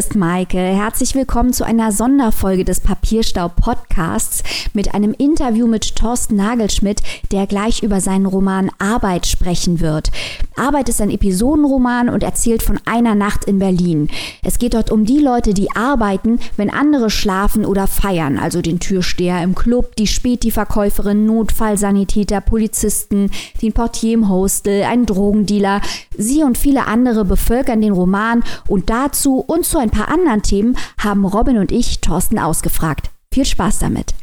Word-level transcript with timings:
Ist 0.00 0.16
Maike. 0.16 0.56
Herzlich 0.56 1.14
willkommen 1.14 1.52
zu 1.52 1.62
einer 1.62 1.92
Sonderfolge 1.92 2.64
des 2.64 2.80
Papierstau 2.80 3.48
Podcasts 3.48 4.42
mit 4.74 4.94
einem 4.94 5.14
Interview 5.16 5.66
mit 5.66 5.96
Thorsten 5.96 6.36
Nagelschmidt, 6.36 7.02
der 7.32 7.46
gleich 7.46 7.82
über 7.82 8.00
seinen 8.00 8.26
Roman 8.26 8.70
Arbeit 8.78 9.26
sprechen 9.26 9.80
wird. 9.80 10.10
Arbeit 10.56 10.88
ist 10.88 11.00
ein 11.00 11.10
Episodenroman 11.10 12.08
und 12.08 12.22
erzählt 12.22 12.62
von 12.62 12.78
einer 12.84 13.14
Nacht 13.14 13.44
in 13.44 13.58
Berlin. 13.58 14.08
Es 14.42 14.58
geht 14.58 14.74
dort 14.74 14.90
um 14.90 15.04
die 15.04 15.18
Leute, 15.18 15.54
die 15.54 15.74
arbeiten, 15.74 16.38
wenn 16.56 16.70
andere 16.70 17.10
schlafen 17.10 17.64
oder 17.64 17.86
feiern, 17.86 18.38
also 18.38 18.60
den 18.60 18.80
Türsteher 18.80 19.42
im 19.42 19.54
Club, 19.54 19.96
die 19.96 20.06
Späti-Verkäuferin, 20.06 21.26
Notfallsanitäter, 21.26 22.40
Polizisten, 22.40 23.30
den 23.62 23.72
Portier 23.72 24.14
im 24.14 24.28
Hostel, 24.28 24.82
einen 24.82 25.06
Drogendealer. 25.06 25.80
Sie 26.16 26.42
und 26.42 26.58
viele 26.58 26.86
andere 26.86 27.24
bevölkern 27.24 27.80
den 27.80 27.92
Roman 27.92 28.44
und 28.68 28.90
dazu 28.90 29.42
und 29.46 29.64
zu 29.64 29.78
ein 29.78 29.90
paar 29.90 30.08
anderen 30.08 30.42
Themen 30.42 30.76
haben 30.98 31.24
Robin 31.24 31.58
und 31.58 31.72
ich 31.72 32.00
Thorsten 32.00 32.38
ausgefragt. 32.38 33.10
Viel 33.32 33.44
Spaß 33.46 33.78
damit. 33.78 34.14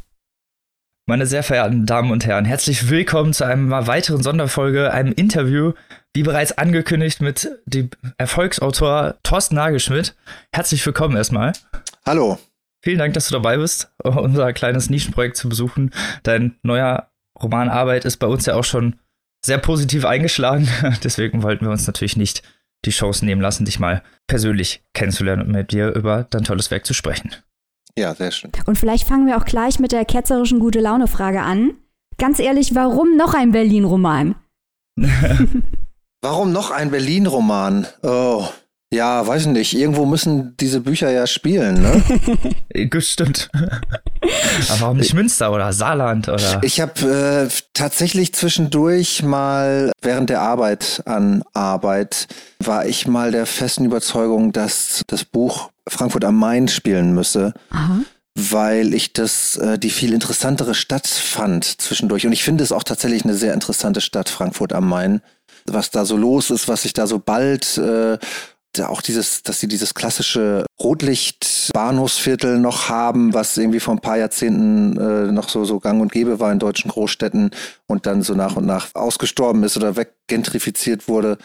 Meine 1.10 1.26
sehr 1.26 1.42
verehrten 1.42 1.86
Damen 1.86 2.12
und 2.12 2.26
Herren, 2.26 2.44
herzlich 2.44 2.90
willkommen 2.90 3.32
zu 3.32 3.46
einer 3.46 3.88
weiteren 3.88 4.22
Sonderfolge, 4.22 4.92
einem 4.92 5.14
Interview, 5.14 5.72
wie 6.14 6.22
bereits 6.22 6.58
angekündigt, 6.58 7.22
mit 7.22 7.50
dem 7.66 7.92
Erfolgsautor 8.18 9.16
Thorsten 9.24 9.56
Nagelschmidt. 9.56 10.18
Herzlich 10.54 10.86
willkommen 10.86 11.16
erstmal. 11.16 11.54
Hallo. 12.06 12.38
Vielen 12.84 13.00
Dank, 13.00 13.14
dass 13.14 13.30
du 13.30 13.34
dabei 13.36 13.56
bist, 13.56 13.90
unser 14.04 14.52
kleines 14.52 14.90
Nischenprojekt 14.90 15.38
zu 15.38 15.48
besuchen. 15.48 15.92
Dein 16.24 16.58
neuer 16.62 17.10
Roman 17.42 17.70
Arbeit 17.70 18.04
ist 18.04 18.18
bei 18.18 18.28
uns 18.28 18.46
ja 18.46 18.56
auch 18.56 18.66
schon 18.66 19.00
sehr 19.46 19.60
positiv 19.60 20.04
eingeschlagen. 20.04 20.68
Deswegen 21.06 21.42
wollten 21.42 21.64
wir 21.64 21.72
uns 21.72 21.88
natürlich 21.88 22.18
nicht 22.18 22.44
die 22.84 22.92
Chance 22.92 23.24
nehmen 23.24 23.42
lassen, 23.42 23.64
dich 23.64 23.80
mal 23.80 24.04
persönlich 24.28 24.84
kennenzulernen 24.94 25.44
und 25.44 25.52
mit 25.54 25.72
dir 25.72 25.88
über 25.96 26.28
dein 26.30 26.44
tolles 26.44 26.70
Werk 26.70 26.86
zu 26.86 26.94
sprechen. 26.94 27.32
Ja, 27.98 28.14
sehr 28.14 28.32
schön. 28.32 28.52
Und 28.66 28.78
vielleicht 28.78 29.08
fangen 29.08 29.26
wir 29.26 29.38
auch 29.38 29.46
gleich 29.46 29.80
mit 29.80 29.92
der 29.92 30.06
ketzerischen 30.06 30.60
Gute-Laune-Frage 30.60 31.42
an. 31.42 31.74
Ganz 32.20 32.40
ehrlich, 32.40 32.76
warum 32.76 33.18
noch 33.18 33.34
ein 33.34 33.52
Berlin-Roman? 33.52 34.36
warum 36.22 36.52
noch 36.52 36.70
ein 36.72 36.92
Berlin-Roman? 36.92 37.88
Oh, 38.04 38.46
ja, 38.94 39.26
weiß 39.26 39.42
ich 39.44 39.48
nicht. 39.48 39.74
Irgendwo 39.76 40.06
müssen 40.06 40.56
diese 40.58 40.80
Bücher 40.80 41.12
ja 41.12 41.28
spielen, 41.28 41.82
ne? 41.82 43.02
Stimmt. 43.02 43.50
Aber 43.54 44.80
warum 44.80 44.98
nicht 44.98 45.14
Münster 45.14 45.52
oder 45.52 45.74
Saarland 45.74 46.30
oder? 46.30 46.62
Ich 46.64 46.80
habe 46.80 47.50
äh, 47.50 47.54
tatsächlich 47.74 48.34
zwischendurch 48.34 49.24
mal 49.24 49.92
während 50.02 50.30
der 50.30 50.42
Arbeit 50.42 51.02
an 51.06 51.44
Arbeit 51.54 52.28
war 52.60 52.86
ich 52.86 53.08
mal 53.08 53.32
der 53.32 53.46
festen 53.46 53.86
Überzeugung, 53.86 54.54
dass 54.54 55.04
das 55.08 55.26
Buch 55.26 55.70
Frankfurt 55.88 56.26
am 56.26 56.38
Main 56.38 56.68
spielen 56.68 57.14
müsse. 57.14 57.54
Aha 57.70 58.00
weil 58.40 58.94
ich 58.94 59.14
das 59.14 59.56
äh, 59.56 59.80
die 59.80 59.90
viel 59.90 60.14
interessantere 60.14 60.76
Stadt 60.76 61.08
fand 61.08 61.66
zwischendurch. 61.82 62.28
Und 62.28 62.34
ich 62.34 62.44
finde 62.44 62.64
es 62.64 62.72
auch 62.72 62.84
tatsächlich 62.84 63.24
eine 63.24 63.34
sehr 63.34 63.52
interessante 63.52 64.00
Stadt, 64.00 64.30
Frankfurt 64.30 64.74
am 64.74 64.88
Main. 64.88 65.22
Was 65.66 65.90
da 65.90 66.06
so 66.06 66.16
los 66.16 66.52
ist, 66.52 66.68
was 66.68 66.84
sich 66.84 66.94
da 66.94 67.08
so 67.08 67.18
bald 67.18 67.80
äh, 67.80 68.20
auch 68.82 69.02
dieses, 69.02 69.44
dass 69.44 69.60
sie 69.60 69.68
dieses 69.68 69.94
klassische 69.94 70.66
Rotlicht-Bahnhofsviertel 70.80 72.60
noch 72.60 72.90
haben, 72.90 73.34
was 73.34 73.58
irgendwie 73.58 73.80
vor 73.80 73.96
ein 73.96 74.02
paar 74.02 74.18
Jahrzehnten 74.18 74.98
äh, 74.98 75.32
noch 75.32 75.50
so, 75.50 75.66
so 75.66 75.80
gang 75.80 76.02
und 76.02 76.12
gäbe 76.12 76.40
war 76.40 76.52
in 76.52 76.60
deutschen 76.60 76.92
Großstädten 76.92 77.52
und 77.88 78.06
dann 78.06 78.22
so 78.22 78.36
nach 78.36 78.56
und 78.56 78.66
nach 78.66 78.94
ausgestorben 78.94 79.64
ist 79.64 79.78
oder 79.78 79.96
weggentrifiziert 79.96 81.08
wurde. 81.08 81.38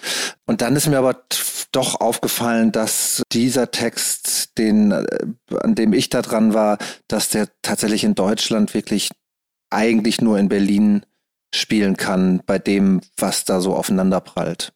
Und 0.47 0.61
dann 0.61 0.77
ist 0.77 0.89
mir 0.89 0.99
aber 0.99 1.25
doch 1.73 2.01
aufgefallen, 2.01 2.73
dass 2.73 3.23
dieser 3.33 3.71
Text, 3.71 4.59
den, 4.59 4.93
äh, 4.93 5.07
an 5.61 5.75
dem 5.75 5.93
ich 5.93 6.11
da 6.11 6.23
dran 6.23 6.55
war, 6.55 6.79
dass 7.09 7.31
der 7.31 7.49
tatsächlich 7.63 8.05
in 8.05 8.15
Deutschland 8.15 8.75
wirklich 8.75 9.11
eigentlich 9.71 10.21
nur 10.21 10.39
in 10.39 10.49
Berlin 10.49 11.07
spielen 11.55 11.97
kann, 11.97 12.43
bei 12.45 12.59
dem, 12.59 13.01
was 13.17 13.45
da 13.45 13.61
so 13.61 13.75
aufeinander 13.75 14.21
prallt. 14.21 14.73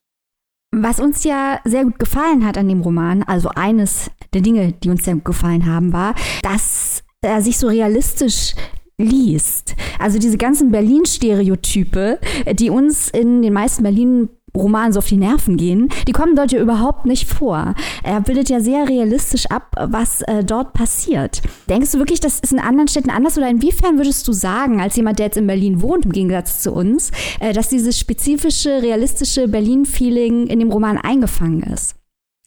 Was 0.79 1.01
uns 1.01 1.25
ja 1.25 1.59
sehr 1.65 1.85
gut 1.85 1.99
gefallen 1.99 2.47
hat 2.47 2.59
an 2.59 2.69
dem 2.69 2.83
Roman, 2.83 3.23
also 3.23 3.49
eines 3.49 4.11
der 4.35 4.43
Dinge, 4.43 4.73
die 4.73 4.91
uns 4.91 5.07
sehr 5.07 5.15
gut 5.15 5.25
gefallen 5.25 5.65
haben, 5.65 5.95
war, 5.95 6.15
dass 6.43 7.03
er 7.23 7.41
sich 7.41 7.57
so 7.57 7.69
realistisch 7.69 8.55
liest. 8.99 9.75
Also 9.99 10.19
diese 10.19 10.37
ganzen 10.37 10.71
Berlin-Stereotype, 10.71 12.19
die 12.53 12.69
uns 12.69 13.09
in 13.09 13.41
den 13.41 13.55
meisten 13.55 13.85
Berlin 13.85 14.29
Roman 14.57 14.93
so 14.93 14.99
auf 14.99 15.07
die 15.07 15.17
Nerven 15.17 15.57
gehen, 15.57 15.89
die 16.09 16.13
kommen 16.13 16.37
dort 16.37 16.53
ja 16.53 16.61
überhaupt 16.61 17.07
nicht 17.07 17.29
vor. 17.29 17.75
Er 18.03 18.21
bildet 18.21 18.49
ja 18.49 18.61
sehr 18.61 18.89
realistisch 18.89 19.47
ab, 19.47 19.75
was 19.79 20.23
äh, 20.23 20.45
dort 20.45 20.73
passiert. 20.73 21.43
Denkst 21.69 21.93
du 21.93 21.99
wirklich, 21.99 22.21
das 22.21 22.41
ist 22.41 22.53
in 22.53 22.59
anderen 22.59 22.89
Städten 22.89 23.11
anders 23.11 23.37
oder 23.39 23.49
inwiefern 23.49 23.99
würdest 23.99 24.27
du 24.27 24.33
sagen, 24.33 24.81
als 24.81 24.97
jemand, 24.97 25.19
der 25.19 25.27
jetzt 25.27 25.37
in 25.37 25.47
Berlin 25.47 25.83
wohnt, 25.83 26.05
im 26.05 26.13
Gegensatz 26.13 26.63
zu 26.63 26.73
uns, 26.73 27.11
äh, 27.41 27.53
dass 27.53 27.69
dieses 27.69 27.99
spezifische, 27.99 28.83
realistische 28.83 29.49
Berlin-Feeling 29.49 30.47
in 30.47 30.59
dem 30.59 30.71
Roman 30.71 30.99
eingefangen 30.99 31.63
ist? 31.63 31.95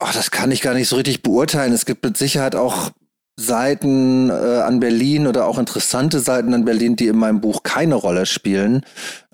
Oh, 0.02 0.08
das 0.14 0.31
kann 0.31 0.52
ich 0.52 0.62
gar 0.62 0.74
nicht 0.74 0.88
so 0.88 0.96
richtig 0.96 1.24
beurteilen. 1.24 1.74
Es 1.74 1.86
gibt 1.86 2.03
mit 2.03 2.18
Sicherheit 2.18 2.56
auch 2.56 2.92
Seiten 3.40 4.30
äh, 4.30 4.34
an 4.34 4.80
Berlin 4.80 5.28
oder 5.28 5.46
auch 5.46 5.58
interessante 5.58 6.19
Seiten 6.19 6.53
an 6.53 6.66
Berlin, 6.66 6.96
die 6.96 7.08
in 7.08 7.18
meinem 7.18 7.42
Buch 7.42 7.64
keine 7.64 7.96
Rolle 7.96 8.25
spielen. 8.25 8.86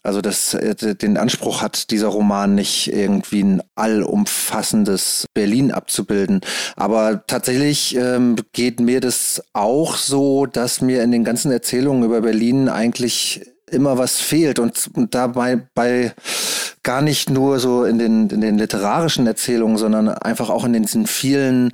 Also 0.05 0.21
das, 0.21 0.53
äh, 0.53 0.75
den 0.95 1.17
Anspruch 1.17 1.61
hat 1.61 1.91
dieser 1.91 2.07
Roman 2.07 2.55
nicht 2.55 2.91
irgendwie 2.93 3.43
ein 3.43 3.63
allumfassendes 3.75 5.25
Berlin 5.33 5.71
abzubilden. 5.71 6.41
Aber 6.75 7.25
tatsächlich 7.27 7.95
ähm, 7.95 8.35
geht 8.53 8.79
mir 8.79 9.01
das 9.01 9.43
auch 9.53 9.97
so, 9.97 10.45
dass 10.45 10.81
mir 10.81 11.03
in 11.03 11.11
den 11.11 11.23
ganzen 11.23 11.51
Erzählungen 11.51 12.03
über 12.03 12.21
Berlin 12.21 12.69
eigentlich 12.69 13.41
immer 13.69 13.97
was 13.97 14.19
fehlt 14.19 14.59
und, 14.59 14.89
dabei 15.11 15.61
bei 15.73 16.13
gar 16.83 17.01
nicht 17.01 17.31
nur 17.31 17.59
so 17.59 17.83
in 17.83 17.97
den, 17.97 18.29
in 18.29 18.41
den 18.41 18.59
literarischen 18.59 19.25
Erzählungen, 19.25 19.77
sondern 19.77 20.09
einfach 20.09 20.51
auch 20.51 20.65
in 20.65 20.73
diesen 20.73 21.07
vielen 21.07 21.71
äh, 21.71 21.73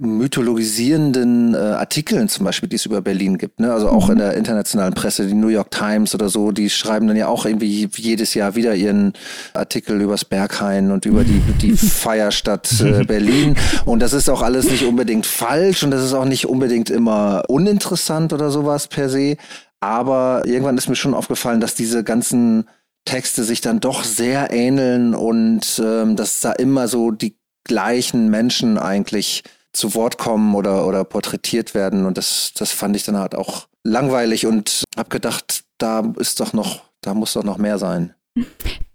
mythologisierenden 0.00 1.54
äh, 1.54 1.58
Artikeln 1.58 2.28
zum 2.28 2.44
Beispiel, 2.44 2.68
die 2.68 2.76
es 2.76 2.86
über 2.86 3.00
Berlin 3.00 3.38
gibt. 3.38 3.60
Ne? 3.60 3.72
Also 3.72 3.88
auch 3.88 4.06
mhm. 4.06 4.12
in 4.12 4.18
der 4.18 4.34
internationalen 4.34 4.94
Presse, 4.94 5.26
die 5.26 5.34
New 5.34 5.48
York 5.48 5.70
Times 5.70 6.14
oder 6.14 6.28
so, 6.28 6.52
die 6.52 6.70
schreiben 6.70 7.06
dann 7.08 7.16
ja 7.16 7.28
auch 7.28 7.46
irgendwie 7.46 7.88
jedes 7.94 8.34
Jahr 8.34 8.54
wieder 8.54 8.74
ihren 8.74 9.12
Artikel 9.52 10.00
übers 10.00 10.24
Berghain 10.24 10.90
und 10.90 11.06
über 11.06 11.24
die, 11.24 11.40
die 11.60 11.72
Feierstadt 11.76 12.80
äh, 12.80 13.04
Berlin. 13.04 13.56
Und 13.84 14.00
das 14.00 14.12
ist 14.12 14.28
auch 14.28 14.42
alles 14.42 14.70
nicht 14.70 14.84
unbedingt 14.84 15.26
falsch 15.26 15.82
und 15.82 15.90
das 15.90 16.04
ist 16.04 16.14
auch 16.14 16.24
nicht 16.24 16.46
unbedingt 16.46 16.90
immer 16.90 17.44
uninteressant 17.48 18.32
oder 18.32 18.50
sowas 18.50 18.88
per 18.88 19.08
se. 19.08 19.36
Aber 19.80 20.42
irgendwann 20.46 20.78
ist 20.78 20.88
mir 20.88 20.96
schon 20.96 21.14
aufgefallen, 21.14 21.60
dass 21.60 21.74
diese 21.74 22.04
ganzen 22.04 22.66
Texte 23.04 23.44
sich 23.44 23.60
dann 23.60 23.80
doch 23.80 24.02
sehr 24.02 24.50
ähneln 24.50 25.14
und 25.14 25.80
ähm, 25.84 26.16
dass 26.16 26.40
da 26.40 26.52
immer 26.52 26.88
so 26.88 27.10
die 27.10 27.36
gleichen 27.64 28.30
Menschen 28.30 28.78
eigentlich 28.78 29.42
zu 29.74 29.94
Wort 29.94 30.18
kommen 30.18 30.54
oder, 30.54 30.86
oder 30.86 31.04
porträtiert 31.04 31.74
werden. 31.74 32.06
Und 32.06 32.16
das, 32.16 32.52
das 32.56 32.72
fand 32.72 32.96
ich 32.96 33.04
dann 33.04 33.18
halt 33.18 33.34
auch 33.34 33.66
langweilig 33.82 34.46
und 34.46 34.84
habe 34.96 35.10
gedacht, 35.10 35.64
da 35.78 36.12
ist 36.18 36.40
doch 36.40 36.52
noch, 36.52 36.82
da 37.00 37.14
muss 37.14 37.34
doch 37.34 37.44
noch 37.44 37.58
mehr 37.58 37.78
sein. 37.78 38.14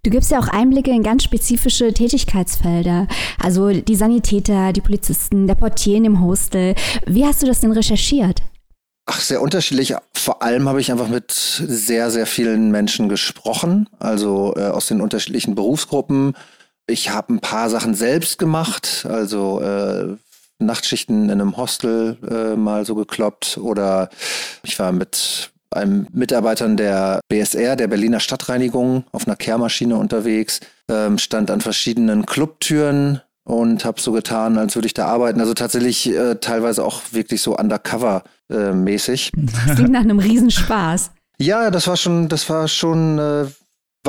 Du 0.04 0.10
gibst 0.10 0.32
ja 0.32 0.40
auch 0.40 0.48
Einblicke 0.48 0.92
in 0.92 1.04
ganz 1.04 1.24
spezifische 1.24 1.94
Tätigkeitsfelder. 1.94 3.08
Also 3.42 3.70
die 3.72 3.96
Sanitäter, 3.96 4.74
die 4.74 4.82
Polizisten, 4.82 5.48
der 5.48 5.56
Portier 5.56 5.98
in 5.98 6.04
dem 6.04 6.24
Hostel. 6.24 6.76
Wie 7.06 7.26
hast 7.26 7.42
du 7.42 7.48
das 7.48 7.62
denn 7.62 7.72
recherchiert? 7.72 8.42
Ach, 9.06 9.20
sehr 9.20 9.42
unterschiedlich. 9.42 9.96
Vor 10.14 10.44
allem 10.44 10.70
habe 10.70 10.82
ich 10.82 10.92
einfach 10.92 11.08
mit 11.08 11.32
sehr, 11.32 12.12
sehr 12.12 12.28
vielen 12.28 12.70
Menschen 12.70 13.10
gesprochen, 13.10 13.90
also 13.98 14.54
äh, 14.56 14.68
aus 14.68 14.88
den 14.88 15.02
unterschiedlichen 15.02 15.56
Berufsgruppen. 15.56 16.36
Ich 16.86 17.10
habe 17.10 17.34
ein 17.34 17.40
paar 17.40 17.70
Sachen 17.70 17.96
selbst 17.96 18.38
gemacht, 18.38 19.08
also 19.10 19.62
äh, 19.62 20.16
Nachtschichten 20.60 21.26
in 21.26 21.32
einem 21.32 21.58
Hostel 21.58 22.18
äh, 22.30 22.56
mal 22.56 22.86
so 22.86 22.96
gekloppt 22.96 23.58
oder 23.62 24.10
ich 24.64 24.78
war 24.80 24.92
mit 24.92 25.52
einem 25.72 26.08
Mitarbeitern 26.12 26.78
der 26.78 27.22
BSR, 27.30 27.76
der 27.76 27.88
Berliner 27.88 28.20
Stadtreinigung, 28.20 29.06
auf 29.12 29.28
einer 29.28 29.36
Kehrmaschine 29.36 29.96
unterwegs, 29.96 30.60
ähm, 30.90 31.18
stand 31.18 31.52
an 31.52 31.62
verschiedenen 31.62 32.26
Clubtüren 32.26 33.22
und 33.44 33.86
habe 33.86 34.02
so 34.02 34.12
getan, 34.12 34.58
als 34.58 34.76
würde 34.76 34.88
ich 34.88 34.94
da 34.94 35.08
arbeiten. 35.08 35.40
Also 35.40 35.54
tatsächlich 35.54 36.10
äh, 36.10 36.36
teilweise 36.36 36.84
auch 36.84 37.02
wirklich 37.12 37.42
so 37.42 37.58
undercover-mäßig. 37.58 39.32
Äh, 39.36 39.48
das 39.66 39.76
klingt 39.76 39.92
nach 39.92 40.02
einem 40.02 40.20
Riesenspaß. 40.20 41.12
Ja, 41.42 41.72
das 41.72 41.88
war 41.88 41.96
schon, 41.96 42.28
das 42.28 42.50
war 42.50 42.68
schon 42.68 43.18
äh, 43.18 43.46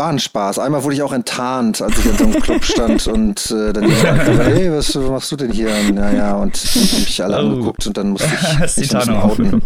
war 0.00 0.08
ein 0.08 0.18
Spaß. 0.18 0.58
Einmal 0.58 0.82
wurde 0.82 0.94
ich 0.94 1.02
auch 1.02 1.12
enttarnt, 1.12 1.82
als 1.82 1.98
ich 1.98 2.06
in 2.06 2.16
so 2.16 2.24
einem 2.24 2.40
Club 2.40 2.64
stand 2.64 3.06
und 3.06 3.50
äh, 3.50 3.74
dann 3.74 3.86
gesagt 3.86 4.28
hey, 4.28 4.72
was, 4.72 4.94
machst 4.94 5.30
du 5.30 5.36
denn 5.36 5.52
hier? 5.52 5.70
Naja, 5.92 6.36
und 6.36 6.56
haben 6.56 7.00
mich 7.02 7.22
alle 7.22 7.36
oh. 7.36 7.40
angeguckt 7.40 7.86
und 7.86 7.98
dann 7.98 8.08
musste 8.10 8.30
ich 8.64 8.76
mich 8.78 8.96
ein 8.96 9.10
outen. 9.10 9.62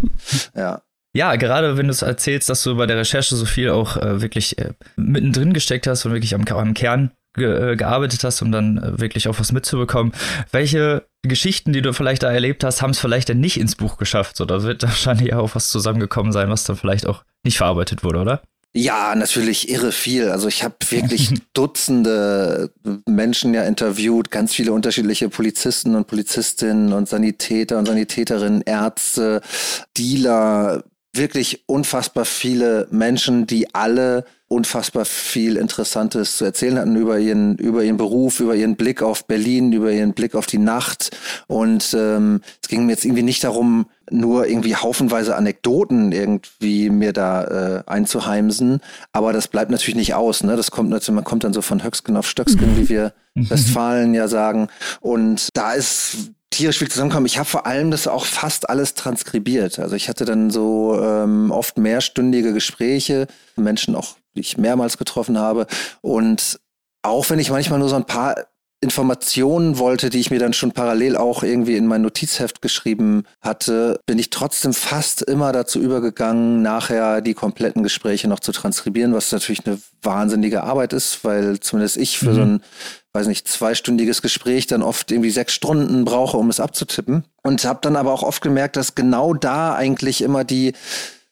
Ja. 0.56 0.82
Ja, 1.16 1.36
gerade 1.36 1.76
wenn 1.76 1.86
du 1.86 1.92
es 1.92 2.02
erzählst, 2.02 2.48
dass 2.48 2.64
du 2.64 2.76
bei 2.76 2.86
der 2.86 2.96
Recherche 2.96 3.36
so 3.36 3.44
viel 3.44 3.70
auch 3.70 3.96
äh, 3.96 4.20
wirklich 4.20 4.58
äh, 4.58 4.72
mittendrin 4.96 5.52
gesteckt 5.52 5.86
hast 5.86 6.04
und 6.04 6.12
wirklich 6.12 6.34
am, 6.34 6.44
am 6.48 6.75
Kern 6.75 7.12
ge 7.36 7.72
äh, 7.72 7.76
gearbeitet 7.76 8.25
hast, 8.25 8.42
um 8.42 8.50
dann 8.50 8.78
äh, 8.78 9.00
wirklich 9.00 9.28
auch 9.28 9.38
was 9.38 9.52
mitzubekommen. 9.52 10.12
Welche 10.50 11.04
Geschichten, 11.22 11.72
die 11.72 11.82
du 11.82 11.92
vielleicht 11.92 12.25
da 12.25 12.32
erlebt 12.32 12.64
hast, 12.64 12.82
haben 12.82 12.90
es 12.90 12.98
vielleicht 12.98 13.28
dann 13.28 13.38
nicht 13.38 13.60
ins 13.60 13.76
Buch 13.76 13.98
geschafft. 13.98 14.36
So, 14.36 14.44
da 14.46 14.64
wird 14.64 14.82
wahrscheinlich 14.82 15.32
auch 15.32 15.54
was 15.54 15.70
zusammengekommen 15.70 16.32
sein, 16.32 16.50
was 16.50 16.64
dann 16.64 16.75
vielleicht 16.75 17.06
auch 17.06 17.22
nicht 17.44 17.58
verarbeitet 17.58 18.02
wurde, 18.02 18.19
oder? 18.19 18.42
Ja, 18.76 19.15
natürlich 19.15 19.69
irre 19.69 19.93
viel. 19.93 20.31
Also 20.31 20.49
ich 20.49 20.65
habe 20.65 20.75
wirklich 20.91 21.31
Dutzende 21.55 22.73
Menschen 23.09 23.55
ja 23.55 23.62
interviewt, 23.62 24.32
ganz 24.32 24.53
viele 24.53 24.73
unterschiedliche 24.73 25.29
Polizisten 25.29 25.94
und 25.94 26.09
Polizistinnen 26.09 26.93
und 26.93 27.09
Sanitäter 27.09 27.79
und 27.79 27.87
Sanitäterinnen, 27.87 28.62
Ärzte, 28.62 29.43
Dealer, 29.97 30.82
wirklich 31.12 31.62
unfassbar 31.67 32.25
viele 32.25 32.88
Menschen, 32.91 33.47
die 33.47 33.73
alle 33.76 34.25
unfassbar 34.55 35.05
viel 35.05 35.56
Interessantes 35.56 36.37
zu 36.37 36.45
erzählen 36.45 36.79
hatten 36.79 36.95
über 36.95 37.19
ihren, 37.19 37.56
über 37.56 37.83
ihren 37.83 37.97
Beruf, 37.97 38.39
über 38.39 38.55
ihren 38.55 38.77
Blick 38.77 39.03
auf 39.03 39.27
Berlin, 39.27 39.73
über 39.73 39.91
ihren 39.91 40.15
Blick 40.15 40.37
auf 40.37 40.47
die 40.47 40.59
Nacht. 40.59 41.11
Und 41.49 41.95
ähm, 41.99 42.41
es 42.62 42.69
ging 42.69 42.87
mir 42.87 42.93
jetzt 42.93 43.05
irgendwie 43.05 43.25
nicht 43.25 43.43
darum, 43.43 43.87
nur 44.11 44.47
irgendwie 44.47 44.77
haufenweise 44.77 45.35
Anekdoten 45.35 46.12
irgendwie 46.12 46.89
mir 46.89 47.12
da 47.12 47.45
äh, 47.45 47.83
einzuheimsen. 47.87 48.81
Aber 49.12 49.33
das 49.33 49.49
bleibt 49.49 49.73
natürlich 49.73 49.97
nicht 49.97 50.15
aus. 50.15 50.45
Ne? 50.45 50.56
Das 50.56 50.71
kommt 50.71 50.91
natürlich, 50.91 51.17
man 51.17 51.25
kommt 51.25 51.43
dann 51.43 51.53
so 51.53 51.61
von 51.61 51.83
Höcksken 51.83 52.17
auf 52.17 52.29
Stöcksken, 52.29 52.77
wie 52.77 52.89
wir 52.89 53.12
Westfalen 53.35 54.15
ja 54.15 54.29
sagen. 54.29 54.69
Und 55.01 55.49
da 55.55 55.73
ist 55.73 56.31
tierisch 56.51 56.79
viel 56.79 56.91
zusammenkommen. 56.91 57.27
Ich 57.27 57.39
habe 57.39 57.49
vor 57.49 57.67
allem 57.67 57.91
das 57.91 58.06
auch 58.06 58.25
fast 58.25 58.71
alles 58.71 58.95
transkribiert. 58.95 59.81
Also 59.81 59.97
ich 59.97 60.09
hatte 60.09 60.25
dann 60.25 60.51
so 60.51 60.97
ähm, 61.03 61.51
oft 61.51 61.77
mehrstündige 61.77 62.53
Gespräche, 62.53 63.27
Menschen 63.56 63.97
auch, 63.97 64.15
die 64.34 64.40
ich 64.40 64.58
mehrmals 64.58 64.98
getroffen 64.98 65.38
habe. 65.38 65.66
Und 66.00 66.60
auch 67.02 67.28
wenn 67.31 67.38
ich 67.38 67.50
manchmal 67.50 67.78
nur 67.78 67.88
so 67.88 67.96
ein 67.96 68.06
paar 68.06 68.36
Informationen 68.84 69.78
wollte, 69.78 70.10
die 70.10 70.20
ich 70.20 70.31
mir 70.31 70.38
dann 70.38 70.52
schon 70.52 70.72
parallel 70.72 71.16
auch 71.16 71.42
irgendwie 71.42 71.76
in 71.76 71.86
mein 71.86 72.02
Notizheft 72.02 72.60
geschrieben 72.60 73.25
hatte, 73.40 73.98
bin 74.04 74.19
ich 74.19 74.28
trotzdem 74.28 74.75
fast 74.75 75.22
immer 75.22 75.52
dazu 75.52 75.81
übergegangen, 75.81 76.60
nachher 76.60 77.22
die 77.22 77.32
kompletten 77.32 77.82
Gespräche 77.82 78.28
noch 78.28 78.40
zu 78.40 78.52
transkribieren, 78.52 79.14
was 79.14 79.32
natürlich 79.32 79.66
eine 79.66 79.78
wahnsinnige 80.02 80.64
Arbeit 80.64 80.92
ist, 80.92 81.25
weil 81.25 81.58
zumindest 81.60 81.96
ich 81.96 82.19
für 82.19 82.31
mhm. 82.31 82.34
so 82.34 82.40
ein, 82.42 82.62
weiß 83.14 83.26
nicht, 83.26 83.48
zweistündiges 83.48 84.20
Gespräch 84.20 84.66
dann 84.66 84.82
oft 84.82 85.10
irgendwie 85.10 85.31
sechs 85.31 85.54
Stunden 85.54 86.04
brauche, 86.04 86.36
um 86.36 86.50
es 86.50 86.60
abzutippen. 86.60 87.25
Und 87.42 87.64
habe 87.64 87.78
dann 87.81 87.96
aber 87.96 88.12
auch 88.12 88.22
oft 88.22 88.42
gemerkt, 88.42 88.76
dass 88.76 88.94
genau 88.94 89.32
da 89.32 89.75
eigentlich 89.75 90.20
immer 90.20 90.44
die 90.44 90.75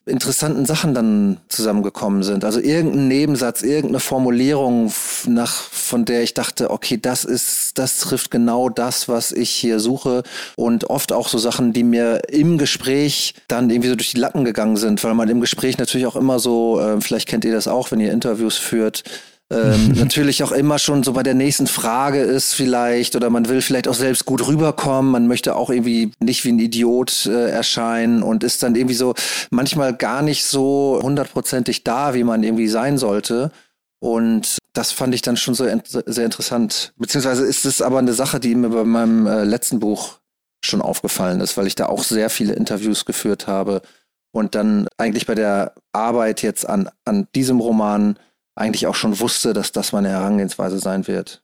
interessanten 0.05 0.67
Sachen 0.67 0.95
dann 0.95 1.39
zusammengekommen 1.49 2.23
sind. 2.25 2.45
Also 2.45 2.59
irgendein 2.59 3.09
Nebensatz, 3.09 3.63
irgendeine 3.63 4.01
Formulierung, 4.01 4.93
nach, 5.27 5.53
von 5.53 6.05
der 6.05 6.23
ich 6.23 6.35
dachte, 6.35 6.71
okay, 6.71 6.99
das 7.01 7.25
ist, 7.25 7.79
das 7.79 7.99
trifft 7.99 8.31
genau 8.31 8.69
das, 8.69 9.09
was 9.09 9.31
ich 9.31 9.51
hier 9.51 9.79
suche. 9.79 10.25
Und 10.57 10.91
oft 10.91 11.13
auch 11.13 11.29
so 11.29 11.39
Sachen, 11.39 11.73
die 11.73 11.85
mir 11.85 12.23
im 12.29 12.59
Gespräch 12.59 13.35
dann 13.47 13.71
irgendwie 13.71 13.91
so 13.91 13.97
durch 13.97 14.11
die 14.11 14.21
Lappen 14.21 14.45
gegangen 14.45 14.77
sind, 14.77 15.03
weil 15.05 15.15
man 15.15 15.29
im 15.29 15.41
Gespräch 15.41 15.79
natürlich 15.79 16.07
auch 16.07 16.17
immer 16.17 16.41
so, 16.41 16.81
äh, 16.81 17.01
vielleicht 17.01 17.29
kennt 17.29 17.45
ihr 17.45 17.53
das 17.53 17.69
auch, 17.69 17.93
wenn 17.93 18.01
ihr 18.01 18.13
Interviews 18.13 18.57
führt, 18.57 19.05
ähm, 19.53 19.93
natürlich 19.95 20.43
auch 20.43 20.53
immer 20.53 20.79
schon 20.79 21.03
so 21.03 21.13
bei 21.13 21.23
der 21.23 21.35
nächsten 21.35 21.67
Frage 21.67 22.21
ist 22.21 22.55
vielleicht 22.55 23.15
oder 23.17 23.31
man 23.31 23.49
will 23.49 23.61
vielleicht 23.61 23.89
auch 23.89 23.95
selbst 23.95 24.25
gut 24.25 24.47
rüberkommen, 24.47 25.13
man 25.13 25.27
möchte 25.27 25.55
auch 25.55 25.71
irgendwie 25.71 26.13
nicht 26.21 26.45
wie 26.45 26.53
ein 26.53 26.59
Idiot 26.59 27.27
äh, 27.27 27.51
erscheinen 27.51 28.23
und 28.23 28.45
ist 28.45 28.63
dann 28.63 28.75
irgendwie 28.75 28.95
so 28.95 29.15
manchmal 29.51 29.95
gar 29.95 30.23
nicht 30.23 30.45
so 30.45 31.01
hundertprozentig 31.03 31.85
da, 31.85 32.15
wie 32.15 32.25
man 32.25 32.43
irgendwie 32.43 32.69
sein 32.69 32.99
sollte. 32.99 33.51
Und 34.01 34.59
das 34.73 34.91
fand 34.91 35.15
ich 35.15 35.23
dann 35.23 35.37
schon 35.37 35.55
so 35.55 35.65
sehr 35.85 36.25
interessant. 36.25 36.93
Beziehungsweise 36.97 37.45
ist 37.45 37.65
es 37.65 37.81
aber 37.81 37.99
eine 37.99 38.15
Sache, 38.15 38.41
die 38.41 38.55
mir 38.55 38.71
bei 38.71 38.85
meinem 38.85 39.27
äh, 39.27 39.45
letzten 39.45 39.79
Buch 39.79 40.19
schon 40.65 40.83
aufgefallen 40.83 41.41
ist, 41.41 41.57
weil 41.57 41.67
ich 41.67 41.75
da 41.75 41.87
auch 41.87 42.03
sehr 42.03 42.31
viele 42.31 42.55
Interviews 42.55 43.05
geführt 43.05 43.47
habe 43.47 43.83
und 44.33 44.55
dann 44.55 44.89
eigentlich 44.97 45.27
bei 45.27 45.35
der 45.35 45.75
Arbeit 45.93 46.43
jetzt 46.43 46.69
an, 46.69 46.89
an 47.05 47.29
diesem 47.35 47.61
Roman 47.61 48.19
eigentlich 48.55 48.87
auch 48.87 48.95
schon 48.95 49.19
wusste, 49.21 49.53
dass 49.53 49.73
das 49.73 49.93
meine 49.93 50.11
Herangehensweise 50.11 50.79
sein 50.79 51.07
wird. 51.07 51.43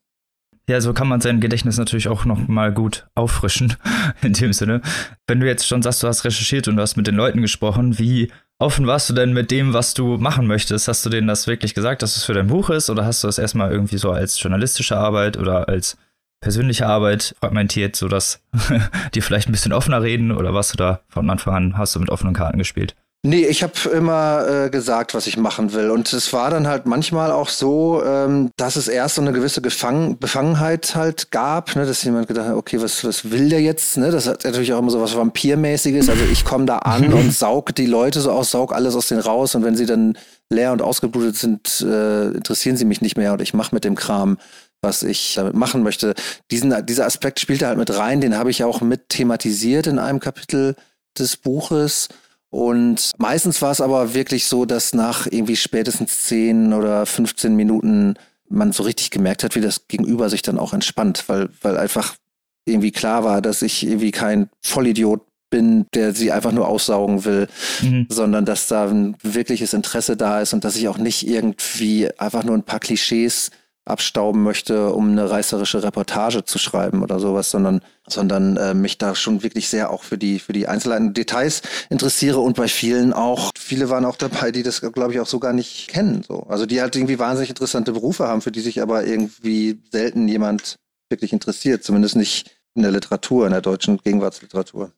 Ja, 0.69 0.83
so 0.83 0.93
kann 0.93 1.09
man 1.09 1.23
sein 1.23 1.41
Gedächtnis 1.41 1.79
natürlich 1.79 2.09
auch 2.09 2.27
noch 2.27 2.47
mal 2.47 2.73
gut 2.73 3.09
auffrischen, 3.15 3.75
in 4.23 4.35
dem 4.35 4.53
Sinne. 4.53 4.83
Wenn 5.27 5.41
du 5.41 5.47
jetzt 5.47 5.67
schon 5.67 5.83
sagst, 5.83 6.03
du 6.03 6.09
hast 6.09 6.25
recherchiert 6.25 6.69
und 6.69 6.77
du 6.77 6.83
hast 6.83 6.97
mit 6.97 7.07
den 7.07 7.15
Leuten 7.15 7.41
gesprochen, 7.41 7.99
wie 7.99 8.31
offen 8.59 8.87
warst 8.87 9.09
du 9.09 9.15
denn 9.15 9.33
mit 9.33 9.51
dem, 9.51 9.73
was 9.73 9.95
du 9.95 10.19
machen 10.19 10.47
möchtest? 10.47 10.87
Hast 10.87 11.07
du 11.07 11.11
denen 11.11 11.27
das 11.27 11.47
wirklich 11.47 11.75
gesagt, 11.75 12.03
dass 12.03 12.17
es 12.17 12.25
für 12.25 12.35
dein 12.35 12.49
Buch 12.49 12.69
ist? 12.69 12.91
Oder 12.91 13.07
hast 13.07 13.23
du 13.23 13.29
das 13.29 13.39
erstmal 13.39 13.73
irgendwie 13.73 13.97
so 13.97 14.11
als 14.11 14.41
journalistische 14.43 14.99
Arbeit 14.99 15.39
oder 15.39 15.71
als 15.71 15.97
persönliche 16.41 16.87
Arbeit 16.87 17.35
fragmentiert, 17.41 17.97
sodass 17.97 18.43
die 19.15 19.23
vielleicht 19.23 19.49
ein 19.49 19.53
bisschen 19.53 19.73
offener 19.73 20.03
reden? 20.03 20.33
Oder 20.33 20.53
warst 20.53 20.75
du 20.75 20.77
da 20.77 21.01
von 21.09 21.31
Anfang 21.31 21.55
an, 21.55 21.79
hast 21.79 21.95
du 21.95 22.01
mit 22.01 22.11
offenen 22.11 22.35
Karten 22.35 22.59
gespielt? 22.59 22.95
Nee, 23.25 23.47
ich 23.47 23.65
habe 23.65 23.73
immer 23.93 24.47
äh, 24.49 24.71
gesagt, 24.71 25.13
was 25.13 25.27
ich 25.27 25.37
machen 25.37 25.73
will. 25.73 25.91
Und 25.91 26.13
es 26.13 26.33
war 26.33 26.51
dann 26.51 26.69
halt 26.69 26.87
manchmal 26.87 27.33
auch 27.33 27.49
so, 27.49 28.01
ähm, 28.05 28.51
dass 28.57 28.77
es 28.77 28.87
erst 28.87 29.17
so 29.17 29.23
eine 29.23 29.33
gewisse 29.33 29.61
Gefang 29.61 30.19
Befangenheit 30.19 30.95
halt 30.95 31.33
gab, 31.33 31.75
ne, 31.75 31.85
dass 31.85 32.05
jemand 32.05 32.29
gedacht 32.29 32.47
hat, 32.47 32.55
okay, 32.55 32.81
was, 32.81 33.05
was 33.05 33.33
will 33.33 33.49
der 33.49 33.61
jetzt? 33.61 33.97
Ne? 33.97 34.13
Das 34.13 34.29
hat 34.29 34.45
natürlich 34.45 34.73
auch 34.73 34.79
immer 34.79 34.93
so 34.93 35.01
was 35.01 35.17
Vampirmäßiges. 35.17 36.09
Also 36.09 36.23
ich 36.31 36.45
komme 36.45 36.67
da 36.67 36.79
an 36.79 37.13
und 37.13 37.35
saug 37.35 37.75
die 37.75 37.87
Leute 37.87 38.21
so 38.21 38.31
aus, 38.31 38.53
saug 38.53 38.73
alles 38.73 38.95
aus 38.95 39.09
denen 39.09 39.21
raus 39.21 39.57
und 39.57 39.65
wenn 39.65 39.75
sie 39.75 39.87
dann 39.87 40.17
leer 40.49 40.71
und 40.71 40.81
ausgeblutet 40.81 41.35
sind, 41.35 41.81
äh, 41.81 42.29
interessieren 42.29 42.77
sie 42.77 42.85
mich 42.85 43.01
nicht 43.01 43.17
mehr 43.17 43.33
und 43.33 43.43
ich 43.43 43.53
mache 43.53 43.75
mit 43.75 43.85
dem 43.85 43.97
Kram 43.97 44.39
was 44.81 45.03
ich 45.03 45.35
damit 45.35 45.55
machen 45.55 45.83
möchte. 45.83 46.15
Diesen, 46.53 46.87
dieser 46.87 47.05
Aspekt 47.05 47.41
spielte 47.41 47.67
halt 47.67 47.79
mit 47.79 47.97
rein, 47.99 48.21
den 48.21 48.39
habe 48.39 48.53
ich 48.53 48.63
auch 48.63 48.81
mit 48.81 49.09
thematisiert 49.09 49.89
in 49.89 49.99
einem 49.99 50.21
Kapitel 50.21 50.77
des 51.19 51.37
Buches. 51.37 52.09
Und 52.51 53.13
meistens 53.19 53.61
war 53.61 53.71
es 53.71 53.81
aber 53.81 54.15
wirklich 54.15 54.47
so, 54.47 54.65
dass 54.65 54.95
nach 54.95 55.27
irgendwie 55.27 55.57
spätestens 55.57 56.25
10 56.25 56.73
oder 56.73 57.05
15 57.05 57.55
Minuten 57.55 58.15
man 58.49 58.73
so 58.73 58.83
richtig 58.83 59.11
gemerkt 59.11 59.45
hat, 59.45 59.55
wie 59.55 59.61
das 59.61 59.89
Gegenüber 59.89 60.31
sich 60.31 60.43
dann 60.43 60.59
auch 60.59 60.73
entspannt, 60.73 61.25
weil, 61.27 61.51
weil 61.61 61.77
einfach 61.77 62.17
irgendwie 62.65 62.93
klar 62.93 63.25
war, 63.25 63.43
dass 63.43 63.63
ich 63.63 63.87
irgendwie 63.87 64.11
kein 64.11 64.49
Vollidiot 64.63 65.23
bin, 65.51 65.87
der 65.95 66.15
sie 66.15 66.33
einfach 66.33 66.53
nur 66.53 66.69
aussaugen 66.69 67.25
will, 67.25 67.49
mhm. 67.83 68.07
sondern 68.09 68.45
dass 68.45 68.69
da 68.69 68.87
ein 68.87 69.17
wirkliches 69.23 69.73
Interesse 69.73 70.17
da 70.17 70.41
ist 70.41 70.53
und 70.53 70.65
dass 70.65 70.77
ich 70.77 70.89
auch 70.89 70.99
nicht 70.99 71.27
irgendwie 71.27 72.09
einfach 72.19 72.45
nur 72.45 72.55
ein 72.55 72.65
paar 72.65 72.81
Klischees 72.81 73.51
abstauben 73.89 74.43
möchte, 74.43 74.93
um 74.93 75.11
eine 75.11 75.31
reißerische 75.31 75.83
Reportage 75.83 76.45
zu 76.45 76.59
schreiben 76.59 77.03
oder 77.03 77.19
sowas, 77.21 77.51
sondern, 77.51 77.81
sondern 78.07 78.57
äh, 78.57 78.75
mich 78.75 78.99
da 78.99 79.15
schon 79.15 79.43
wirklich 79.43 79.69
sehr 79.69 79.91
auch 79.91 80.03
für 80.03 80.19
die, 80.19 80.39
für 80.39 80.53
die 80.53 80.69
einzelnen 80.69 81.15
Details 81.15 81.63
interessiere 81.91 82.41
und 82.41 82.57
bei 82.57 82.69
vielen 82.69 83.13
auch, 83.13 83.51
viele 83.59 83.91
waren 83.91 84.05
auch 84.05 84.17
dabei, 84.17 84.51
die 84.53 84.63
das, 84.63 84.81
glaube 84.81 85.13
ich, 85.13 85.21
auch 85.21 85.27
so 85.27 85.39
gar 85.39 85.53
nicht 85.53 85.89
kennen. 85.89 86.23
So. 86.27 86.45
Also 86.49 86.67
die 86.67 86.81
halt 86.81 86.97
irgendwie 86.97 87.19
wahnsinnig 87.19 87.51
interessante 87.51 87.93
Berufe 87.93 88.29
haben, 88.29 88.43
für 88.43 88.53
die 88.53 88.61
sich 88.61 88.83
aber 88.83 89.05
irgendwie 89.05 89.81
selten 89.91 90.29
jemand 90.29 90.77
wirklich 91.11 91.33
interessiert, 91.33 91.85
zumindest 91.85 92.17
nicht 92.17 92.51
in 92.75 92.83
der 92.83 92.93
Literatur, 92.93 93.47
in 93.47 93.53
der 93.53 93.61
deutschen 93.61 93.99
Gegenwartsliteratur. 93.99 94.93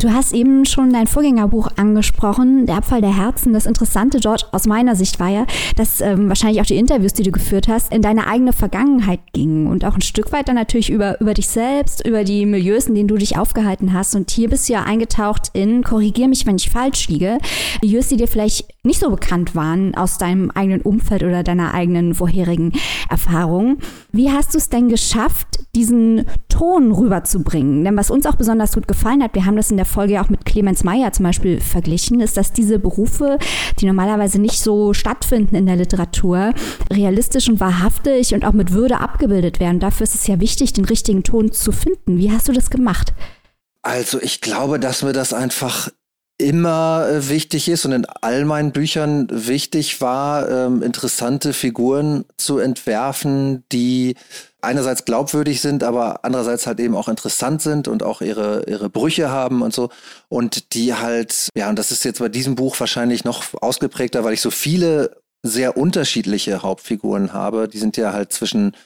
Du 0.00 0.10
hast 0.14 0.32
eben 0.32 0.64
schon 0.64 0.94
dein 0.94 1.06
Vorgängerbuch 1.06 1.68
angesprochen, 1.76 2.64
Der 2.64 2.76
Abfall 2.76 3.02
der 3.02 3.14
Herzen. 3.14 3.52
Das 3.52 3.66
Interessante 3.66 4.18
dort 4.18 4.48
aus 4.50 4.66
meiner 4.66 4.96
Sicht 4.96 5.20
war 5.20 5.28
ja, 5.28 5.44
dass 5.76 6.00
ähm, 6.00 6.26
wahrscheinlich 6.30 6.62
auch 6.62 6.66
die 6.66 6.78
Interviews, 6.78 7.12
die 7.12 7.22
du 7.22 7.30
geführt 7.30 7.68
hast, 7.68 7.92
in 7.92 8.00
deine 8.00 8.26
eigene 8.26 8.54
Vergangenheit 8.54 9.20
gingen 9.34 9.66
und 9.66 9.84
auch 9.84 9.94
ein 9.94 10.00
Stück 10.00 10.32
weit 10.32 10.48
dann 10.48 10.54
natürlich 10.54 10.88
über, 10.88 11.20
über 11.20 11.34
dich 11.34 11.48
selbst, 11.48 12.06
über 12.06 12.24
die 12.24 12.46
Milieus, 12.46 12.86
in 12.86 12.94
denen 12.94 13.08
du 13.08 13.16
dich 13.18 13.36
aufgehalten 13.36 13.92
hast. 13.92 14.16
Und 14.16 14.30
hier 14.30 14.48
bist 14.48 14.70
du 14.70 14.72
ja 14.72 14.84
eingetaucht 14.84 15.50
in, 15.52 15.84
korrigier 15.84 16.28
mich, 16.28 16.46
wenn 16.46 16.56
ich 16.56 16.70
falsch 16.70 17.08
liege, 17.08 17.36
Milieus, 17.82 18.08
die 18.08 18.16
dir 18.16 18.28
vielleicht 18.28 18.72
nicht 18.82 19.00
so 19.00 19.10
bekannt 19.10 19.54
waren 19.54 19.94
aus 19.94 20.16
deinem 20.16 20.50
eigenen 20.50 20.80
Umfeld 20.80 21.22
oder 21.24 21.42
deiner 21.42 21.74
eigenen 21.74 22.14
vorherigen 22.14 22.72
Erfahrung. 23.10 23.76
Wie 24.12 24.30
hast 24.30 24.54
du 24.54 24.58
es 24.58 24.70
denn 24.70 24.88
geschafft, 24.88 25.46
diesen 25.74 26.24
Ton 26.48 26.90
rüberzubringen? 26.90 27.84
Denn 27.84 27.98
was 27.98 28.10
uns 28.10 28.24
auch 28.24 28.36
besonders 28.36 28.72
gut 28.72 28.88
gefallen 28.88 29.22
hat, 29.22 29.34
wir 29.34 29.44
haben 29.44 29.56
das 29.56 29.70
in 29.70 29.76
der 29.76 29.89
Folge 29.90 30.20
auch 30.20 30.28
mit 30.28 30.44
Clemens 30.44 30.84
Meyer 30.84 31.12
zum 31.12 31.24
Beispiel 31.24 31.60
verglichen, 31.60 32.20
ist, 32.20 32.36
dass 32.36 32.52
diese 32.52 32.78
Berufe, 32.78 33.38
die 33.78 33.86
normalerweise 33.86 34.40
nicht 34.40 34.60
so 34.60 34.94
stattfinden 34.94 35.56
in 35.56 35.66
der 35.66 35.76
Literatur, 35.76 36.54
realistisch 36.92 37.48
und 37.48 37.60
wahrhaftig 37.60 38.34
und 38.34 38.44
auch 38.44 38.52
mit 38.52 38.72
Würde 38.72 39.00
abgebildet 39.00 39.60
werden. 39.60 39.80
Dafür 39.80 40.04
ist 40.04 40.14
es 40.14 40.26
ja 40.26 40.40
wichtig, 40.40 40.72
den 40.72 40.84
richtigen 40.84 41.22
Ton 41.22 41.52
zu 41.52 41.72
finden. 41.72 42.18
Wie 42.18 42.30
hast 42.30 42.48
du 42.48 42.52
das 42.52 42.70
gemacht? 42.70 43.12
Also 43.82 44.20
ich 44.20 44.40
glaube, 44.40 44.78
dass 44.78 45.02
mir 45.02 45.12
das 45.12 45.32
einfach 45.32 45.90
immer 46.40 47.06
äh, 47.08 47.28
wichtig 47.28 47.68
ist 47.68 47.84
und 47.84 47.92
in 47.92 48.06
all 48.06 48.44
meinen 48.44 48.72
Büchern 48.72 49.28
wichtig 49.30 50.00
war, 50.00 50.48
ähm, 50.48 50.82
interessante 50.82 51.52
Figuren 51.52 52.24
zu 52.36 52.58
entwerfen, 52.58 53.64
die 53.72 54.16
einerseits 54.62 55.04
glaubwürdig 55.04 55.60
sind, 55.60 55.82
aber 55.82 56.24
andererseits 56.24 56.66
halt 56.66 56.80
eben 56.80 56.94
auch 56.94 57.08
interessant 57.08 57.62
sind 57.62 57.88
und 57.88 58.02
auch 58.02 58.20
ihre, 58.20 58.64
ihre 58.68 58.90
Brüche 58.90 59.30
haben 59.30 59.62
und 59.62 59.72
so. 59.72 59.90
Und 60.28 60.74
die 60.74 60.94
halt, 60.94 61.48
ja, 61.54 61.68
und 61.70 61.78
das 61.78 61.90
ist 61.90 62.04
jetzt 62.04 62.18
bei 62.18 62.28
diesem 62.28 62.56
Buch 62.56 62.78
wahrscheinlich 62.78 63.24
noch 63.24 63.44
ausgeprägter, 63.60 64.24
weil 64.24 64.34
ich 64.34 64.40
so 64.40 64.50
viele 64.50 65.16
sehr 65.42 65.76
unterschiedliche 65.76 66.62
Hauptfiguren 66.62 67.32
habe. 67.32 67.68
Die 67.68 67.78
sind 67.78 67.96
ja 67.96 68.12
halt 68.12 68.32
zwischen 68.32 68.76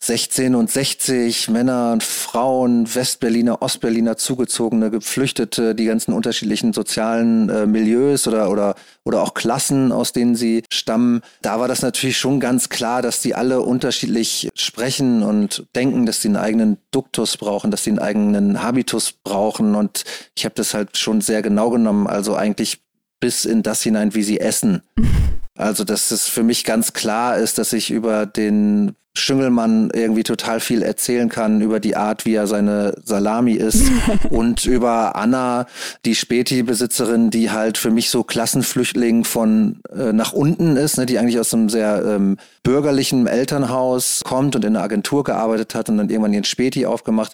16 0.00 0.54
und 0.54 0.70
60 0.70 1.48
Männer 1.48 1.92
und 1.92 2.02
Frauen, 2.02 2.92
Westberliner, 2.94 3.62
Ostberliner, 3.62 4.16
Zugezogene, 4.16 4.90
Geflüchtete, 4.90 5.74
die 5.74 5.86
ganzen 5.86 6.12
unterschiedlichen 6.12 6.72
sozialen 6.72 7.48
äh, 7.48 7.66
Milieus 7.66 8.28
oder, 8.28 8.50
oder, 8.50 8.74
oder 9.04 9.22
auch 9.22 9.34
Klassen, 9.34 9.92
aus 9.92 10.12
denen 10.12 10.36
sie 10.36 10.62
stammen. 10.70 11.22
Da 11.42 11.58
war 11.58 11.68
das 11.68 11.82
natürlich 11.82 12.18
schon 12.18 12.40
ganz 12.40 12.68
klar, 12.68 13.02
dass 13.02 13.20
die 13.20 13.34
alle 13.34 13.60
unterschiedlich 13.60 14.48
sprechen 14.54 15.22
und 15.22 15.66
denken, 15.74 16.06
dass 16.06 16.22
sie 16.22 16.28
einen 16.28 16.36
eigenen 16.36 16.78
Duktus 16.90 17.36
brauchen, 17.36 17.70
dass 17.70 17.84
sie 17.84 17.90
einen 17.90 17.98
eigenen 17.98 18.62
Habitus 18.62 19.12
brauchen. 19.12 19.74
Und 19.74 20.04
ich 20.36 20.44
habe 20.44 20.54
das 20.54 20.74
halt 20.74 20.96
schon 20.96 21.20
sehr 21.20 21.42
genau 21.42 21.70
genommen, 21.70 22.06
also 22.06 22.36
eigentlich 22.36 22.80
bis 23.20 23.44
in 23.44 23.62
das 23.62 23.82
hinein, 23.82 24.14
wie 24.14 24.22
sie 24.22 24.38
essen. 24.38 24.82
Also, 25.58 25.82
dass 25.82 26.12
es 26.12 26.28
für 26.28 26.44
mich 26.44 26.62
ganz 26.62 26.92
klar 26.92 27.36
ist, 27.36 27.58
dass 27.58 27.72
ich 27.72 27.90
über 27.90 28.26
den 28.26 28.94
Schüngelmann 29.14 29.90
irgendwie 29.92 30.22
total 30.22 30.60
viel 30.60 30.82
erzählen 30.82 31.28
kann 31.28 31.60
über 31.60 31.80
die 31.80 31.96
Art, 31.96 32.24
wie 32.24 32.34
er 32.34 32.46
seine 32.46 32.94
Salami 33.04 33.54
isst 33.54 33.90
und 34.30 34.64
über 34.66 35.16
Anna, 35.16 35.66
die 36.04 36.14
Späti-Besitzerin, 36.14 37.30
die 37.30 37.50
halt 37.50 37.76
für 37.76 37.90
mich 37.90 38.08
so 38.08 38.22
Klassenflüchtling 38.22 39.24
von 39.24 39.80
äh, 39.92 40.12
nach 40.12 40.32
unten 40.32 40.76
ist, 40.76 40.96
ne, 40.96 41.06
die 41.06 41.18
eigentlich 41.18 41.40
aus 41.40 41.52
einem 41.52 41.68
sehr 41.68 42.04
ähm, 42.06 42.36
bürgerlichen 42.62 43.26
Elternhaus 43.26 44.22
kommt 44.24 44.54
und 44.54 44.64
in 44.64 44.76
einer 44.76 44.84
Agentur 44.84 45.24
gearbeitet 45.24 45.74
hat 45.74 45.88
und 45.88 45.98
dann 45.98 46.08
irgendwann 46.08 46.34
ihren 46.34 46.44
Späti 46.44 46.86
aufgemacht, 46.86 47.32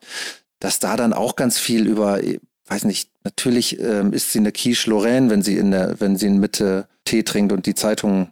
dass 0.60 0.78
da 0.78 0.96
dann 0.96 1.12
auch 1.12 1.36
ganz 1.36 1.58
viel 1.58 1.86
über 1.86 2.20
weiß 2.66 2.84
nicht, 2.84 3.10
natürlich 3.24 3.78
ähm, 3.78 4.14
ist 4.14 4.32
sie 4.32 4.38
eine 4.38 4.50
Quiche 4.50 4.88
Lorraine, 4.88 5.28
wenn 5.28 5.42
sie 5.42 5.58
in 5.58 5.70
der, 5.70 6.00
wenn 6.00 6.16
sie 6.16 6.28
in 6.28 6.40
Mitte 6.40 6.86
Tee 7.04 7.22
trinkt 7.22 7.52
und 7.52 7.66
die 7.66 7.74
Zeitung 7.74 8.30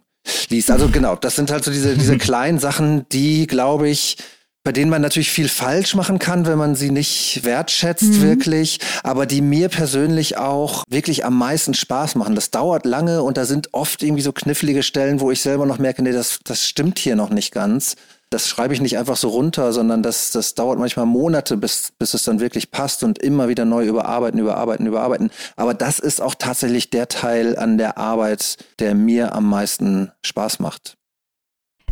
liest. 0.49 0.71
Also 0.71 0.89
genau, 0.89 1.15
das 1.15 1.35
sind 1.35 1.51
halt 1.51 1.63
so 1.63 1.71
diese, 1.71 1.97
diese 1.97 2.17
kleinen 2.19 2.59
Sachen, 2.59 3.07
die, 3.09 3.47
glaube 3.47 3.89
ich, 3.89 4.17
bei 4.63 4.71
denen 4.71 4.89
man 4.89 5.01
natürlich 5.01 5.29
viel 5.29 5.49
falsch 5.49 5.93
machen 5.93 6.19
kann, 6.19 6.45
wenn 6.45 6.57
man 6.57 6.75
sie 6.75 6.89
nicht 6.89 7.43
wertschätzt, 7.43 8.03
mhm. 8.03 8.21
wirklich, 8.21 8.79
aber 9.03 9.25
die 9.25 9.41
mir 9.41 9.67
persönlich 9.67 10.37
auch 10.37 10.85
wirklich 10.87 11.25
am 11.25 11.37
meisten 11.37 11.73
Spaß 11.73 12.15
machen. 12.15 12.33
Das 12.33 12.49
dauert 12.49 12.85
lange 12.85 13.23
und 13.23 13.35
da 13.35 13.43
sind 13.43 13.73
oft 13.73 14.01
irgendwie 14.01 14.21
so 14.21 14.31
knifflige 14.31 14.81
Stellen, 14.81 15.19
wo 15.19 15.31
ich 15.31 15.41
selber 15.41 15.65
noch 15.65 15.79
merke, 15.79 16.01
nee, 16.01 16.13
das, 16.13 16.39
das 16.45 16.65
stimmt 16.65 16.97
hier 16.97 17.17
noch 17.17 17.29
nicht 17.29 17.51
ganz 17.51 17.97
das 18.33 18.47
schreibe 18.47 18.73
ich 18.73 18.81
nicht 18.81 18.97
einfach 18.97 19.15
so 19.15 19.29
runter, 19.29 19.71
sondern 19.73 20.01
das, 20.01 20.31
das 20.31 20.55
dauert 20.55 20.79
manchmal 20.79 21.05
Monate, 21.05 21.55
bis, 21.55 21.93
bis 21.99 22.15
es 22.15 22.23
dann 22.23 22.39
wirklich 22.39 22.71
passt 22.71 23.03
und 23.03 23.19
immer 23.19 23.47
wieder 23.47 23.63
neu 23.63 23.85
überarbeiten, 23.85 24.39
überarbeiten, 24.39 24.87
überarbeiten. 24.87 25.29
Aber 25.55 25.75
das 25.75 25.99
ist 25.99 26.19
auch 26.19 26.33
tatsächlich 26.33 26.89
der 26.89 27.07
Teil 27.07 27.57
an 27.57 27.77
der 27.77 27.99
Arbeit, 27.99 28.57
der 28.79 28.95
mir 28.95 29.35
am 29.35 29.47
meisten 29.47 30.11
Spaß 30.25 30.59
macht. 30.59 30.97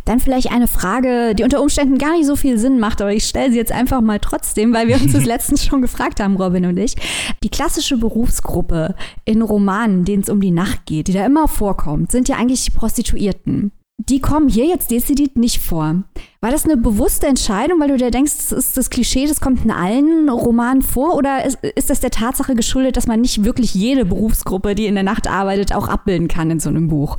Dann 0.04 0.18
vielleicht 0.18 0.50
eine 0.50 0.66
Frage, 0.66 1.36
die 1.36 1.44
unter 1.44 1.62
Umständen 1.62 1.96
gar 1.96 2.16
nicht 2.16 2.26
so 2.26 2.34
viel 2.34 2.58
Sinn 2.58 2.80
macht, 2.80 3.00
aber 3.00 3.12
ich 3.12 3.24
stelle 3.24 3.52
sie 3.52 3.58
jetzt 3.58 3.70
einfach 3.70 4.00
mal 4.00 4.18
trotzdem, 4.18 4.74
weil 4.74 4.88
wir 4.88 5.00
uns 5.00 5.12
das 5.12 5.24
letztens 5.26 5.64
schon 5.64 5.80
gefragt 5.80 6.18
haben, 6.18 6.36
Robin 6.36 6.66
und 6.66 6.76
ich. 6.76 6.96
Die 7.44 7.50
klassische 7.50 7.96
Berufsgruppe 7.96 8.96
in 9.24 9.42
Romanen, 9.42 10.04
denen 10.04 10.24
es 10.24 10.28
um 10.28 10.40
die 10.40 10.50
Nacht 10.50 10.86
geht, 10.86 11.06
die 11.06 11.12
da 11.12 11.24
immer 11.24 11.46
vorkommt, 11.46 12.10
sind 12.10 12.28
ja 12.28 12.34
eigentlich 12.34 12.64
die 12.64 12.72
Prostituierten 12.72 13.70
die 14.08 14.20
kommen 14.20 14.48
hier 14.48 14.66
jetzt 14.66 14.90
dezidiert 14.90 15.36
nicht 15.36 15.60
vor. 15.60 16.02
War 16.40 16.50
das 16.50 16.64
eine 16.64 16.76
bewusste 16.76 17.26
Entscheidung, 17.26 17.80
weil 17.80 17.88
du 17.88 17.96
dir 17.96 18.10
denkst, 18.10 18.32
das 18.36 18.52
ist 18.52 18.76
das 18.76 18.90
Klischee, 18.90 19.26
das 19.26 19.40
kommt 19.40 19.64
in 19.64 19.70
allen 19.70 20.28
Romanen 20.28 20.82
vor? 20.82 21.14
Oder 21.14 21.44
ist, 21.44 21.58
ist 21.62 21.90
das 21.90 22.00
der 22.00 22.10
Tatsache 22.10 22.54
geschuldet, 22.54 22.96
dass 22.96 23.06
man 23.06 23.20
nicht 23.20 23.44
wirklich 23.44 23.74
jede 23.74 24.04
Berufsgruppe, 24.04 24.74
die 24.74 24.86
in 24.86 24.94
der 24.94 25.04
Nacht 25.04 25.28
arbeitet, 25.28 25.74
auch 25.74 25.88
abbilden 25.88 26.28
kann 26.28 26.50
in 26.50 26.60
so 26.60 26.68
einem 26.68 26.88
Buch? 26.88 27.18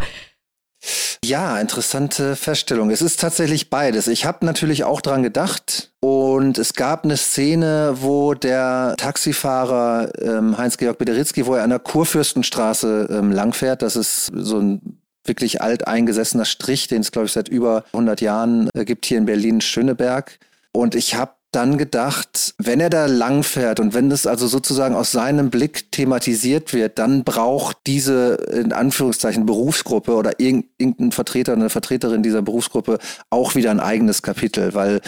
Ja, 1.23 1.57
interessante 1.59 2.35
Feststellung. 2.35 2.89
Es 2.89 3.01
ist 3.01 3.21
tatsächlich 3.21 3.69
beides. 3.69 4.07
Ich 4.07 4.25
habe 4.25 4.45
natürlich 4.45 4.83
auch 4.83 4.99
dran 4.99 5.23
gedacht 5.23 5.93
und 6.01 6.57
es 6.57 6.73
gab 6.73 7.05
eine 7.05 7.15
Szene, 7.15 7.95
wo 8.01 8.33
der 8.33 8.95
Taxifahrer 8.97 10.11
ähm, 10.21 10.57
Heinz-Georg 10.57 10.97
Bederitzky, 10.97 11.45
wo 11.45 11.55
er 11.55 11.63
an 11.63 11.69
der 11.69 11.79
Kurfürstenstraße 11.79 13.07
ähm, 13.09 13.31
langfährt, 13.31 13.81
das 13.81 13.95
ist 13.95 14.31
so 14.35 14.59
ein 14.59 14.99
wirklich 15.25 15.61
alteingesessener 15.61 16.45
Strich, 16.45 16.87
den 16.87 17.01
es, 17.01 17.11
glaube 17.11 17.27
ich, 17.27 17.33
seit 17.33 17.49
über 17.49 17.85
100 17.93 18.21
Jahren 18.21 18.69
äh, 18.73 18.85
gibt 18.85 19.05
hier 19.05 19.17
in 19.17 19.25
Berlin-Schöneberg. 19.25 20.39
Und 20.71 20.95
ich 20.95 21.15
habe 21.15 21.33
dann 21.53 21.77
gedacht, 21.77 22.55
wenn 22.57 22.79
er 22.79 22.89
da 22.89 23.05
langfährt 23.05 23.79
und 23.79 23.93
wenn 23.93 24.09
das 24.09 24.25
also 24.25 24.47
sozusagen 24.47 24.95
aus 24.95 25.11
seinem 25.11 25.49
Blick 25.49 25.91
thematisiert 25.91 26.73
wird, 26.73 26.97
dann 26.97 27.23
braucht 27.23 27.77
diese 27.85 28.33
in 28.51 28.73
Anführungszeichen 28.73 29.45
Berufsgruppe 29.45 30.15
oder 30.15 30.39
irgendein 30.39 31.11
Vertreter, 31.11 31.53
eine 31.53 31.69
Vertreterin 31.69 32.23
dieser 32.23 32.41
Berufsgruppe 32.41 32.97
auch 33.29 33.55
wieder 33.55 33.71
ein 33.71 33.79
eigenes 33.79 34.23
Kapitel, 34.23 34.73
weil 34.73 35.01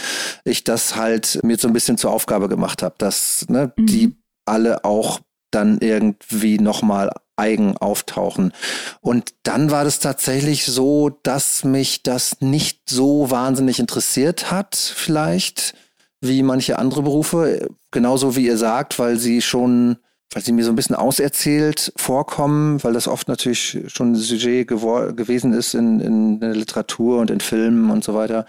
ich 0.44 0.62
das 0.62 0.94
halt 0.94 1.40
mir 1.42 1.58
so 1.58 1.66
ein 1.66 1.74
bisschen 1.74 1.98
zur 1.98 2.12
Aufgabe 2.12 2.48
gemacht 2.48 2.82
habe, 2.82 2.94
dass 2.98 3.46
ne, 3.48 3.72
mhm. 3.76 3.86
die 3.86 4.16
alle 4.44 4.84
auch 4.84 5.20
dann 5.50 5.78
irgendwie 5.80 6.58
nochmal 6.58 7.10
eigen 7.36 7.76
auftauchen. 7.76 8.52
Und 9.00 9.34
dann 9.42 9.70
war 9.70 9.84
das 9.84 10.00
tatsächlich 10.00 10.64
so, 10.64 11.10
dass 11.22 11.64
mich 11.64 12.02
das 12.02 12.40
nicht 12.40 12.88
so 12.88 13.30
wahnsinnig 13.30 13.78
interessiert 13.78 14.50
hat, 14.50 14.74
vielleicht, 14.74 15.74
wie 16.20 16.42
manche 16.42 16.78
andere 16.78 17.02
Berufe. 17.02 17.68
Genauso 17.90 18.36
wie 18.36 18.46
ihr 18.46 18.58
sagt, 18.58 18.98
weil 18.98 19.18
sie 19.18 19.42
schon, 19.42 19.98
weil 20.32 20.42
sie 20.42 20.52
mir 20.52 20.64
so 20.64 20.72
ein 20.72 20.76
bisschen 20.76 20.96
auserzählt 20.96 21.92
vorkommen, 21.96 22.82
weil 22.82 22.94
das 22.94 23.08
oft 23.08 23.28
natürlich 23.28 23.78
schon 23.88 24.12
ein 24.12 24.16
Sujet 24.16 24.68
gewesen 24.68 25.52
ist 25.52 25.74
in, 25.74 26.00
in 26.00 26.40
der 26.40 26.54
Literatur 26.54 27.20
und 27.20 27.30
in 27.30 27.40
Filmen 27.40 27.90
und 27.90 28.02
so 28.02 28.14
weiter. 28.14 28.46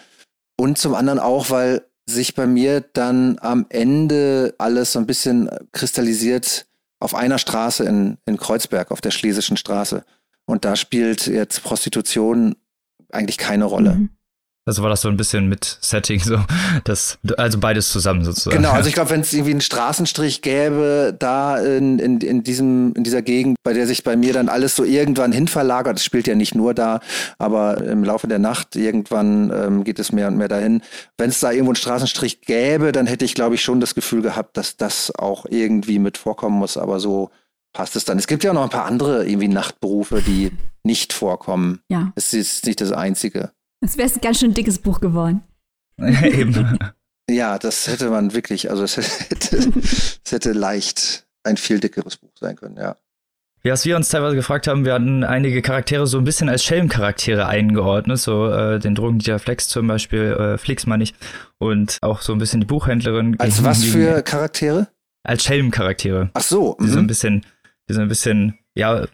Und 0.58 0.78
zum 0.78 0.96
anderen 0.96 1.20
auch, 1.20 1.50
weil 1.50 1.84
sich 2.10 2.36
bei 2.36 2.48
mir 2.48 2.82
dann 2.82 3.38
am 3.42 3.66
Ende 3.70 4.56
alles 4.58 4.94
so 4.94 5.00
ein 5.00 5.06
bisschen 5.06 5.50
kristallisiert 5.74 6.66
auf 7.00 7.16
einer 7.16 7.38
Straße 7.38 7.84
in, 7.86 8.18
in 8.26 8.38
Kreuzberg, 8.38 8.92
auf 8.92 9.02
der 9.02 9.12
Schlesischen 9.12 9.58
Straße. 9.58 10.04
Und 10.46 10.66
da 10.66 10.76
spielt 10.76 11.28
jetzt 11.28 11.64
Prostitution 11.64 12.56
eigentlich 13.12 13.38
keine 13.38 13.66
Rolle. 13.66 13.96
Mhm. 13.96 14.10
Also 14.68 14.84
war 14.84 14.90
das 14.90 15.02
so 15.02 15.08
ein 15.08 15.16
bisschen 15.16 15.48
mit 15.48 15.78
Setting, 15.82 16.20
so 16.20 16.40
das, 16.84 17.18
also 17.38 17.58
beides 17.58 17.90
zusammen 17.90 18.26
sozusagen. 18.26 18.58
Genau, 18.58 18.72
also 18.72 18.90
ich 18.90 18.94
glaube, 18.94 19.12
wenn 19.12 19.22
es 19.22 19.32
irgendwie 19.32 19.52
einen 19.52 19.62
Straßenstrich 19.62 20.42
gäbe, 20.42 21.16
da 21.18 21.58
in, 21.58 22.00
in, 22.00 22.20
in, 22.20 22.44
diesem, 22.44 22.92
in 22.94 23.06
dieser 23.06 23.22
Gegend, 23.22 23.56
bei 23.64 23.72
der 23.72 23.88
sich 23.88 24.04
bei 24.04 24.18
mir 24.18 24.34
dann 24.34 24.50
alles 24.50 24.76
so 24.76 24.84
irgendwann 24.84 25.32
hin 25.32 25.48
verlagert, 25.48 25.96
das 25.96 26.04
spielt 26.04 26.28
ja 26.28 26.36
nicht 26.36 26.54
nur 26.54 26.74
da, 26.74 27.00
aber 27.38 27.82
im 27.82 28.04
Laufe 28.04 28.28
der 28.28 28.40
Nacht 28.40 28.76
irgendwann 28.76 29.54
ähm, 29.56 29.84
geht 29.86 30.00
es 30.00 30.12
mehr 30.12 30.28
und 30.28 30.36
mehr 30.36 30.50
dahin. 30.50 30.82
Wenn 31.18 31.30
es 31.30 31.40
da 31.40 31.52
irgendwo 31.52 31.72
einen 31.72 31.78
Straßenstrich 31.78 32.42
gäbe, 32.42 32.92
dann 32.92 33.08
hätte 33.08 33.24
ich, 33.24 33.36
glaube 33.36 33.56
ich, 33.56 33.62
schon 33.62 33.80
das 33.80 33.96
Gefühl 33.96 34.22
gehabt, 34.22 34.58
dass 34.58 34.76
das 34.76 35.14
auch 35.18 35.46
irgendwie 35.50 35.98
mit 35.98 36.18
vorkommen 36.18 36.60
muss, 36.60 36.76
aber 36.76 37.00
so 37.00 37.32
passt 37.72 37.96
es 37.96 38.04
dann. 38.04 38.18
Es 38.18 38.28
gibt 38.28 38.44
ja 38.44 38.52
auch 38.52 38.56
noch 38.56 38.64
ein 38.64 38.70
paar 38.70 38.86
andere 38.86 39.26
irgendwie 39.26 39.48
Nachtberufe, 39.48 40.22
die 40.22 40.52
nicht 40.84 41.14
vorkommen. 41.14 41.80
Ja. 41.90 42.12
Es 42.16 42.34
ist 42.34 42.66
nicht 42.66 42.82
das 42.82 42.92
Einzige. 42.92 43.52
Das 43.82 43.98
wäre 43.98 44.12
ein 44.12 44.22
ganz 44.22 44.40
schön 44.40 44.54
dickes 44.54 44.80
Buch 44.80 45.00
geworden. 45.00 45.44
Eben. 45.98 46.78
Ja, 47.30 47.60
das 47.60 47.88
hätte 47.88 48.10
man 48.10 48.34
wirklich, 48.34 48.70
also 48.70 48.84
es 48.84 48.98
hätte, 49.30 49.58
es 49.58 50.32
hätte 50.32 50.54
leicht 50.54 51.28
ein 51.44 51.58
viel 51.58 51.80
dickeres 51.80 52.18
Buch 52.18 52.32
sein 52.40 52.56
können, 52.56 52.78
ja. 52.78 52.96
Ja, 53.64 53.74
was 53.74 53.86
wir 53.86 53.96
uns 53.96 54.10
teilweise 54.10 54.36
gefragt 54.36 54.68
haben, 54.68 54.86
wir 54.86 54.94
hatten 54.94 55.24
einige 55.24 55.62
Charaktere 55.62 56.08
so 56.08 56.20
ein 56.20 56.24
bisschen 56.24 56.48
als 56.48 56.64
Schelm-Charaktere 56.64 57.48
eingeordnet, 57.48 58.20
so 58.20 58.50
äh, 58.50 58.80
den 58.80 58.96
Drogendealer 58.96 59.40
Flex 59.40 59.68
zum 59.68 59.88
Beispiel, 59.88 60.32
äh, 60.32 60.58
Flix 60.58 60.86
meine 60.86 61.04
ich, 61.04 61.16
und 61.58 61.98
auch 62.02 62.22
so 62.22 62.34
ein 62.34 62.40
bisschen 62.40 62.62
die 62.62 62.68
Buchhändlerin. 62.68 63.36
Als 63.40 63.64
was 63.64 63.84
für 63.84 64.22
Charaktere? 64.22 64.88
Als 65.24 65.44
Schelm-Charaktere. 65.44 66.30
Ach 66.34 66.42
so. 66.42 66.78
Die 66.80 66.88
so 66.88 67.00
ein 67.00 67.04
mhm. 67.04 67.08
bisschen, 67.08 67.46
die 67.90 67.94
so 67.94 68.02
ein 68.02 68.08
bisschen, 68.08 68.58
ja, 68.76 69.06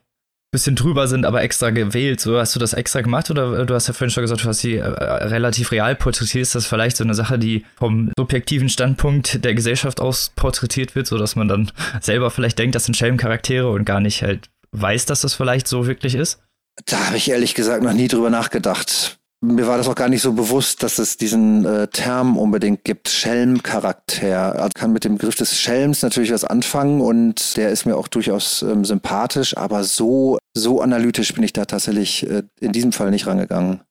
bisschen 0.53 0.75
drüber 0.77 1.09
sind, 1.09 1.25
aber 1.25 1.41
extra 1.41 1.71
gewählt. 1.71 2.21
So 2.21 2.39
hast 2.39 2.55
du 2.55 2.59
das 2.59 2.73
extra 2.73 3.01
gemacht 3.01 3.29
oder 3.29 3.59
äh, 3.59 3.65
du 3.65 3.73
hast 3.73 3.87
ja 3.87 3.93
vorhin 3.93 4.11
schon 4.11 4.23
gesagt, 4.23 4.43
du 4.43 4.47
hast 4.47 4.59
sie 4.59 4.77
äh, 4.77 4.85
relativ 4.85 5.71
real 5.71 5.95
porträtiert. 5.95 6.43
Ist 6.43 6.55
das 6.55 6.65
vielleicht 6.65 6.95
so 6.95 7.03
eine 7.03 7.13
Sache, 7.13 7.37
die 7.37 7.65
vom 7.75 8.11
subjektiven 8.17 8.69
Standpunkt 8.69 9.43
der 9.43 9.53
Gesellschaft 9.53 9.99
aus 9.99 10.31
porträtiert 10.35 10.95
wird, 10.95 11.07
so 11.07 11.17
dass 11.17 11.35
man 11.35 11.49
dann 11.49 11.71
selber 12.01 12.31
vielleicht 12.31 12.57
denkt, 12.57 12.75
das 12.75 12.85
sind 12.85 12.95
Schelm-Charaktere 12.95 13.69
und 13.69 13.83
gar 13.83 13.99
nicht 13.99 14.23
halt 14.23 14.49
weiß, 14.71 15.05
dass 15.05 15.21
das 15.21 15.33
vielleicht 15.33 15.67
so 15.67 15.87
wirklich 15.87 16.15
ist? 16.15 16.39
Da 16.85 17.07
habe 17.07 17.17
ich 17.17 17.29
ehrlich 17.29 17.53
gesagt 17.53 17.83
noch 17.83 17.93
nie 17.93 18.07
drüber 18.07 18.29
nachgedacht 18.29 19.19
mir 19.43 19.67
war 19.67 19.77
das 19.77 19.89
auch 19.89 19.95
gar 19.95 20.07
nicht 20.07 20.21
so 20.21 20.31
bewusst, 20.31 20.83
dass 20.83 20.99
es 20.99 21.17
diesen 21.17 21.65
äh, 21.65 21.87
Term 21.89 22.37
unbedingt 22.37 22.85
gibt, 22.85 23.09
Schelm-Charakter. 23.09 24.55
Also 24.55 24.69
kann 24.73 24.93
mit 24.93 25.03
dem 25.03 25.17
Begriff 25.17 25.35
des 25.35 25.59
Schelms 25.59 26.01
natürlich 26.01 26.31
was 26.31 26.45
anfangen 26.45 27.01
und 27.01 27.57
der 27.57 27.69
ist 27.69 27.85
mir 27.85 27.97
auch 27.97 28.07
durchaus 28.07 28.61
ähm, 28.61 28.85
sympathisch, 28.85 29.57
aber 29.57 29.83
so, 29.83 30.37
so 30.53 30.81
analytisch 30.81 31.33
bin 31.33 31.43
ich 31.43 31.51
da 31.51 31.65
tatsächlich 31.65 32.27
äh, 32.29 32.43
in 32.61 32.71
diesem 32.71 32.93
Fall 32.93 33.11
nicht 33.11 33.27
rangegangen. 33.27 33.81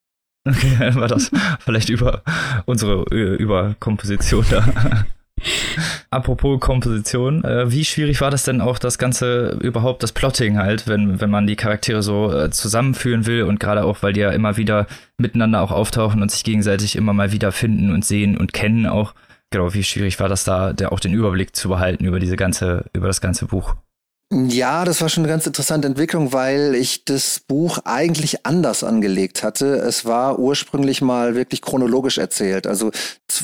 Okay, 0.49 0.95
war 0.95 1.09
das 1.09 1.31
vielleicht 1.61 1.91
über 1.91 2.23
unsere 2.65 3.05
Überkomposition 3.11 4.47
da. 4.51 5.05
Apropos 6.11 6.61
Komposition, 6.61 7.45
äh, 7.45 7.71
wie 7.71 7.85
schwierig 7.85 8.21
war 8.21 8.31
das 8.31 8.45
denn 8.45 8.61
auch 8.61 8.79
das 8.79 8.99
Ganze 8.99 9.59
überhaupt, 9.61 10.03
das 10.03 10.13
Plotting 10.13 10.59
halt, 10.59 10.87
wenn, 10.89 11.21
wenn 11.21 11.31
man 11.31 11.47
die 11.47 11.57
Charaktere 11.57 12.03
so 12.03 12.33
äh, 12.33 12.51
zusammenführen 12.51 13.27
will 13.27 13.45
und 13.45 13.61
gerade 13.61 13.85
auch, 13.85 14.03
weil 14.03 14.13
die 14.13 14.21
ja 14.21 14.31
immer 14.31 14.57
wieder 14.57 14.87
miteinander 15.19 15.63
auch 15.63 15.73
auftauchen 15.73 16.23
und 16.23 16.31
sich 16.31 16.45
gegenseitig 16.45 16.97
immer 16.97 17.13
mal 17.13 17.33
wieder 17.33 17.53
finden 17.53 17.93
und 17.93 18.05
sehen 18.05 18.37
und 18.37 18.53
kennen 18.53 18.87
auch. 18.87 19.15
Genau, 19.51 19.75
wie 19.75 19.85
schwierig 19.85 20.19
war 20.19 20.29
das 20.29 20.45
da, 20.45 20.73
der, 20.73 20.93
auch 20.93 21.01
den 21.01 21.13
Überblick 21.13 21.55
zu 21.55 21.69
behalten 21.69 22.07
über 22.07 22.19
diese 22.19 22.37
ganze, 22.37 22.87
über 22.95 23.07
das 23.07 23.21
ganze 23.21 23.47
Buch? 23.47 23.75
Ja, 24.35 24.87
das 24.87 25.03
war 25.03 25.11
schon 25.11 25.25
eine 25.25 25.31
ganz 25.31 25.47
interessante 25.47 25.87
Entwicklung, 25.87 26.33
weil 26.33 26.75
ich 26.75 27.05
das 27.05 27.39
Buch 27.39 27.81
eigentlich 27.85 28.47
anders 28.47 28.83
angelegt 28.83 29.43
hatte. 29.43 29.75
Es 29.75 30.07
war 30.07 30.39
ursprünglich 30.39 31.03
mal 31.03 31.35
wirklich 31.35 31.61
chronologisch 31.61 32.17
erzählt. 32.17 32.67
Also 32.67 32.93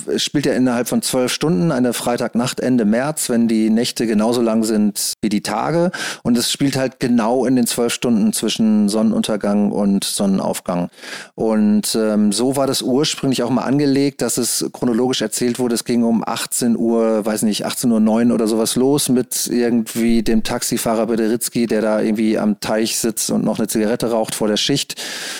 es 0.06 0.22
spielt 0.22 0.46
ja 0.46 0.54
innerhalb 0.54 0.88
von 0.88 1.02
zwölf 1.02 1.30
Stunden, 1.30 1.72
eine 1.72 1.92
Freitagnacht 1.92 2.60
Ende 2.60 2.86
März, 2.86 3.28
wenn 3.28 3.48
die 3.48 3.68
Nächte 3.68 4.06
genauso 4.06 4.40
lang 4.40 4.64
sind 4.64 5.12
wie 5.20 5.28
die 5.28 5.42
Tage. 5.42 5.90
Und 6.22 6.38
es 6.38 6.50
spielt 6.50 6.76
halt 6.76 7.00
genau 7.00 7.44
in 7.44 7.56
den 7.56 7.66
zwölf 7.66 7.92
Stunden 7.92 8.32
zwischen 8.32 8.88
Sonnenuntergang 8.88 9.72
und 9.72 10.04
Sonnenaufgang. 10.04 10.88
Und 11.34 11.94
ähm, 12.00 12.32
so 12.32 12.56
war 12.56 12.66
das 12.66 12.80
ursprünglich 12.80 13.42
auch 13.42 13.50
mal 13.50 13.64
angelegt, 13.64 14.22
dass 14.22 14.38
es 14.38 14.64
chronologisch 14.72 15.20
erzählt 15.20 15.58
wurde. 15.58 15.74
Es 15.74 15.84
ging 15.84 16.02
um 16.02 16.24
18 16.26 16.78
Uhr, 16.78 17.26
weiß 17.26 17.42
nicht, 17.42 17.66
18 17.66 17.92
Uhr 17.92 18.00
9 18.00 18.32
oder 18.32 18.46
sowas 18.46 18.74
los 18.74 19.10
mit 19.10 19.48
irgendwie 19.48 20.22
dem 20.22 20.42
Taxi 20.42 20.77
Taxifahrer 20.78 21.06
Bederitzky, 21.06 21.66
der 21.66 21.82
da 21.82 22.00
irgendwie 22.00 22.38
am 22.38 22.60
Teich 22.60 22.98
sitzt 22.98 23.30
und 23.30 23.44
noch 23.44 23.58
eine 23.58 23.66
Zigarette 23.66 24.10
raucht 24.10 24.36
vor 24.36 24.46
der 24.46 24.56
Schicht. 24.56 24.94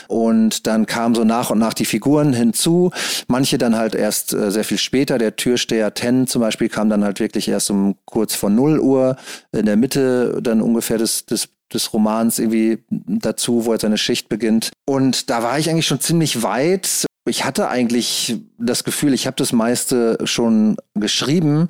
Und 0.09 0.67
dann 0.67 0.87
kamen 0.87 1.15
so 1.15 1.23
nach 1.23 1.51
und 1.51 1.61
nach 1.61 1.75
die 1.75 1.85
Figuren 1.85 2.33
hinzu. 2.33 2.91
Manche 3.29 3.57
dann 3.57 3.77
halt 3.77 3.95
erst 3.95 4.35
äh, 4.35 4.51
sehr 4.51 4.65
viel 4.65 4.79
später. 4.79 5.17
Der 5.17 5.37
Türsteher 5.37 5.95
Ten 5.95 6.27
zum 6.27 6.43
Beispiel 6.43 6.69
kam 6.69 6.91
dann 6.91 7.05
halt 7.05 7.21
wirklich 7.21 7.49
erst 7.49 7.71
um 7.71 7.95
kurz 8.05 8.35
vor 8.35 8.51
0 8.51 8.81
Uhr. 8.81 9.17
In 9.53 9.67
der 9.67 9.77
Mitte 9.77 10.41
dann 10.43 10.61
ungefähr 10.61 10.99
des, 10.99 11.25
des 11.27 11.49
des 11.71 11.93
Romans 11.93 12.39
irgendwie 12.39 12.79
dazu, 12.89 13.67
wo 13.67 13.75
er 13.75 13.79
seine 13.79 13.99
Schicht 13.99 14.31
beginnt. 14.31 14.71
Und 14.87 15.29
da 15.29 15.43
war 15.43 15.59
ich 15.59 15.69
eigentlich 15.69 15.87
schon 15.87 16.01
ziemlich 16.01 16.43
weit. 16.43 17.05
Ich 17.29 17.45
hatte 17.45 17.69
eigentlich 17.69 18.41
das 18.57 18.85
Gefühl, 18.85 19.13
ich 19.13 19.27
habe 19.27 19.37
das 19.37 19.53
meiste 19.53 20.17
schon 20.25 20.79
geschrieben 20.95 21.69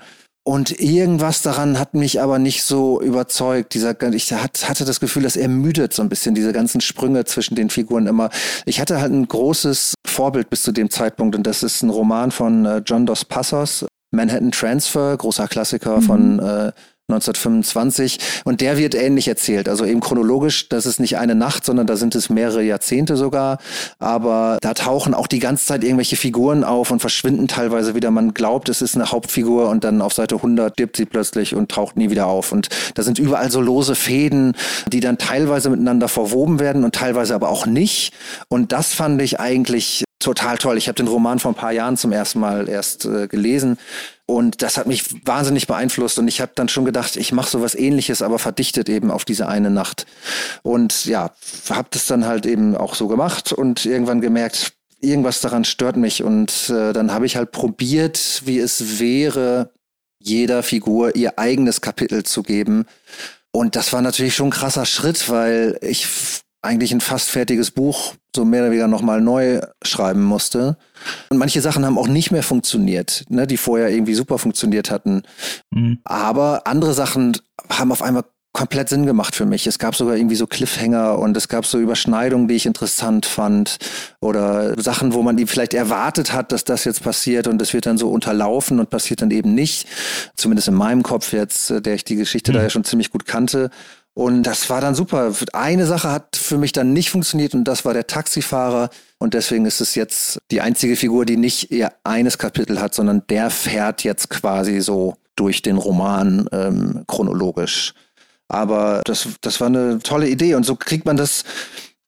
und 0.48 0.80
irgendwas 0.80 1.42
daran 1.42 1.78
hat 1.78 1.92
mich 1.92 2.22
aber 2.22 2.38
nicht 2.38 2.62
so 2.62 3.02
überzeugt. 3.02 3.74
Dieser, 3.74 3.94
ich 4.14 4.32
hatte 4.32 4.86
das 4.86 4.98
Gefühl, 4.98 5.24
dass 5.24 5.36
er 5.36 5.46
müdet 5.46 5.92
so 5.92 6.00
ein 6.00 6.08
bisschen, 6.08 6.34
diese 6.34 6.54
ganzen 6.54 6.80
Sprünge 6.80 7.26
zwischen 7.26 7.54
den 7.54 7.68
Figuren 7.68 8.06
immer. 8.06 8.30
Ich 8.64 8.80
hatte 8.80 8.98
halt 8.98 9.12
ein 9.12 9.28
großes 9.28 9.92
Vorbild 10.06 10.48
bis 10.48 10.62
zu 10.62 10.72
dem 10.72 10.88
Zeitpunkt 10.88 11.36
und 11.36 11.46
das 11.46 11.62
ist 11.62 11.82
ein 11.82 11.90
Roman 11.90 12.30
von 12.30 12.64
äh, 12.64 12.78
John 12.78 13.04
Dos 13.04 13.26
Passos, 13.26 13.84
Manhattan 14.10 14.50
Transfer, 14.50 15.14
großer 15.18 15.48
Klassiker 15.48 15.98
mhm. 15.98 16.02
von 16.02 16.38
äh, 16.38 16.72
1925. 17.08 18.18
Und 18.44 18.60
der 18.60 18.76
wird 18.76 18.94
ähnlich 18.94 19.28
erzählt. 19.28 19.68
Also 19.68 19.84
eben 19.84 20.00
chronologisch, 20.00 20.68
das 20.68 20.84
ist 20.84 21.00
nicht 21.00 21.16
eine 21.16 21.34
Nacht, 21.34 21.64
sondern 21.64 21.86
da 21.86 21.96
sind 21.96 22.14
es 22.14 22.28
mehrere 22.28 22.62
Jahrzehnte 22.62 23.16
sogar. 23.16 23.58
Aber 23.98 24.58
da 24.60 24.74
tauchen 24.74 25.14
auch 25.14 25.26
die 25.26 25.38
ganze 25.38 25.64
Zeit 25.64 25.84
irgendwelche 25.84 26.16
Figuren 26.16 26.64
auf 26.64 26.90
und 26.90 27.00
verschwinden 27.00 27.48
teilweise 27.48 27.94
wieder. 27.94 28.10
Man 28.10 28.34
glaubt, 28.34 28.68
es 28.68 28.82
ist 28.82 28.94
eine 28.94 29.10
Hauptfigur 29.10 29.70
und 29.70 29.84
dann 29.84 30.02
auf 30.02 30.12
Seite 30.12 30.36
100 30.36 30.74
stirbt 30.74 30.96
sie 30.96 31.06
plötzlich 31.06 31.54
und 31.54 31.70
taucht 31.70 31.96
nie 31.96 32.10
wieder 32.10 32.26
auf. 32.26 32.52
Und 32.52 32.68
da 32.94 33.02
sind 33.02 33.18
überall 33.18 33.50
so 33.50 33.60
lose 33.60 33.94
Fäden, 33.94 34.54
die 34.92 35.00
dann 35.00 35.16
teilweise 35.16 35.70
miteinander 35.70 36.08
verwoben 36.08 36.60
werden 36.60 36.84
und 36.84 36.94
teilweise 36.94 37.34
aber 37.34 37.48
auch 37.48 37.66
nicht. 37.66 38.12
Und 38.48 38.72
das 38.72 38.92
fand 38.92 39.22
ich 39.22 39.40
eigentlich 39.40 40.04
total 40.18 40.58
toll. 40.58 40.78
Ich 40.78 40.88
habe 40.88 40.96
den 40.96 41.08
Roman 41.08 41.38
vor 41.38 41.52
ein 41.52 41.56
paar 41.56 41.72
Jahren 41.72 41.96
zum 41.96 42.12
ersten 42.12 42.40
Mal 42.40 42.68
erst 42.68 43.04
äh, 43.04 43.28
gelesen 43.28 43.78
und 44.26 44.62
das 44.62 44.76
hat 44.76 44.86
mich 44.86 45.26
wahnsinnig 45.26 45.66
beeinflusst 45.66 46.18
und 46.18 46.28
ich 46.28 46.40
habe 46.40 46.52
dann 46.54 46.68
schon 46.68 46.84
gedacht, 46.84 47.16
ich 47.16 47.32
mache 47.32 47.50
sowas 47.50 47.74
ähnliches, 47.74 48.20
aber 48.20 48.38
verdichtet 48.38 48.88
eben 48.88 49.10
auf 49.10 49.24
diese 49.24 49.48
eine 49.48 49.70
Nacht. 49.70 50.06
Und 50.62 51.06
ja, 51.06 51.30
habe 51.70 51.88
das 51.90 52.06
dann 52.06 52.26
halt 52.26 52.44
eben 52.44 52.76
auch 52.76 52.94
so 52.94 53.08
gemacht 53.08 53.52
und 53.52 53.86
irgendwann 53.86 54.20
gemerkt, 54.20 54.72
irgendwas 55.00 55.40
daran 55.40 55.64
stört 55.64 55.96
mich 55.96 56.22
und 56.22 56.70
äh, 56.70 56.92
dann 56.92 57.12
habe 57.12 57.26
ich 57.26 57.36
halt 57.36 57.52
probiert, 57.52 58.42
wie 58.44 58.58
es 58.58 58.98
wäre, 58.98 59.70
jeder 60.18 60.62
Figur 60.62 61.14
ihr 61.16 61.38
eigenes 61.38 61.80
Kapitel 61.80 62.24
zu 62.24 62.42
geben. 62.42 62.86
Und 63.50 63.76
das 63.76 63.92
war 63.92 64.02
natürlich 64.02 64.34
schon 64.34 64.48
ein 64.48 64.52
krasser 64.52 64.84
Schritt, 64.84 65.30
weil 65.30 65.78
ich 65.80 66.06
eigentlich 66.62 66.92
ein 66.92 67.00
fast 67.00 67.30
fertiges 67.30 67.70
Buch 67.70 68.14
so 68.34 68.44
mehr 68.44 68.62
oder 68.62 68.70
weniger 68.70 68.88
nochmal 68.88 69.20
neu 69.20 69.60
schreiben 69.82 70.22
musste. 70.22 70.76
Und 71.28 71.38
manche 71.38 71.60
Sachen 71.60 71.84
haben 71.84 71.98
auch 71.98 72.08
nicht 72.08 72.30
mehr 72.30 72.42
funktioniert, 72.42 73.24
ne, 73.28 73.46
die 73.46 73.56
vorher 73.56 73.90
irgendwie 73.90 74.14
super 74.14 74.38
funktioniert 74.38 74.90
hatten. 74.90 75.22
Mhm. 75.70 75.98
Aber 76.04 76.66
andere 76.66 76.94
Sachen 76.94 77.36
haben 77.70 77.92
auf 77.92 78.02
einmal 78.02 78.24
komplett 78.52 78.88
Sinn 78.88 79.06
gemacht 79.06 79.36
für 79.36 79.46
mich. 79.46 79.66
Es 79.66 79.78
gab 79.78 79.94
sogar 79.94 80.16
irgendwie 80.16 80.34
so 80.34 80.46
Cliffhanger 80.46 81.18
und 81.18 81.36
es 81.36 81.48
gab 81.48 81.66
so 81.66 81.78
Überschneidungen, 81.78 82.48
die 82.48 82.54
ich 82.54 82.66
interessant 82.66 83.26
fand 83.26 83.78
oder 84.20 84.80
Sachen, 84.80 85.12
wo 85.12 85.22
man 85.22 85.36
die 85.36 85.46
vielleicht 85.46 85.74
erwartet 85.74 86.32
hat, 86.32 86.50
dass 86.50 86.64
das 86.64 86.84
jetzt 86.84 87.02
passiert 87.02 87.46
und 87.46 87.60
es 87.62 87.72
wird 87.72 87.86
dann 87.86 87.98
so 87.98 88.10
unterlaufen 88.10 88.80
und 88.80 88.90
passiert 88.90 89.22
dann 89.22 89.30
eben 89.30 89.54
nicht. 89.54 89.86
Zumindest 90.34 90.68
in 90.68 90.74
meinem 90.74 91.02
Kopf 91.02 91.32
jetzt, 91.32 91.70
äh, 91.70 91.80
der 91.80 91.94
ich 91.94 92.04
die 92.04 92.16
Geschichte 92.16 92.50
mhm. 92.50 92.56
da 92.56 92.62
ja 92.62 92.70
schon 92.70 92.84
ziemlich 92.84 93.10
gut 93.10 93.26
kannte. 93.26 93.70
Und 94.18 94.42
das 94.42 94.68
war 94.68 94.80
dann 94.80 94.96
super. 94.96 95.32
Eine 95.52 95.86
Sache 95.86 96.10
hat 96.10 96.34
für 96.34 96.58
mich 96.58 96.72
dann 96.72 96.92
nicht 96.92 97.08
funktioniert 97.08 97.54
und 97.54 97.62
das 97.62 97.84
war 97.84 97.94
der 97.94 98.08
Taxifahrer. 98.08 98.90
Und 99.18 99.32
deswegen 99.32 99.64
ist 99.64 99.80
es 99.80 99.94
jetzt 99.94 100.40
die 100.50 100.60
einzige 100.60 100.96
Figur, 100.96 101.24
die 101.24 101.36
nicht 101.36 101.70
eher 101.70 101.92
eines 102.02 102.36
Kapitel 102.36 102.80
hat, 102.80 102.94
sondern 102.94 103.22
der 103.28 103.48
fährt 103.48 104.02
jetzt 104.02 104.28
quasi 104.28 104.80
so 104.80 105.14
durch 105.36 105.62
den 105.62 105.76
Roman 105.76 106.48
ähm, 106.50 107.04
chronologisch. 107.06 107.94
Aber 108.48 109.02
das, 109.04 109.28
das 109.40 109.60
war 109.60 109.68
eine 109.68 110.00
tolle 110.00 110.28
Idee 110.28 110.56
und 110.56 110.66
so 110.66 110.74
kriegt 110.74 111.06
man 111.06 111.16
das. 111.16 111.44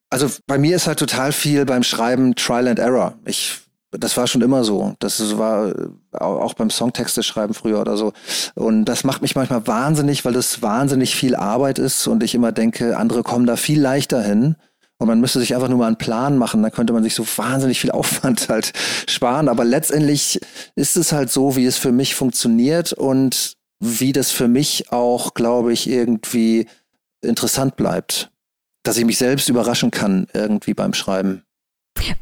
Also 0.09 0.29
bei 0.47 0.57
mir 0.57 0.75
ist 0.75 0.87
halt 0.87 0.99
total 0.99 1.31
viel 1.31 1.63
beim 1.63 1.83
Schreiben 1.83 2.35
Trial 2.35 2.67
and 2.67 2.79
Error. 2.79 3.13
Ich 3.23 3.61
das 3.91 4.15
war 4.15 4.27
schon 4.27 4.41
immer 4.41 4.63
so. 4.63 4.95
Das 4.99 5.37
war 5.37 5.69
äh, 5.69 6.17
auch 6.17 6.53
beim 6.53 6.69
Songtexte 6.69 7.23
schreiben 7.23 7.53
früher 7.53 7.81
oder 7.81 7.97
so. 7.97 8.13
Und 8.55 8.85
das 8.85 9.03
macht 9.03 9.21
mich 9.21 9.35
manchmal 9.35 9.67
wahnsinnig, 9.67 10.23
weil 10.23 10.33
das 10.33 10.61
wahnsinnig 10.61 11.15
viel 11.15 11.35
Arbeit 11.35 11.77
ist 11.77 12.07
und 12.07 12.23
ich 12.23 12.33
immer 12.33 12.51
denke, 12.51 12.97
andere 12.97 13.23
kommen 13.23 13.45
da 13.45 13.57
viel 13.57 13.81
leichter 13.81 14.21
hin. 14.21 14.55
Und 14.97 15.07
man 15.07 15.19
müsste 15.19 15.39
sich 15.39 15.55
einfach 15.55 15.67
nur 15.67 15.79
mal 15.79 15.87
einen 15.87 15.97
Plan 15.97 16.37
machen, 16.37 16.61
dann 16.61 16.71
könnte 16.71 16.93
man 16.93 17.01
sich 17.01 17.15
so 17.15 17.25
wahnsinnig 17.35 17.79
viel 17.79 17.91
Aufwand 17.91 18.49
halt 18.49 18.71
sparen. 19.07 19.49
Aber 19.49 19.65
letztendlich 19.65 20.39
ist 20.75 20.95
es 20.95 21.11
halt 21.11 21.31
so, 21.31 21.55
wie 21.55 21.65
es 21.65 21.77
für 21.77 21.91
mich 21.91 22.15
funktioniert 22.15 22.93
und 22.93 23.57
wie 23.79 24.13
das 24.13 24.31
für 24.31 24.47
mich 24.47 24.91
auch, 24.91 25.33
glaube 25.33 25.73
ich, 25.73 25.89
irgendwie 25.89 26.67
interessant 27.21 27.75
bleibt. 27.75 28.31
Dass 28.83 28.97
ich 28.97 29.05
mich 29.05 29.17
selbst 29.17 29.49
überraschen 29.49 29.91
kann 29.91 30.27
irgendwie 30.33 30.73
beim 30.73 30.93
Schreiben. 30.93 31.43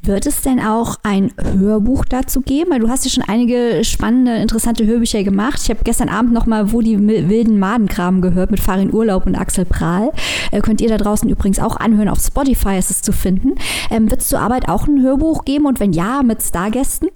Wird 0.01 0.25
es 0.25 0.41
denn 0.41 0.59
auch 0.59 0.95
ein 1.03 1.31
Hörbuch 1.57 2.05
dazu 2.05 2.41
geben? 2.41 2.71
Weil 2.71 2.79
du 2.79 2.89
hast 2.89 3.05
ja 3.05 3.11
schon 3.11 3.23
einige 3.27 3.83
spannende, 3.83 4.35
interessante 4.35 4.85
Hörbücher 4.85 5.23
gemacht. 5.23 5.59
Ich 5.63 5.69
habe 5.69 5.83
gestern 5.83 6.09
Abend 6.09 6.33
noch 6.33 6.45
mal 6.45 6.71
Wo 6.71 6.81
die 6.81 6.97
wilden 6.99 7.59
Madenkram 7.59 8.21
gehört 8.21 8.51
mit 8.51 8.59
Farin 8.59 8.93
Urlaub 8.93 9.25
und 9.25 9.35
Axel 9.35 9.65
Prahl. 9.65 10.11
Äh, 10.51 10.61
könnt 10.61 10.81
ihr 10.81 10.89
da 10.89 10.97
draußen 10.97 11.29
übrigens 11.29 11.59
auch 11.59 11.77
anhören. 11.77 12.09
Auf 12.09 12.19
Spotify 12.19 12.77
ist 12.77 12.91
es 12.91 13.01
zu 13.01 13.11
finden. 13.11 13.55
Ähm, 13.89 14.09
Wird 14.09 14.21
es 14.21 14.29
zur 14.29 14.39
Arbeit 14.39 14.69
auch 14.69 14.87
ein 14.87 15.01
Hörbuch 15.01 15.45
geben 15.45 15.65
und 15.65 15.79
wenn 15.79 15.93
ja, 15.93 16.23
mit 16.23 16.41
Stargästen? 16.41 17.09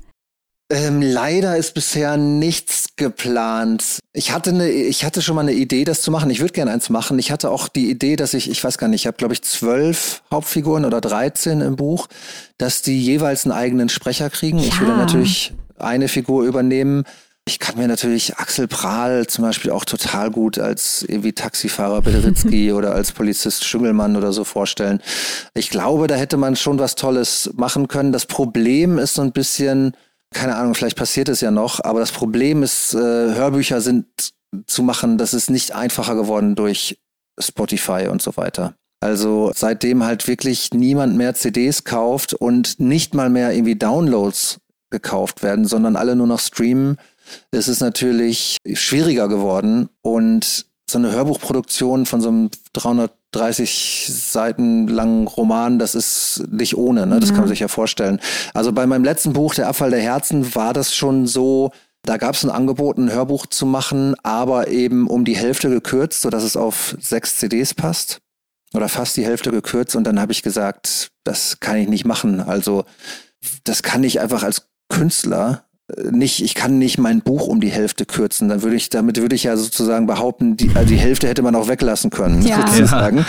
Ähm, 0.74 1.04
leider 1.04 1.56
ist 1.56 1.76
bisher 1.76 2.18
nichts 2.18 2.96
geplant. 2.96 4.00
Ich 4.12 4.32
hatte 4.32 4.50
eine, 4.50 4.72
ich 4.72 5.06
hatte 5.06 5.22
schon 5.22 5.36
mal 5.36 5.42
eine 5.42 5.54
Idee, 5.54 5.84
das 5.84 6.02
zu 6.02 6.10
machen. 6.10 6.32
Ich 6.32 6.40
würde 6.40 6.54
gerne 6.54 6.72
eins 6.72 6.90
machen. 6.90 7.20
Ich 7.20 7.32
hatte 7.32 7.52
auch 7.52 7.68
die 7.68 7.92
Idee, 7.92 8.16
dass 8.16 8.34
ich, 8.34 8.50
ich 8.50 8.64
weiß 8.64 8.80
gar 8.80 8.88
nicht, 8.88 9.02
ich 9.02 9.08
habe 9.08 9.18
glaube 9.18 9.36
ich 9.36 9.44
zwölf 9.44 10.24
Hauptfiguren 10.32 10.86
oder 10.86 11.00
13 11.00 11.62
im 11.62 11.76
Buch, 11.76 12.08
dass 12.58 12.82
die 12.82 13.00
jeweils 13.00 13.46
einen 13.46 13.52
eigenen 13.52 13.90
Sprecher 13.90 14.32
kriegen. 14.32 14.58
Ja. 14.58 14.66
Ich 14.66 14.80
würde 14.80 14.98
natürlich 14.98 15.54
eine 15.78 16.08
Figur 16.08 16.44
übernehmen. 16.44 17.04
Ich 17.46 17.60
kann 17.60 17.78
mir 17.78 17.88
natürlich 17.88 18.38
Axel 18.38 18.68
Prahl 18.68 19.28
zum 19.28 19.44
Beispiel 19.44 19.70
auch 19.70 19.86
total 19.86 20.32
gut 20.32 20.58
als 20.58 21.06
irgendwie 21.08 21.34
Taxifahrer 21.34 22.02
Bederitzky 22.02 22.72
oder 22.74 22.96
als 22.96 23.12
Polizist 23.12 23.66
Schüngelmann 23.66 24.16
oder 24.16 24.34
so 24.34 24.44
vorstellen. 24.44 25.02
Ich 25.54 25.70
glaube, 25.70 26.08
da 26.08 26.16
hätte 26.16 26.38
man 26.38 26.56
schon 26.56 26.80
was 26.80 26.96
Tolles 26.96 27.52
machen 27.56 27.88
können. 27.88 28.12
Das 28.12 28.26
Problem 28.26 28.98
ist 28.98 29.14
so 29.16 29.22
ein 29.22 29.34
bisschen, 29.34 29.94
keine 30.34 30.56
Ahnung, 30.56 30.76
vielleicht 30.76 30.98
passiert 30.98 31.30
es 31.30 31.42
ja 31.42 31.52
noch, 31.52 31.84
aber 31.84 32.00
das 32.00 32.12
Problem 32.12 32.64
ist, 32.64 32.94
äh, 32.94 32.98
Hörbücher 32.98 33.82
sind 33.82 34.06
zu 34.68 34.84
machen, 34.84 35.18
das 35.18 35.34
ist 35.34 35.50
nicht 35.50 35.74
einfacher 35.74 36.16
geworden 36.16 36.56
durch 36.56 37.00
Spotify 37.40 38.08
und 38.10 38.22
so 38.22 38.38
weiter. 38.38 38.76
Also 39.00 39.52
seitdem 39.56 40.04
halt 40.04 40.28
wirklich 40.28 40.70
niemand 40.74 41.16
mehr 41.18 41.34
CDs 41.34 41.84
kauft 41.84 42.34
und 42.34 42.80
nicht 42.80 43.14
mal 43.14 43.30
mehr 43.30 43.52
irgendwie 43.52 43.76
Downloads 43.76 44.60
gekauft 44.92 45.44
werden, 45.44 45.66
sondern 45.66 45.96
alle 45.96 46.16
nur 46.16 46.28
noch 46.28 46.40
streamen, 46.40 46.98
ist 47.52 47.68
es 47.68 47.80
natürlich 47.80 48.58
schwieriger 48.74 49.28
geworden 49.28 49.90
und 50.02 50.68
so 50.90 50.98
eine 50.98 51.12
Hörbuchproduktion 51.12 52.06
von 52.06 52.22
so 52.22 52.30
einem 52.30 52.50
330 52.74 54.08
Seiten 54.10 54.88
langen 54.88 55.28
Roman, 55.28 55.80
das 55.80 55.96
ist 55.96 56.44
nicht 56.50 56.78
ohne, 56.78 57.08
ne? 57.08 57.20
das 57.20 57.30
ja. 57.30 57.36
kann 57.36 57.44
man 57.44 57.50
sich 57.50 57.60
ja 57.60 57.68
vorstellen. 57.68 58.20
Also 58.54 58.72
bei 58.72 58.86
meinem 58.86 59.04
letzten 59.04 59.34
Buch, 59.34 59.56
Der 59.56 59.68
Abfall 59.68 59.92
der 59.92 60.02
Herzen, 60.02 60.56
war 60.56 60.74
das 60.74 60.96
schon 60.96 61.26
so, 61.28 61.72
Da 62.04 62.18
gab 62.18 62.36
es 62.36 62.44
ein 62.44 62.50
Angebot, 62.50 62.98
ein 62.98 63.12
Hörbuch 63.12 63.46
zu 63.46 63.66
machen, 63.66 64.16
aber 64.24 64.68
eben 64.68 65.08
um 65.08 65.24
die 65.24 65.38
Hälfte 65.38 65.70
gekürzt, 65.70 66.22
sodass 66.22 66.44
es 66.44 66.58
auf 66.58 66.98
sechs 67.00 67.38
CDs 67.38 67.74
passt. 67.74 68.20
Oder 68.74 68.90
fast 68.90 69.16
die 69.18 69.26
Hälfte 69.26 69.52
gekürzt. 69.52 69.96
Und 69.96 70.04
dann 70.04 70.20
habe 70.20 70.32
ich 70.32 70.42
gesagt, 70.42 71.12
das 71.24 71.60
kann 71.60 71.78
ich 71.78 71.88
nicht 71.88 72.06
machen. 72.06 72.42
Also 72.42 72.86
das 73.64 73.84
kann 73.84 74.04
ich 74.04 74.20
einfach 74.20 74.44
als 74.44 74.68
Künstler 74.90 75.64
nicht, 76.12 76.44
ich 76.44 76.56
kann 76.56 76.78
nicht 76.78 76.98
mein 76.98 77.22
Buch 77.22 77.48
um 77.48 77.62
die 77.62 77.70
Hälfte 77.70 78.06
kürzen. 78.06 78.50
Dann 78.50 78.62
würde 78.64 78.76
ich, 78.76 78.90
damit 78.90 79.20
würde 79.20 79.36
ich 79.36 79.44
ja 79.44 79.58
sozusagen 79.58 80.08
behaupten, 80.08 80.58
die, 80.58 80.72
also 80.76 80.88
die 80.88 80.98
Hälfte 80.98 81.28
hätte 81.28 81.42
man 81.42 81.56
auch 81.56 81.68
weglassen 81.68 82.10
können, 82.10 82.42
ja. 82.42 82.68
sozusagen. 82.68 83.20
Ja. 83.20 83.26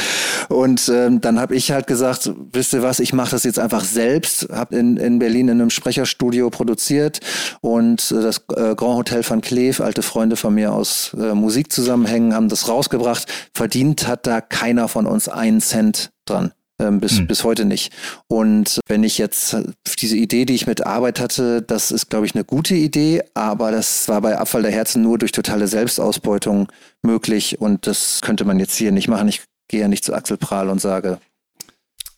Und 0.48 0.90
ähm, 0.92 1.20
dann 1.20 1.40
habe 1.40 1.54
ich 1.54 1.70
halt 1.70 1.86
gesagt, 1.86 2.30
wisst 2.52 2.72
ihr 2.72 2.82
was, 2.82 3.00
ich 3.00 3.12
mache 3.12 3.30
das 3.30 3.44
jetzt 3.44 3.58
einfach 3.58 3.84
selbst, 3.84 4.48
habe 4.52 4.76
in, 4.76 4.96
in 4.96 5.18
Berlin 5.18 5.48
in 5.48 5.60
einem 5.60 5.70
Sprecherstudio 5.70 6.50
produziert 6.50 7.20
und 7.60 8.10
äh, 8.10 8.22
das 8.22 8.44
äh, 8.54 8.74
Grand 8.74 8.98
Hotel 8.98 9.22
van 9.28 9.40
Kleef, 9.40 9.80
alte 9.80 10.02
Freunde 10.02 10.36
von 10.36 10.54
mir 10.54 10.72
aus 10.72 11.14
äh, 11.18 11.34
Musikzusammenhängen, 11.34 12.34
haben 12.34 12.48
das 12.48 12.68
rausgebracht. 12.68 13.26
Verdient 13.52 14.06
hat 14.06 14.26
da 14.26 14.40
keiner 14.40 14.88
von 14.88 15.06
uns 15.06 15.28
einen 15.28 15.60
Cent 15.60 16.10
dran. 16.24 16.52
Ähm, 16.84 17.00
bis, 17.00 17.20
mhm. 17.20 17.26
bis 17.26 17.44
heute 17.44 17.64
nicht. 17.64 17.92
Und 18.28 18.80
wenn 18.86 19.04
ich 19.04 19.18
jetzt 19.18 19.56
diese 19.98 20.16
Idee, 20.16 20.44
die 20.44 20.54
ich 20.54 20.66
mit 20.66 20.86
Arbeit 20.86 21.20
hatte, 21.20 21.62
das 21.62 21.90
ist, 21.90 22.10
glaube 22.10 22.26
ich, 22.26 22.34
eine 22.34 22.44
gute 22.44 22.74
Idee, 22.74 23.22
aber 23.34 23.70
das 23.70 24.08
war 24.08 24.20
bei 24.20 24.38
Abfall 24.38 24.62
der 24.62 24.72
Herzen 24.72 25.02
nur 25.02 25.18
durch 25.18 25.32
totale 25.32 25.66
Selbstausbeutung 25.66 26.68
möglich 27.02 27.60
und 27.60 27.86
das 27.86 28.20
könnte 28.22 28.44
man 28.44 28.58
jetzt 28.58 28.76
hier 28.76 28.92
nicht 28.92 29.08
machen. 29.08 29.28
Ich 29.28 29.42
gehe 29.68 29.80
ja 29.80 29.88
nicht 29.88 30.04
zu 30.04 30.14
Axel 30.14 30.36
Prahl 30.36 30.68
und 30.68 30.80
sage, 30.80 31.18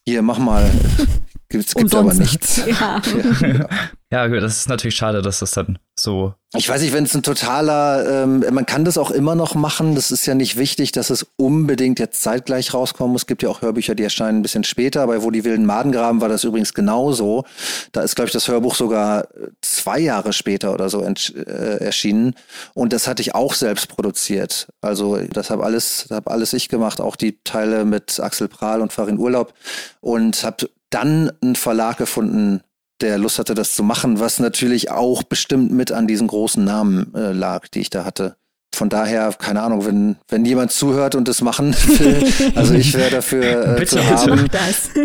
hier, 0.05 0.23
mach 0.23 0.39
mal. 0.39 0.71
Gibt's, 1.49 1.75
gibt's 1.75 1.95
aber 1.95 2.13
nichts. 2.13 2.63
Ja. 2.67 3.01
ja. 3.41 3.49
ja, 3.49 3.69
das 4.11 4.59
ist 4.59 4.69
natürlich 4.69 4.95
schade, 4.95 5.21
dass 5.21 5.41
das 5.41 5.51
dann 5.51 5.79
so. 5.99 6.35
Ich 6.55 6.69
weiß 6.69 6.81
nicht, 6.81 6.93
wenn 6.93 7.05
es 7.05 7.15
ein 7.15 7.25
totaler, 7.25 8.23
ähm, 8.23 8.45
man 8.53 8.65
kann 8.65 8.85
das 8.85 8.99
auch 8.99 9.11
immer 9.11 9.35
noch 9.35 9.57
machen. 9.57 9.97
Das 9.97 10.13
ist 10.13 10.27
ja 10.27 10.35
nicht 10.35 10.57
wichtig, 10.57 10.93
dass 10.93 11.11
es 11.11 11.27
unbedingt 11.37 11.99
jetzt 11.99 12.23
zeitgleich 12.23 12.73
rauskommen 12.73 13.13
muss. 13.13 13.23
Es 13.23 13.27
gibt 13.27 13.43
ja 13.43 13.49
auch 13.49 13.63
Hörbücher, 13.63 13.97
die 13.97 14.05
erscheinen 14.05 14.39
ein 14.39 14.43
bisschen 14.43 14.63
später. 14.63 15.07
Bei 15.09 15.23
Wo 15.23 15.33
die 15.33 15.45
wilden 15.45 15.67
Maden 15.67 15.91
graben 15.91 16.21
war 16.21 16.29
das 16.29 16.45
übrigens 16.45 16.73
genauso. 16.73 17.45
Da 17.91 18.03
ist, 18.03 18.15
glaube 18.15 18.29
ich, 18.29 18.33
das 18.33 18.47
Hörbuch 18.47 18.77
sogar 18.77 19.27
zwei 19.61 19.99
Jahre 19.99 20.33
später 20.33 20.73
oder 20.73 20.89
so 20.89 21.03
äh, 21.03 21.85
erschienen. 21.85 22.35
Und 22.75 22.93
das 22.93 23.09
hatte 23.09 23.23
ich 23.23 23.35
auch 23.35 23.55
selbst 23.55 23.89
produziert. 23.89 24.69
Also 24.81 25.19
das 25.19 25.51
habe 25.51 25.65
alles, 25.65 26.07
habe 26.11 26.31
alles 26.31 26.53
ich 26.53 26.69
gemacht, 26.69 27.01
auch 27.01 27.17
die 27.17 27.43
Teile 27.43 27.85
mit 27.85 28.21
Axel 28.21 28.47
Prahl 28.47 28.81
und 28.83 28.93
Farin 28.93 29.19
Urlaub. 29.19 29.53
Und 30.01 30.45
habe 30.45 30.69
dann 30.91 31.33
einen 31.43 31.57
Verlag 31.57 31.97
gefunden, 31.97 32.61
der 33.01 33.19
Lust 33.19 33.39
hatte, 33.39 33.55
das 33.55 33.75
zu 33.75 33.83
machen, 33.83 34.21
was 34.21 34.39
natürlich 34.39 34.91
auch 34.91 35.23
bestimmt 35.23 35.73
mit 35.73 35.93
an 35.93 36.07
diesen 36.07 36.27
großen 36.27 36.65
Namen 36.65 37.15
äh, 37.15 37.33
lag, 37.33 37.69
die 37.69 37.81
ich 37.81 37.91
da 37.91 38.05
hatte. 38.05 38.37
Von 38.75 38.89
daher, 38.89 39.33
keine 39.39 39.63
Ahnung, 39.63 39.87
wenn, 39.87 40.17
wenn 40.29 40.45
jemand 40.45 40.71
zuhört 40.71 41.15
und 41.15 41.29
das 41.29 41.41
machen 41.41 41.75
will, 41.99 42.53
also 42.55 42.75
ich 42.75 42.95
wäre 42.95 43.11
dafür 43.11 43.43
äh, 43.43 43.79
bitte, 43.79 43.97
zu 43.97 44.07
haben. 44.07 44.49
Das. 44.51 44.91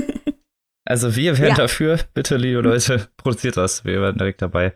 Also 0.84 1.16
wir 1.16 1.38
wären 1.38 1.50
ja. 1.50 1.56
dafür, 1.56 2.00
bitte, 2.16 2.38
liebe 2.38 2.60
Leute, 2.60 3.08
produziert 3.18 3.56
das, 3.56 3.86
wir 3.86 4.02
wären 4.02 4.18
direkt 4.18 4.42
dabei. 4.42 4.74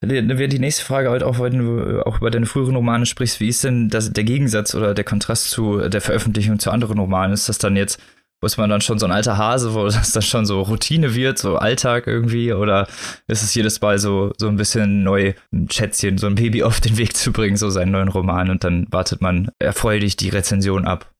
Wäre 0.00 0.46
die 0.46 0.58
nächste 0.60 0.84
Frage 0.84 1.10
halt 1.10 1.24
auch, 1.24 1.40
wenn 1.40 1.58
du 1.58 2.06
auch 2.06 2.18
über 2.18 2.30
deine 2.30 2.46
früheren 2.46 2.76
Romane 2.76 3.06
sprichst, 3.06 3.40
wie 3.40 3.48
ist 3.48 3.64
denn 3.64 3.88
das, 3.88 4.12
der 4.12 4.22
Gegensatz 4.22 4.74
oder 4.76 4.94
der 4.94 5.04
Kontrast 5.04 5.50
zu 5.50 5.88
der 5.88 6.00
Veröffentlichung 6.00 6.60
zu 6.60 6.70
anderen 6.70 6.98
Romanen? 6.98 7.32
Ist 7.32 7.48
das 7.48 7.58
dann 7.58 7.74
jetzt 7.74 7.98
ist 8.46 8.56
man 8.56 8.70
dann 8.70 8.80
schon 8.80 8.98
so 8.98 9.06
ein 9.06 9.12
alter 9.12 9.36
Hase, 9.36 9.74
wo 9.74 9.84
das 9.88 10.12
dann 10.12 10.22
schon 10.22 10.46
so 10.46 10.62
Routine 10.62 11.14
wird, 11.14 11.38
so 11.38 11.56
Alltag 11.56 12.06
irgendwie? 12.06 12.52
Oder 12.52 12.86
ist 13.26 13.42
es 13.42 13.54
jedes 13.54 13.80
Mal 13.80 13.98
so, 13.98 14.32
so 14.38 14.48
ein 14.48 14.56
bisschen 14.56 15.02
neu, 15.02 15.34
ein 15.52 15.70
Schätzchen, 15.70 16.18
so 16.18 16.26
ein 16.26 16.34
Baby 16.34 16.62
auf 16.62 16.80
den 16.80 16.96
Weg 16.96 17.16
zu 17.16 17.32
bringen, 17.32 17.56
so 17.56 17.70
seinen 17.70 17.92
neuen 17.92 18.08
Roman 18.08 18.50
und 18.50 18.64
dann 18.64 18.86
wartet 18.90 19.20
man 19.20 19.50
erfreulich 19.58 20.16
die 20.16 20.28
Rezension 20.28 20.84
ab? 20.84 21.10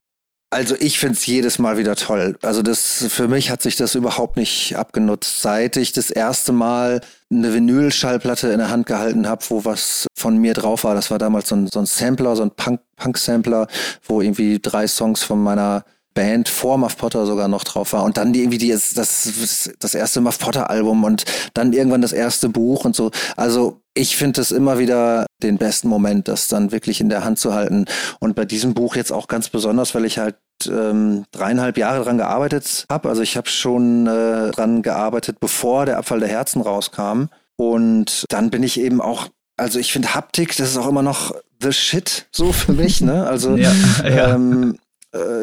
Also 0.51 0.77
ich 0.79 0.99
finde 0.99 1.15
es 1.15 1.27
jedes 1.27 1.59
Mal 1.59 1.77
wieder 1.77 1.95
toll. 1.95 2.39
Also 2.41 2.63
das 2.63 3.05
für 3.11 3.29
mich 3.29 3.51
hat 3.51 3.61
sich 3.61 3.77
das 3.77 3.95
überhaupt 3.95 4.39
nicht 4.39 4.77
abgenutzt. 4.77 5.43
Seit 5.43 5.77
ich 5.77 5.93
das 5.93 6.11
erste 6.11 6.53
Mal 6.53 7.03
eine 7.31 7.53
Vinyl-Schallplatte 7.53 8.49
in 8.49 8.59
der 8.59 8.71
Hand 8.71 8.87
gehalten 8.87 9.29
habe, 9.29 9.45
wo 9.51 9.67
was 9.67 10.07
von 10.17 10.39
mir 10.39 10.55
drauf 10.55 10.85
war. 10.85 10.95
Das 10.95 11.11
war 11.11 11.19
damals 11.19 11.49
so 11.49 11.57
ein, 11.57 11.67
so 11.67 11.81
ein 11.81 11.87
Sampler, 11.87 12.35
so 12.35 12.45
ein 12.45 12.51
Punk-Sampler, 12.53 13.67
Punk 13.67 13.79
wo 14.07 14.23
irgendwie 14.23 14.59
drei 14.59 14.87
Songs 14.87 15.23
von 15.23 15.43
meiner 15.43 15.85
Band 16.19 16.49
vor 16.49 16.79
Muff 16.79 16.97
Potter 16.97 17.27
sogar 17.27 17.47
noch 17.47 17.63
drauf 17.63 17.93
war 17.93 18.03
und 18.03 18.17
dann 18.17 18.33
die 18.33 18.41
irgendwie 18.41 18.59
die, 18.59 18.71
das, 18.71 18.93
das, 18.93 19.71
das 19.79 19.95
erste 19.95 20.21
Muff 20.21 20.41
Potter 20.41 20.69
Album 20.69 21.05
und 21.05 21.25
dann 21.55 21.73
irgendwann 21.73 22.03
das 22.03 22.13
erste 22.13 22.49
Buch 22.49 22.85
und 22.85 22.97
so. 22.97 23.13
Also 23.37 23.83
ich 23.95 24.17
finde 24.17 24.41
es 24.41 24.51
immer 24.51 24.81
wieder 24.81 25.27
den 25.45 25.59
besten 25.59 25.87
Moment, 25.87 26.27
das 26.27 26.49
dann 26.49 26.73
wirklich 26.73 27.01
in 27.01 27.09
der 27.09 27.23
Hand 27.23 27.39
zu 27.39 27.55
halten. 27.55 27.85
Und 28.19 28.35
bei 28.35 28.45
diesem 28.45 28.75
Buch 28.75 28.97
jetzt 28.97 29.13
auch 29.13 29.29
ganz 29.29 29.49
besonders, 29.49 29.95
weil 29.95 30.07
ich 30.07 30.19
halt 30.19 30.35
ähm, 30.67 31.25
dreieinhalb 31.31 31.79
Jahre 31.79 32.03
dran 32.03 32.19
gearbeitet 32.19 32.85
habe. 32.91 33.09
Also 33.09 33.23
ich 33.23 33.37
habe 33.37 33.49
schon 33.49 34.09
äh, 34.09 34.51
dran 34.51 34.83
gearbeitet, 34.83 35.39
bevor 35.39 35.87
der 35.87 35.99
Abfall 35.99 36.19
der 36.19 36.29
Herzen 36.29 36.63
rauskam. 36.63 37.27
Und 37.55 38.25
dann 38.29 38.51
bin 38.51 38.65
ich 38.65 38.81
eben 38.81 39.01
auch 39.01 39.29
also 39.57 39.79
ich 39.81 39.93
finde 39.93 40.15
Haptik, 40.15 40.57
das 40.57 40.71
ist 40.71 40.77
auch 40.77 40.89
immer 40.89 41.03
noch 41.03 41.35
the 41.61 41.73
shit 41.73 42.27
so 42.31 42.53
für 42.53 42.73
mich, 42.73 43.01
ne? 43.01 43.27
Also 43.27 43.57
ja, 43.57 43.73
ja. 44.05 44.35
Ähm, 44.35 44.75
äh, 44.75 44.88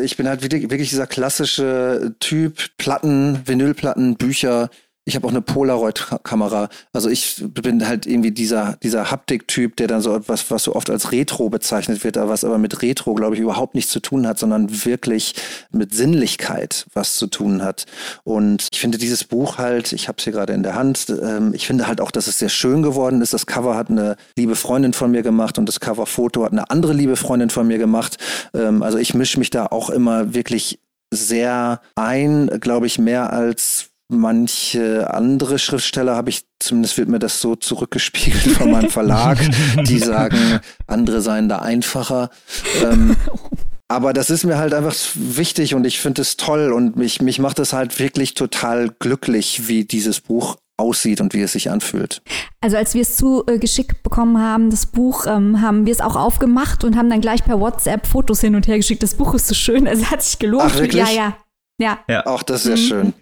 ich 0.04 0.17
bin 0.17 0.28
halt 0.28 0.41
wirklich 0.43 0.89
dieser 0.89 1.08
klassische 1.08 2.15
Typ, 2.19 2.78
Platten, 2.78 3.47
Vinylplatten, 3.47 4.15
Bücher, 4.15 4.69
ich 5.06 5.15
habe 5.15 5.28
auch 5.28 5.32
eine 5.32 5.41
Polaroid-Kamera. 5.41 6.70
Also 6.91 7.10
ich 7.10 7.44
bin 7.48 7.88
halt 7.88 8.08
irgendwie 8.08 8.32
dieser, 8.32 8.78
dieser 8.82 9.12
Haptik-Typ, 9.12 9.76
der 9.78 9.88
dann 9.88 10.02
so 10.02 10.15
etwas, 10.15 10.50
was 10.50 10.63
so 10.63 10.76
oft 10.76 10.89
als 10.89 11.12
Retro 11.12 11.50
bezeichnet 11.50 12.04
wird, 12.04 12.18
aber 12.18 12.32
was 12.32 12.44
aber 12.44 12.58
mit 12.58 12.82
Retro, 12.82 13.13
glaube 13.13 13.36
ich, 13.36 13.41
überhaupt 13.41 13.76
nichts 13.76 13.91
zu 13.91 14.00
tun 14.00 14.26
hat, 14.26 14.39
sondern 14.39 14.84
wirklich 14.84 15.36
mit 15.72 15.94
Sinnlichkeit 15.94 16.88
was 16.94 17.15
zu 17.18 17.28
tun 17.28 17.63
hat. 17.63 17.86
Und 18.24 18.68
ich 18.74 18.80
finde 18.80 18.98
dieses 18.98 19.24
Buch 19.24 19.60
halt, 19.60 19.94
ich 19.94 20.08
habe 20.08 20.18
es 20.18 20.24
hier 20.24 20.34
gerade 20.34 20.54
in 20.54 20.63
der 20.63 20.74
Hand, 20.74 21.06
ähm, 21.10 21.54
ich 21.54 21.68
finde 21.68 21.88
halt 21.88 22.02
auch, 22.02 22.10
dass 22.10 22.26
es 22.26 22.39
sehr 22.39 22.50
schön 22.50 22.82
geworden 22.82 23.22
ist. 23.22 23.32
Das 23.32 23.46
Cover 23.46 23.76
hat 23.76 23.91
eine 23.91 24.15
liebe 24.36 24.56
Freundin 24.56 24.94
von 24.94 25.12
mir 25.12 25.22
gemacht 25.22 25.60
und 25.60 25.68
das 25.68 25.80
Coverfoto 25.80 26.44
hat 26.44 26.52
eine 26.52 26.72
andere 26.72 26.94
liebe 26.94 27.15
Freundin 27.15 27.52
von 27.52 27.68
mir 27.68 27.78
gemacht. 27.78 28.18
Ähm, 28.56 28.82
also 28.82 28.98
ich 28.98 29.13
mische 29.13 29.38
mich 29.38 29.52
da 29.52 29.68
auch 29.68 29.91
immer 29.91 30.34
wirklich 30.34 30.80
sehr 31.12 31.82
ein, 31.96 32.50
glaube 32.60 32.88
ich, 32.88 32.98
mehr 32.98 33.32
als 33.32 33.91
manche 34.08 35.13
andere 35.13 35.60
Schriftsteller 35.60 36.15
habe 36.15 36.30
ich, 36.30 36.44
zumindest 36.60 36.98
wird 36.98 37.10
mir 37.10 37.20
das 37.20 37.41
so 37.41 37.56
zurückgespiegelt 37.56 38.56
von 38.56 38.72
meinem 38.72 38.89
Verlag, 38.89 39.39
die 39.88 40.00
sagen, 40.00 40.60
andere 40.88 41.22
seien 41.22 41.50
da 41.50 41.60
einfacher. 41.60 42.30
Ähm, 42.84 43.15
aber 43.88 44.13
das 44.13 44.30
ist 44.30 44.46
mir 44.46 44.58
halt 44.58 44.74
einfach 44.74 44.96
wichtig 45.15 45.76
und 45.76 45.86
ich 45.86 46.00
finde 46.00 46.22
es 46.22 46.38
toll 46.38 46.72
und 46.72 46.96
mich, 46.96 47.22
mich 47.22 47.39
macht 47.39 47.60
es 47.60 47.74
halt 47.74 48.00
wirklich 48.00 48.34
total 48.34 48.89
glücklich, 49.00 49.68
wie 49.68 49.86
dieses 49.86 50.22
Buch 50.22 50.58
aussieht 50.78 51.22
und 51.22 51.34
wie 51.34 51.41
es 51.41 51.54
sich 51.54 51.70
anfühlt. 51.70 52.22
Also 52.62 52.78
als 52.78 52.94
wir 52.96 53.02
es 53.02 53.15
zugeschickt 53.15 53.91
äh, 53.91 54.00
bekommen 54.04 54.39
haben, 54.39 54.70
das 54.70 54.88
Buch, 54.88 55.26
ähm, 55.26 55.62
haben 55.62 55.86
wir 55.86 55.94
es 55.94 56.02
auch 56.02 56.15
aufgemacht 56.15 56.84
und 56.84 56.98
haben 56.98 57.10
dann 57.10 57.22
gleich 57.22 57.44
per 57.44 57.60
WhatsApp 57.60 58.08
Fotos 58.08 58.41
hin 58.41 58.56
und 58.56 58.68
her 58.68 58.78
geschickt. 58.78 59.02
Das 59.02 59.15
Buch 59.15 59.34
ist 59.34 59.48
so 59.48 59.56
schön, 59.56 59.88
es 59.88 60.12
hat 60.12 60.22
sich 60.22 60.39
gelohnt. 60.39 60.72
Ach, 60.76 60.80
wirklich? 60.80 61.08
Ja, 61.08 61.12
ja. 61.12 61.38
Ja. 61.78 62.00
ja. 62.10 62.26
Auch 62.26 62.44
das 62.44 62.65
ist 62.65 62.88
sehr 62.88 62.98
mhm. 62.98 63.04
schön. 63.04 63.13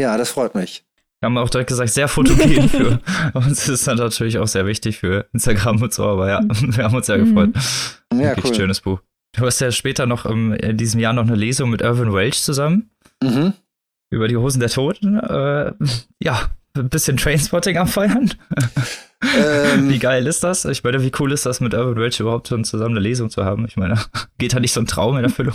Ja, 0.00 0.16
das 0.16 0.30
freut 0.30 0.54
mich. 0.54 0.82
Wir 1.20 1.26
haben 1.26 1.36
auch 1.36 1.50
direkt 1.50 1.68
gesagt, 1.68 1.90
sehr 1.90 2.08
fotogen 2.08 2.68
für 2.70 2.98
uns 3.34 3.68
ist 3.68 3.86
dann 3.86 3.98
natürlich 3.98 4.38
auch 4.38 4.46
sehr 4.48 4.64
wichtig 4.64 4.98
für 4.98 5.26
Instagram 5.34 5.82
und 5.82 5.92
so, 5.92 6.06
aber 6.06 6.30
ja, 6.30 6.40
wir 6.48 6.84
haben 6.84 6.94
uns 6.94 7.06
sehr 7.06 7.18
gefreut. 7.18 7.50
Mhm. 8.10 8.20
Ja, 8.20 8.28
Wirklich 8.30 8.46
cool. 8.46 8.54
schönes 8.54 8.80
Buch. 8.80 9.00
Du 9.36 9.44
hast 9.44 9.60
ja 9.60 9.70
später 9.70 10.06
noch 10.06 10.24
im, 10.24 10.54
in 10.54 10.78
diesem 10.78 10.98
Jahr 11.00 11.12
noch 11.12 11.24
eine 11.24 11.34
Lesung 11.36 11.68
mit 11.68 11.82
Irvin 11.82 12.14
Welch 12.14 12.40
zusammen. 12.42 12.90
Mhm. 13.22 13.52
Über 14.08 14.26
die 14.26 14.38
Hosen 14.38 14.60
der 14.60 14.70
Toten. 14.70 15.18
Äh, 15.18 15.72
ja, 16.22 16.50
ein 16.74 16.88
bisschen 16.88 17.18
Trainspotting 17.18 17.76
am 17.76 17.86
Feiern. 17.86 18.32
Ähm, 19.36 19.88
wie 19.90 19.98
geil 19.98 20.26
ist 20.26 20.42
das? 20.42 20.64
Ich 20.64 20.82
meine, 20.82 21.02
wie 21.02 21.12
cool 21.20 21.32
ist 21.32 21.44
das, 21.44 21.60
mit 21.60 21.74
Irvin 21.74 21.96
Welch 22.02 22.18
überhaupt 22.18 22.48
schon 22.48 22.64
zusammen 22.64 22.96
eine 22.96 23.00
Lesung 23.00 23.28
zu 23.28 23.44
haben? 23.44 23.66
Ich 23.66 23.76
meine, 23.76 24.00
geht 24.38 24.54
da 24.54 24.58
nicht 24.60 24.72
so 24.72 24.80
ein 24.80 24.86
Traum 24.86 25.18
in 25.18 25.24
Erfüllung? 25.24 25.54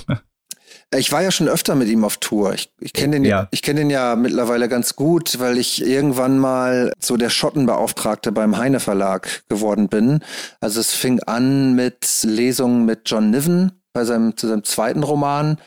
Ich 0.93 1.11
war 1.11 1.21
ja 1.21 1.31
schon 1.31 1.47
öfter 1.47 1.75
mit 1.75 1.89
ihm 1.89 2.03
auf 2.05 2.17
Tour. 2.17 2.53
Ich, 2.53 2.71
ich 2.79 2.93
kenne 2.93 3.17
den, 3.17 3.25
ja. 3.25 3.47
ich 3.51 3.61
kenn 3.61 3.75
den 3.75 3.89
ja 3.89 4.15
mittlerweile 4.15 4.69
ganz 4.69 4.95
gut, 4.95 5.39
weil 5.39 5.57
ich 5.57 5.85
irgendwann 5.85 6.37
mal 6.37 6.93
so 6.99 7.17
der 7.17 7.29
Schottenbeauftragte 7.29 8.31
beim 8.31 8.57
Heine 8.57 8.79
Verlag 8.79 9.43
geworden 9.49 9.89
bin. 9.89 10.19
Also 10.61 10.79
es 10.79 10.93
fing 10.93 11.21
an 11.21 11.73
mit 11.75 12.23
Lesungen 12.23 12.85
mit 12.85 13.01
John 13.05 13.31
Niven 13.31 13.73
bei 13.93 14.05
seinem, 14.05 14.37
zu 14.37 14.47
seinem 14.47 14.63
zweiten 14.63 15.03
Roman, 15.03 15.57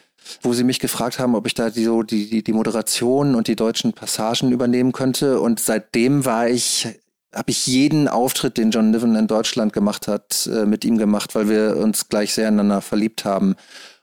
wo 0.43 0.53
sie 0.53 0.65
mich 0.65 0.81
gefragt 0.81 1.19
haben, 1.19 1.35
ob 1.35 1.47
ich 1.47 1.55
da 1.55 1.71
die, 1.71 1.85
so 1.85 2.03
die, 2.03 2.31
die, 2.31 2.43
die 2.43 2.53
Moderation 2.53 3.35
und 3.35 3.49
die 3.49 3.57
deutschen 3.57 3.93
Passagen 3.93 4.53
übernehmen 4.53 4.93
könnte. 4.93 5.41
Und 5.41 5.61
seitdem 5.61 6.25
war 6.25 6.49
ich 6.49 6.89
habe 7.35 7.51
ich 7.51 7.67
jeden 7.67 8.09
Auftritt, 8.09 8.57
den 8.57 8.71
John 8.71 8.91
Niven 8.91 9.15
in 9.15 9.27
Deutschland 9.27 9.73
gemacht 9.73 10.09
hat, 10.09 10.49
äh, 10.53 10.65
mit 10.65 10.85
ihm 10.85 10.97
gemacht, 10.97 11.35
weil 11.35 11.49
wir 11.49 11.77
uns 11.77 12.09
gleich 12.09 12.33
sehr 12.33 12.49
ineinander 12.49 12.81
verliebt 12.81 13.25
haben. 13.25 13.55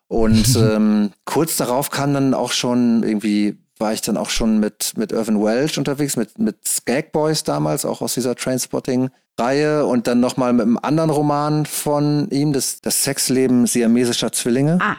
Und 0.07 0.55
ähm, 0.57 1.11
kurz 1.25 1.57
darauf 1.57 1.89
kam 1.89 2.13
dann 2.13 2.33
auch 2.33 2.51
schon 2.51 3.03
irgendwie 3.03 3.57
war 3.77 3.93
ich 3.93 4.01
dann 4.01 4.17
auch 4.17 4.29
schon 4.29 4.59
mit, 4.59 4.93
mit 4.95 5.11
Irvin 5.11 5.43
Welsh 5.43 5.77
unterwegs, 5.77 6.15
mit, 6.15 6.39
mit 6.39 6.65
Skag 6.67 7.11
Boys 7.11 7.43
damals, 7.43 7.85
auch 7.85 8.01
aus 8.01 8.13
dieser 8.13 8.35
Trainspotting-Reihe 8.35 9.85
und 9.85 10.07
dann 10.07 10.19
nochmal 10.19 10.53
mit 10.53 10.63
einem 10.63 10.79
anderen 10.81 11.09
Roman 11.09 11.65
von 11.65 12.29
ihm, 12.29 12.53
das, 12.53 12.79
das 12.81 13.03
Sexleben 13.03 13.67
siamesischer 13.67 14.31
Zwillinge. 14.31 14.79
Ah. 14.81 14.95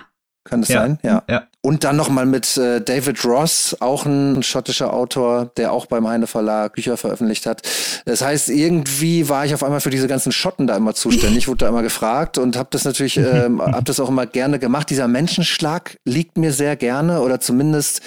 Kann 0.49 0.61
das 0.61 0.71
Ja. 0.71 0.81
sein? 0.81 0.99
Ja. 1.03 1.23
Ja. 1.29 1.43
Und 1.61 1.83
dann 1.83 1.97
nochmal 1.97 2.27
mit 2.27 2.57
äh, 2.57 2.81
David 2.81 3.25
Ross, 3.25 3.77
auch 3.81 4.07
ein 4.07 4.43
schottischer 4.45 4.93
Autor, 4.93 5.51
der 5.57 5.73
auch 5.73 5.87
beim 5.87 6.07
Heine 6.07 6.29
Verlag 6.29 6.75
Bücher 6.75 6.97
veröffentlicht 6.97 7.45
hat. 7.45 7.63
Das 8.05 8.23
heißt, 8.23 8.51
irgendwie 8.51 9.29
war 9.29 9.45
ich 9.45 9.53
auf 9.53 9.65
einmal 9.65 9.81
für 9.81 9.91
diese 9.91 10.07
ganzen 10.07 10.31
Schotten 10.31 10.69
da 10.69 10.77
immer 10.77 10.95
zuständig, 10.95 11.49
wurde 11.49 11.65
da 11.65 11.69
immer 11.69 11.83
gefragt 11.83 12.39
und 12.39 12.57
habe 12.57 12.69
das 12.71 12.85
natürlich, 12.85 13.17
ähm, 13.17 13.61
habe 13.63 13.83
das 13.85 13.99
auch 13.99 14.09
immer 14.09 14.27
gerne 14.27 14.61
gemacht. 14.61 14.89
Dieser 14.91 15.09
Menschenschlag 15.09 15.99
liegt 16.05 16.39
mir 16.39 16.53
sehr 16.53 16.77
gerne 16.77 17.21
oder 17.21 17.41
zumindest 17.41 18.01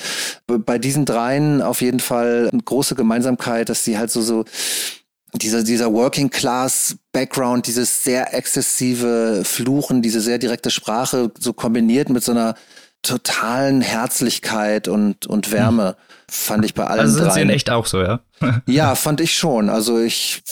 bei 0.48 0.78
diesen 0.78 1.04
dreien 1.06 1.62
auf 1.62 1.82
jeden 1.82 2.00
Fall 2.00 2.50
eine 2.52 2.62
große 2.64 2.96
Gemeinsamkeit, 2.96 3.68
dass 3.68 3.84
sie 3.84 3.98
halt 3.98 4.10
so 4.10 4.22
so 4.22 4.46
dieser, 5.34 5.64
dieser 5.64 5.94
Working 5.94 6.30
Class 6.30 6.96
Background, 7.12 7.68
dieses 7.68 8.04
sehr 8.04 8.34
exzessive 8.34 9.44
Fluchen, 9.44 10.02
diese 10.02 10.22
sehr 10.22 10.38
direkte 10.38 10.72
Sprache, 10.72 11.32
so 11.40 11.54
kombiniert 11.54 12.10
mit 12.10 12.24
so 12.24 12.32
einer 12.32 12.56
totalen 13.02 13.82
Herzlichkeit 13.82 14.88
und, 14.88 15.26
und 15.26 15.52
Wärme, 15.52 15.96
fand 16.30 16.66
ich 16.66 16.74
bei 16.74 16.86
allen 16.86 17.00
Also 17.00 17.16
sind 17.16 17.24
sie 17.26 17.30
dreien. 17.30 17.50
in 17.50 17.56
echt 17.56 17.70
auch 17.70 17.86
so, 17.86 18.02
ja? 18.02 18.20
Ja, 18.68 18.96
fand 18.96 19.22
ich 19.22 19.36
schon. 19.38 19.70
Also 19.70 20.00
ich, 20.00 20.44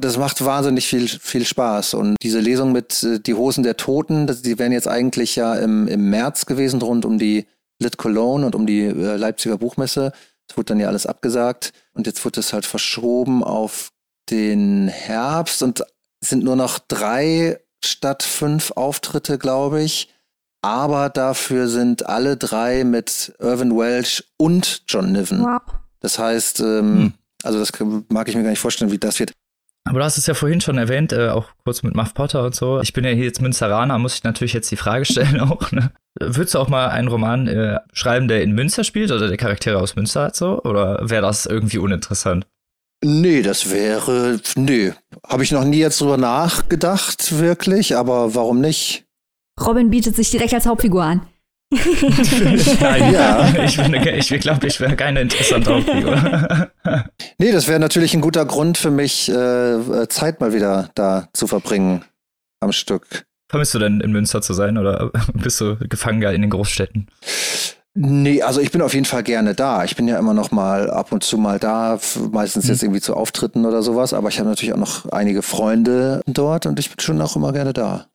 das 0.00 0.16
macht 0.16 0.44
wahnsinnig 0.44 0.86
viel, 0.86 1.08
viel 1.08 1.44
Spaß. 1.44 1.94
Und 1.94 2.16
diese 2.22 2.40
Lesung 2.40 2.72
mit 2.72 3.02
äh, 3.02 3.20
Die 3.20 3.34
Hosen 3.34 3.62
der 3.62 3.76
Toten, 3.76 4.26
das, 4.26 4.42
die 4.42 4.58
wären 4.58 4.72
jetzt 4.72 4.88
eigentlich 4.88 5.36
ja 5.36 5.54
im, 5.54 5.86
im 5.86 6.10
März 6.10 6.46
gewesen, 6.46 6.80
rund 6.80 7.04
um 7.04 7.18
die 7.18 7.46
Lit 7.78 7.96
Cologne 7.96 8.46
und 8.46 8.54
um 8.54 8.66
die 8.66 8.82
äh, 8.82 9.16
Leipziger 9.16 9.58
Buchmesse. 9.58 10.12
Das 10.48 10.56
wurde 10.56 10.66
dann 10.66 10.80
ja 10.80 10.88
alles 10.88 11.06
abgesagt. 11.06 11.72
Und 11.92 12.06
jetzt 12.06 12.24
wurde 12.24 12.40
es 12.40 12.52
halt 12.52 12.66
verschoben 12.66 13.44
auf 13.44 13.90
den 14.30 14.88
Herbst 14.88 15.62
und 15.62 15.84
sind 16.22 16.44
nur 16.44 16.56
noch 16.56 16.78
drei 16.78 17.58
statt 17.84 18.22
fünf 18.22 18.72
Auftritte, 18.72 19.38
glaube 19.38 19.82
ich. 19.82 20.08
Aber 20.62 21.10
dafür 21.10 21.68
sind 21.68 22.06
alle 22.06 22.36
drei 22.38 22.84
mit 22.84 23.34
Irvin 23.38 23.76
Welsh 23.76 24.24
und 24.38 24.82
John 24.88 25.12
Niven. 25.12 25.42
Wow. 25.42 25.60
Das 26.00 26.18
heißt, 26.18 26.60
ähm, 26.60 26.96
Hm. 26.96 27.12
also 27.42 27.58
das 27.58 27.70
mag 28.08 28.28
ich 28.28 28.34
mir 28.34 28.42
gar 28.42 28.50
nicht 28.50 28.60
vorstellen, 28.60 28.90
wie 28.90 28.98
das 28.98 29.18
wird. 29.20 29.32
Aber 29.86 29.98
du 29.98 30.04
hast 30.06 30.16
es 30.16 30.26
ja 30.26 30.32
vorhin 30.32 30.62
schon 30.62 30.78
erwähnt, 30.78 31.12
äh, 31.12 31.28
auch 31.28 31.50
kurz 31.64 31.82
mit 31.82 31.94
Muff 31.94 32.14
Potter 32.14 32.44
und 32.44 32.54
so. 32.54 32.80
Ich 32.80 32.94
bin 32.94 33.04
ja 33.04 33.10
hier 33.10 33.24
jetzt 33.26 33.42
Münsteraner, 33.42 33.98
muss 33.98 34.14
ich 34.14 34.24
natürlich 34.24 34.54
jetzt 34.54 34.70
die 34.70 34.76
Frage 34.76 35.04
stellen 35.10 35.40
auch. 35.40 35.70
Ne? 35.72 35.92
Würdest 36.18 36.54
du 36.54 36.58
auch 36.58 36.68
mal 36.68 36.88
einen 36.88 37.08
Roman 37.08 37.46
äh, 37.46 37.80
schreiben, 37.92 38.28
der 38.28 38.42
in 38.42 38.52
Münster 38.52 38.84
spielt 38.84 39.10
oder 39.12 39.28
der 39.28 39.36
Charaktere 39.36 39.78
aus 39.78 39.96
Münster 39.96 40.22
hat 40.22 40.36
so? 40.36 40.62
Oder 40.62 40.98
wäre 41.02 41.20
das 41.20 41.44
irgendwie 41.44 41.76
uninteressant? 41.76 42.46
Nee, 43.06 43.42
das 43.42 43.70
wäre, 43.70 44.40
nee, 44.56 44.94
habe 45.26 45.42
ich 45.42 45.52
noch 45.52 45.64
nie 45.64 45.76
jetzt 45.76 46.00
drüber 46.00 46.16
nachgedacht, 46.16 47.38
wirklich, 47.38 47.96
aber 47.96 48.34
warum 48.34 48.62
nicht? 48.62 49.04
Robin 49.60 49.90
bietet 49.90 50.16
sich 50.16 50.30
direkt 50.30 50.54
als 50.54 50.64
Hauptfigur 50.64 51.02
an. 51.02 51.20
Nein, 52.80 53.12
Ja. 53.12 53.46
ich, 53.62 53.76
bin, 53.76 53.94
ich 53.94 54.28
glaube, 54.40 54.66
ich 54.66 54.80
wäre 54.80 54.96
keine 54.96 55.20
interessante 55.20 55.74
Hauptfigur. 55.74 56.68
Nee, 57.38 57.52
das 57.52 57.68
wäre 57.68 57.78
natürlich 57.80 58.14
ein 58.14 58.20
guter 58.22 58.46
Grund 58.46 58.78
für 58.78 58.90
mich, 58.90 59.28
äh, 59.28 60.08
Zeit 60.08 60.40
mal 60.40 60.54
wieder 60.54 60.90
da 60.94 61.28
zu 61.34 61.46
verbringen 61.46 62.04
am 62.60 62.72
Stück. 62.72 63.26
Vermisst 63.50 63.74
du 63.74 63.78
denn 63.80 64.00
in 64.00 64.12
Münster 64.12 64.40
zu 64.40 64.54
sein 64.54 64.78
oder 64.78 65.10
bist 65.34 65.60
du 65.60 65.76
gefangen 65.76 66.22
in 66.22 66.40
den 66.40 66.50
Großstädten? 66.50 67.08
Nee, 67.96 68.42
also 68.42 68.60
ich 68.60 68.72
bin 68.72 68.82
auf 68.82 68.92
jeden 68.92 69.06
Fall 69.06 69.22
gerne 69.22 69.54
da. 69.54 69.84
Ich 69.84 69.94
bin 69.94 70.08
ja 70.08 70.18
immer 70.18 70.34
noch 70.34 70.50
mal 70.50 70.90
ab 70.90 71.12
und 71.12 71.22
zu 71.22 71.38
mal 71.38 71.60
da, 71.60 72.00
meistens 72.32 72.66
jetzt 72.66 72.82
irgendwie 72.82 73.00
zu 73.00 73.14
Auftritten 73.14 73.64
oder 73.66 73.82
sowas, 73.82 74.12
aber 74.12 74.28
ich 74.28 74.40
habe 74.40 74.48
natürlich 74.48 74.74
auch 74.74 74.78
noch 74.78 75.06
einige 75.12 75.42
Freunde 75.42 76.20
dort 76.26 76.66
und 76.66 76.80
ich 76.80 76.90
bin 76.90 76.98
schon 76.98 77.20
auch 77.20 77.36
immer 77.36 77.52
gerne 77.52 77.72
da. 77.72 78.06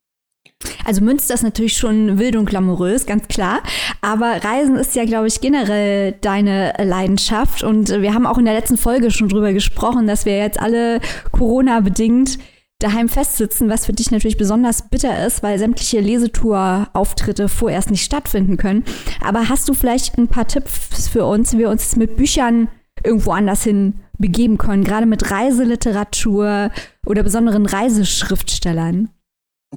Also 0.84 1.02
Münster 1.02 1.34
ist 1.34 1.44
natürlich 1.44 1.78
schon 1.78 2.20
wild 2.20 2.36
und 2.36 2.46
glamourös, 2.46 3.06
ganz 3.06 3.30
klar. 3.30 3.62
Aber 4.02 4.44
Reisen 4.44 4.76
ist 4.76 4.96
ja, 4.96 5.06
glaube 5.06 5.28
ich, 5.28 5.40
generell 5.40 6.14
deine 6.20 6.74
Leidenschaft. 6.78 7.64
Und 7.64 7.90
wir 7.90 8.14
haben 8.14 8.26
auch 8.26 8.38
in 8.38 8.46
der 8.46 8.56
letzten 8.56 8.78
Folge 8.78 9.12
schon 9.12 9.30
drüber 9.30 9.54
gesprochen, 9.54 10.08
dass 10.08 10.26
wir 10.26 10.38
jetzt 10.38 10.60
alle 10.60 11.00
Corona-bedingt 11.32 12.40
daheim 12.80 13.10
festsitzen, 13.10 13.70
was 13.70 13.86
für 13.86 13.94
dich 13.94 14.10
natürlich 14.10 14.38
besonders 14.38 14.90
bitter 14.90 15.26
ist, 15.26 15.44
weil 15.44 15.60
sämtliche 15.60 16.00
Lesetour-Auftritte 16.00 17.50
vorerst 17.50 17.92
nicht 17.92 18.04
stattfinden 18.04 18.58
können. 18.58 18.86
Aber 19.22 19.50
hast 19.50 19.68
du 19.68 19.74
vielleicht 19.74 20.18
ein 20.18 20.30
paar 20.30 20.48
Tipps 20.48 21.10
für 21.10 21.26
uns, 21.26 21.54
wie 21.54 21.60
wir 21.60 21.70
uns 21.70 21.96
mit 21.98 22.16
Büchern 22.16 22.70
irgendwo 23.04 23.32
anders 23.32 23.64
hin 23.64 24.00
begeben 24.18 24.58
können, 24.58 24.84
gerade 24.84 25.06
mit 25.06 25.30
Reiseliteratur 25.30 26.72
oder 27.06 27.24
besonderen 27.24 27.66
Reiseschriftstellern? 27.66 29.10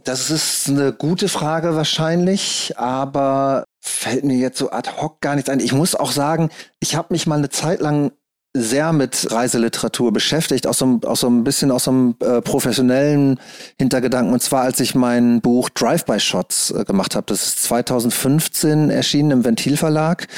Das 0.04 0.30
ist 0.30 0.68
eine 0.68 0.92
gute 0.92 1.28
Frage 1.28 1.74
wahrscheinlich, 1.76 2.72
aber 2.76 3.64
fällt 3.80 4.24
mir 4.24 4.36
jetzt 4.38 4.58
so 4.58 4.70
ad 4.70 4.90
hoc 4.96 5.20
gar 5.20 5.34
nichts 5.34 5.50
ein. 5.50 5.60
Ich 5.60 5.72
muss 5.72 5.94
auch 5.94 6.12
sagen, 6.12 6.50
ich 6.80 6.96
habe 6.96 7.08
mich 7.10 7.26
mal 7.26 7.38
eine 7.38 7.50
Zeit 7.50 7.80
lang 7.80 8.12
sehr 8.54 8.92
mit 8.92 9.30
Reiseliteratur 9.30 10.12
beschäftigt, 10.12 10.66
aus 10.66 10.78
so, 10.78 11.00
aus 11.04 11.20
so 11.20 11.28
ein 11.28 11.42
bisschen 11.42 11.70
aus 11.70 11.84
so 11.84 11.90
einem 11.90 12.14
äh, 12.20 12.42
professionellen 12.42 13.40
Hintergedanken. 13.78 14.32
Und 14.32 14.42
zwar, 14.42 14.62
als 14.62 14.78
ich 14.80 14.94
mein 14.94 15.40
Buch 15.40 15.70
Drive-by-Shots 15.70 16.72
äh, 16.72 16.84
gemacht 16.84 17.16
habe. 17.16 17.26
Das 17.28 17.46
ist 17.46 17.62
2015 17.62 18.90
erschienen 18.90 19.30
im 19.30 19.44
Ventilverlag. 19.44 20.28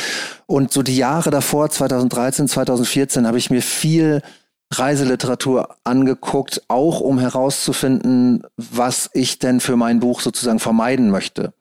Und 0.46 0.72
so 0.72 0.82
die 0.82 0.96
Jahre 0.96 1.30
davor, 1.30 1.70
2013, 1.70 2.46
2014, 2.46 3.26
habe 3.26 3.38
ich 3.38 3.50
mir 3.50 3.62
viel 3.62 4.22
Reiseliteratur 4.72 5.76
angeguckt, 5.84 6.62
auch 6.68 7.00
um 7.00 7.18
herauszufinden, 7.18 8.44
was 8.56 9.10
ich 9.12 9.38
denn 9.40 9.60
für 9.60 9.76
mein 9.76 10.00
Buch 10.00 10.20
sozusagen 10.20 10.60
vermeiden 10.60 11.10
möchte. 11.10 11.52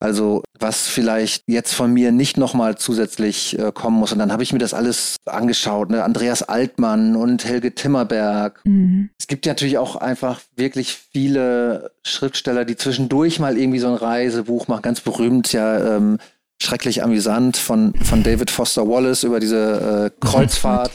Also 0.00 0.42
was 0.58 0.88
vielleicht 0.88 1.42
jetzt 1.46 1.74
von 1.74 1.92
mir 1.92 2.10
nicht 2.10 2.38
nochmal 2.38 2.76
zusätzlich 2.76 3.58
äh, 3.58 3.70
kommen 3.72 3.98
muss. 3.98 4.12
Und 4.12 4.18
dann 4.18 4.32
habe 4.32 4.42
ich 4.42 4.52
mir 4.52 4.58
das 4.58 4.72
alles 4.72 5.16
angeschaut. 5.26 5.90
Ne? 5.90 6.02
Andreas 6.02 6.42
Altmann 6.42 7.16
und 7.16 7.44
Helge 7.44 7.74
Timmerberg. 7.74 8.60
Mhm. 8.64 9.10
Es 9.18 9.26
gibt 9.26 9.44
ja 9.44 9.52
natürlich 9.52 9.76
auch 9.76 9.96
einfach 9.96 10.40
wirklich 10.56 10.94
viele 11.12 11.92
Schriftsteller, 12.02 12.64
die 12.64 12.76
zwischendurch 12.76 13.40
mal 13.40 13.58
irgendwie 13.58 13.78
so 13.78 13.88
ein 13.88 13.94
Reisebuch 13.94 14.68
machen. 14.68 14.82
Ganz 14.82 15.00
berühmt 15.00 15.52
ja 15.52 15.96
ähm, 15.96 16.18
Schrecklich 16.62 17.02
amüsant 17.02 17.56
von, 17.56 17.94
von 18.04 18.22
David 18.22 18.50
Foster 18.50 18.86
Wallace 18.86 19.22
über 19.22 19.40
diese 19.40 20.12
äh, 20.20 20.26
Kreuzfahrt. 20.26 20.92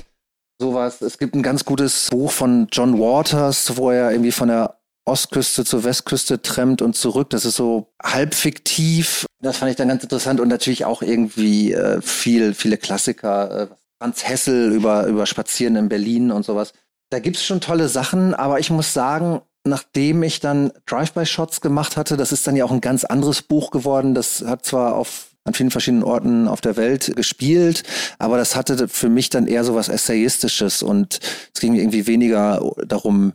Sowas. 0.60 1.02
Es 1.02 1.18
gibt 1.18 1.36
ein 1.36 1.42
ganz 1.42 1.66
gutes 1.66 2.10
Buch 2.12 2.32
von 2.32 2.68
John 2.72 3.00
Waters, 3.00 3.76
wo 3.76 3.90
er 3.90 4.12
irgendwie 4.12 4.32
von 4.32 4.48
der 4.48 4.76
Ostküste 5.06 5.64
zur 5.64 5.84
Westküste 5.84 6.42
trennt 6.42 6.82
und 6.82 6.96
zurück. 6.96 7.30
Das 7.30 7.46
ist 7.46 7.56
so 7.56 7.94
halb 8.04 8.34
fiktiv. 8.34 9.26
Das 9.42 9.58
fand 9.58 9.70
ich 9.70 9.78
dann 9.78 9.88
ganz 9.88 10.04
interessant 10.04 10.40
und 10.40 10.48
natürlich 10.48 10.86
auch 10.86 11.02
irgendwie 11.02 11.74
äh, 11.74 12.02
viel, 12.02 12.54
viele 12.54 12.78
Klassiker. 12.78 13.62
Äh, 13.62 13.68
Franz 14.00 14.28
Hessel 14.28 14.72
über, 14.72 15.06
über 15.06 15.26
Spazieren 15.26 15.76
in 15.76 15.90
Berlin 15.90 16.32
und 16.32 16.44
sowas. 16.44 16.74
Da 17.12 17.20
gibt's 17.20 17.46
schon 17.46 17.62
tolle 17.62 17.88
Sachen, 17.88 18.34
aber 18.34 18.60
ich 18.60 18.72
muss 18.72 18.94
sagen, 18.94 19.42
nachdem 19.64 20.24
ich 20.24 20.40
dann 20.40 20.72
Drive-by-Shots 20.86 21.62
gemacht 21.62 21.98
hatte, 21.98 22.18
das 22.18 22.32
ist 22.32 22.46
dann 22.46 22.56
ja 22.56 22.66
auch 22.66 22.72
ein 22.72 22.82
ganz 22.82 23.06
anderes 23.06 23.42
Buch 23.42 23.72
geworden. 23.72 24.14
Das 24.14 24.44
hat 24.46 24.66
zwar 24.66 24.96
auf 24.96 25.28
an 25.46 25.54
vielen 25.54 25.72
verschiedenen 25.72 26.04
Orten 26.04 26.48
auf 26.48 26.60
der 26.60 26.76
Welt 26.76 27.16
gespielt, 27.16 27.84
aber 28.18 28.38
das 28.38 28.56
hatte 28.56 28.88
für 28.88 29.10
mich 29.10 29.30
dann 29.30 29.46
eher 29.46 29.64
so 29.64 29.76
was 29.76 29.90
Essayistisches 29.90 30.82
und 30.82 31.20
es 31.54 31.62
ging 31.62 31.76
irgendwie 31.76 32.08
weniger 32.08 32.60
darum, 32.88 33.34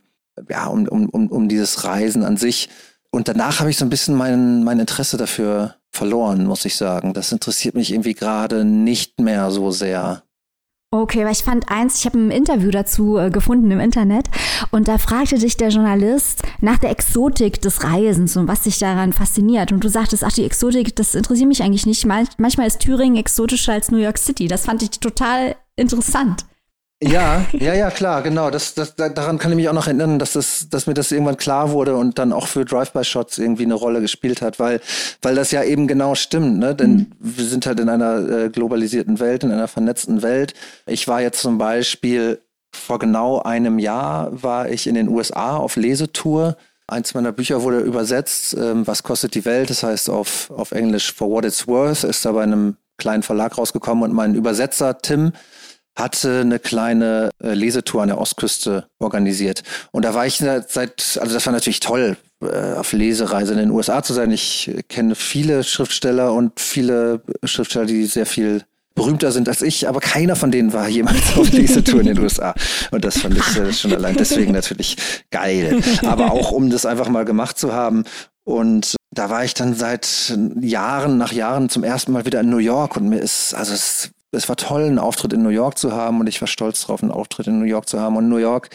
ja, 0.49 0.67
um, 0.67 0.87
um, 0.89 1.09
um, 1.09 1.29
um 1.29 1.49
dieses 1.49 1.85
Reisen 1.85 2.25
an 2.25 2.37
sich. 2.37 2.69
Und 3.11 3.29
danach 3.29 3.61
habe 3.61 3.71
ich 3.71 3.77
so 3.77 3.85
ein 3.85 3.91
bisschen 3.91 4.15
mein, 4.15 4.63
mein 4.63 4.79
Interesse 4.79 5.17
dafür 5.17 5.75
verloren, 5.91 6.47
muss 6.47 6.65
ich 6.65 6.77
sagen. 6.77 7.13
Das 7.13 7.33
interessiert 7.33 7.75
mich 7.75 7.93
irgendwie 7.93 8.15
gerade 8.15 8.65
nicht 8.65 9.21
mehr 9.21 9.51
so 9.51 9.71
sehr. 9.71 10.23
Okay, 10.93 11.25
weil 11.25 11.33
ich 11.33 11.45
fand 11.45 11.71
eins, 11.71 12.01
ich 12.01 12.07
habe 12.07 12.19
ein 12.19 12.33
Interview 12.33 12.73
dazu 12.73 13.17
äh, 13.17 13.31
gefunden 13.31 13.71
im 13.71 13.79
Internet 13.79 14.27
und 14.73 14.89
da 14.89 14.99
fragte 14.99 15.39
dich 15.39 15.57
der 15.57 15.69
Journalist 15.69 16.43
nach 16.61 16.79
der 16.79 16.91
Exotik 16.91 17.61
des 17.61 17.85
Reisens 17.85 18.37
und 18.37 18.49
was 18.49 18.63
dich 18.63 18.81
daran 18.81 19.13
fasziniert. 19.13 19.71
Und 19.71 19.85
du 19.85 19.89
sagtest, 19.89 20.25
ach, 20.25 20.33
die 20.33 20.45
Exotik, 20.45 20.97
das 20.97 21.15
interessiert 21.15 21.47
mich 21.47 21.63
eigentlich 21.63 21.87
nicht. 21.87 22.05
Manch, 22.07 22.31
manchmal 22.39 22.67
ist 22.67 22.81
Thüringen 22.81 23.17
exotischer 23.17 23.73
als 23.73 23.93
New 23.93 23.99
York 23.99 24.19
City. 24.19 24.49
Das 24.49 24.67
fand 24.67 24.83
ich 24.83 24.91
total 24.91 25.55
interessant. 25.77 26.45
Ja, 27.03 27.47
ja, 27.53 27.73
ja, 27.73 27.91
klar, 27.91 28.21
genau. 28.23 28.51
Das, 28.51 28.75
das, 28.75 28.95
da- 28.95 29.09
daran 29.09 29.39
kann 29.39 29.51
ich 29.53 29.57
mich 29.57 29.69
auch 29.71 29.75
noch 29.75 29.87
erinnern, 29.87 30.19
dass, 30.19 30.35
das, 30.35 30.69
dass 30.69 30.87
mir 30.87 30.93
das 30.93 31.11
irgendwann 31.11 31.39
klar 31.39 31.71
wurde 31.71 31.97
und 31.97 32.19
dann 32.19 32.31
auch 32.31 32.47
für 32.47 32.67
Drive-by-Shots 32.67 33.39
irgendwie 33.39 33.65
eine 33.65 33.73
Rolle 33.75 34.03
gespielt 34.03 34.43
hat, 34.43 34.59
weil, 34.59 34.81
weil 35.23 35.35
das 35.35 35.51
ja 35.51 35.63
eben 35.65 35.87
genau 35.87 36.15
stimmt, 36.15 36.59
ne? 36.59 36.75
Denn 36.75 37.13
wir 37.19 37.47
sind 37.47 37.65
halt 37.65 37.81
in 37.81 37.89
einer 37.89 38.29
äh, 38.29 38.49
globalisierten 38.51 39.19
Welt, 39.19 39.45
in 39.45 39.51
einer 39.51 39.67
vernetzten 39.67 40.21
Welt. 40.21 40.53
Ich 40.85 41.09
war 41.09 41.23
jetzt 41.23 41.41
zum 41.41 41.57
Beispiel 41.57 42.43
vor 42.71 42.99
genau 42.99 43.41
einem 43.41 43.79
Jahr 43.79 44.43
war 44.43 44.69
ich 44.69 44.87
in 44.87 44.95
den 44.95 45.09
USA 45.09 45.57
auf 45.57 45.77
Lesetour. 45.77 46.59
Eins 46.87 47.15
meiner 47.15 47.33
Bücher 47.33 47.63
wurde 47.63 47.79
übersetzt, 47.81 48.55
ähm, 48.61 48.87
Was 48.87 49.03
kostet 49.03 49.35
die 49.35 49.47
Welt? 49.47 49.71
Das 49.71 49.83
heißt 49.83 50.11
auf, 50.11 50.51
auf 50.51 50.73
Englisch 50.73 51.15
For 51.15 51.31
What 51.31 51.47
It's 51.47 51.67
Worth, 51.67 52.05
ist 52.05 52.27
da 52.27 52.33
bei 52.33 52.43
einem 52.43 52.77
kleinen 52.99 53.23
Verlag 53.23 53.57
rausgekommen 53.57 54.05
und 54.05 54.13
mein 54.13 54.35
Übersetzer 54.35 54.99
Tim 54.99 55.33
hatte 55.97 56.41
eine 56.41 56.59
kleine 56.59 57.31
äh, 57.43 57.55
Lesetour 57.55 58.03
an 58.03 58.09
der 58.09 58.19
Ostküste 58.19 58.87
organisiert. 58.99 59.63
Und 59.93 60.05
da 60.05 60.15
war 60.15 60.27
ich 60.27 60.37
seit, 60.37 61.19
also 61.21 61.35
das 61.35 61.47
war 61.47 61.53
natürlich 61.53 61.81
toll, 61.81 62.17
äh, 62.43 62.75
auf 62.75 62.93
Lesereise 62.93 63.53
in 63.53 63.59
den 63.59 63.71
USA 63.71 64.03
zu 64.03 64.15
sein. 64.15 64.31
Ich 64.31 64.71
kenne 64.89 65.15
viele 65.15 65.63
Schriftsteller 65.65 66.33
und 66.33 66.59
viele 66.59 67.23
Schriftsteller, 67.45 67.87
die 67.87 68.07
sehr 68.07 68.27
viel 68.27 68.63
berühmter 68.95 69.33
sind 69.33 69.49
als 69.49 69.63
ich, 69.63 69.89
aber 69.89 70.01
keiner 70.01 70.37
von 70.37 70.51
denen 70.51 70.73
war 70.73 70.89
jemals 70.89 71.37
auf 71.37 71.51
Lesetour 71.53 72.01
in 72.01 72.07
den 72.07 72.19
USA. 72.19 72.55
Und 72.91 73.05
das 73.05 73.19
fand 73.19 73.37
ich 73.37 73.57
äh, 73.57 73.73
schon 73.73 73.93
allein 73.93 74.17
deswegen 74.17 74.53
natürlich 74.53 74.97
geil. 75.31 75.81
Aber 76.03 76.33
auch 76.33 76.51
um 76.51 76.71
das 76.71 76.87
einfach 76.87 77.09
mal 77.09 77.25
gemacht 77.25 77.59
zu 77.59 77.73
haben. 77.73 78.05
Und 78.45 78.97
da 79.11 79.31
war 79.31 79.45
ich 79.45 79.55
dann 79.55 79.75
seit 79.75 80.37
Jahren, 80.61 81.19
nach 81.19 81.33
Jahren 81.33 81.69
zum 81.69 81.85
ersten 81.85 82.13
Mal 82.13 82.27
wieder 82.27 82.41
in 82.41 82.51
New 82.51 82.59
York 82.59 82.97
und 82.97 83.09
mir 83.09 83.19
ist, 83.19 83.55
also 83.55 83.73
es 83.75 84.11
es 84.33 84.49
war 84.49 84.57
toll, 84.57 84.85
einen 84.85 84.99
Auftritt 84.99 85.33
in 85.33 85.43
New 85.43 85.51
York 85.51 85.79
zu 85.79 85.93
haben 85.93 86.21
und 86.21 86.29
ich 86.29 86.41
war 86.41 86.49
stolz 86.49 86.83
darauf, 86.83 87.03
einen 87.03 87.13
Auftritt 87.13 87.47
in 87.47 87.59
New 87.59 87.67
York 87.67 87.89
zu 87.89 88.01
haben. 88.01 88.17
Und 88.17 88.29
New 88.29 88.37
York, 88.37 88.71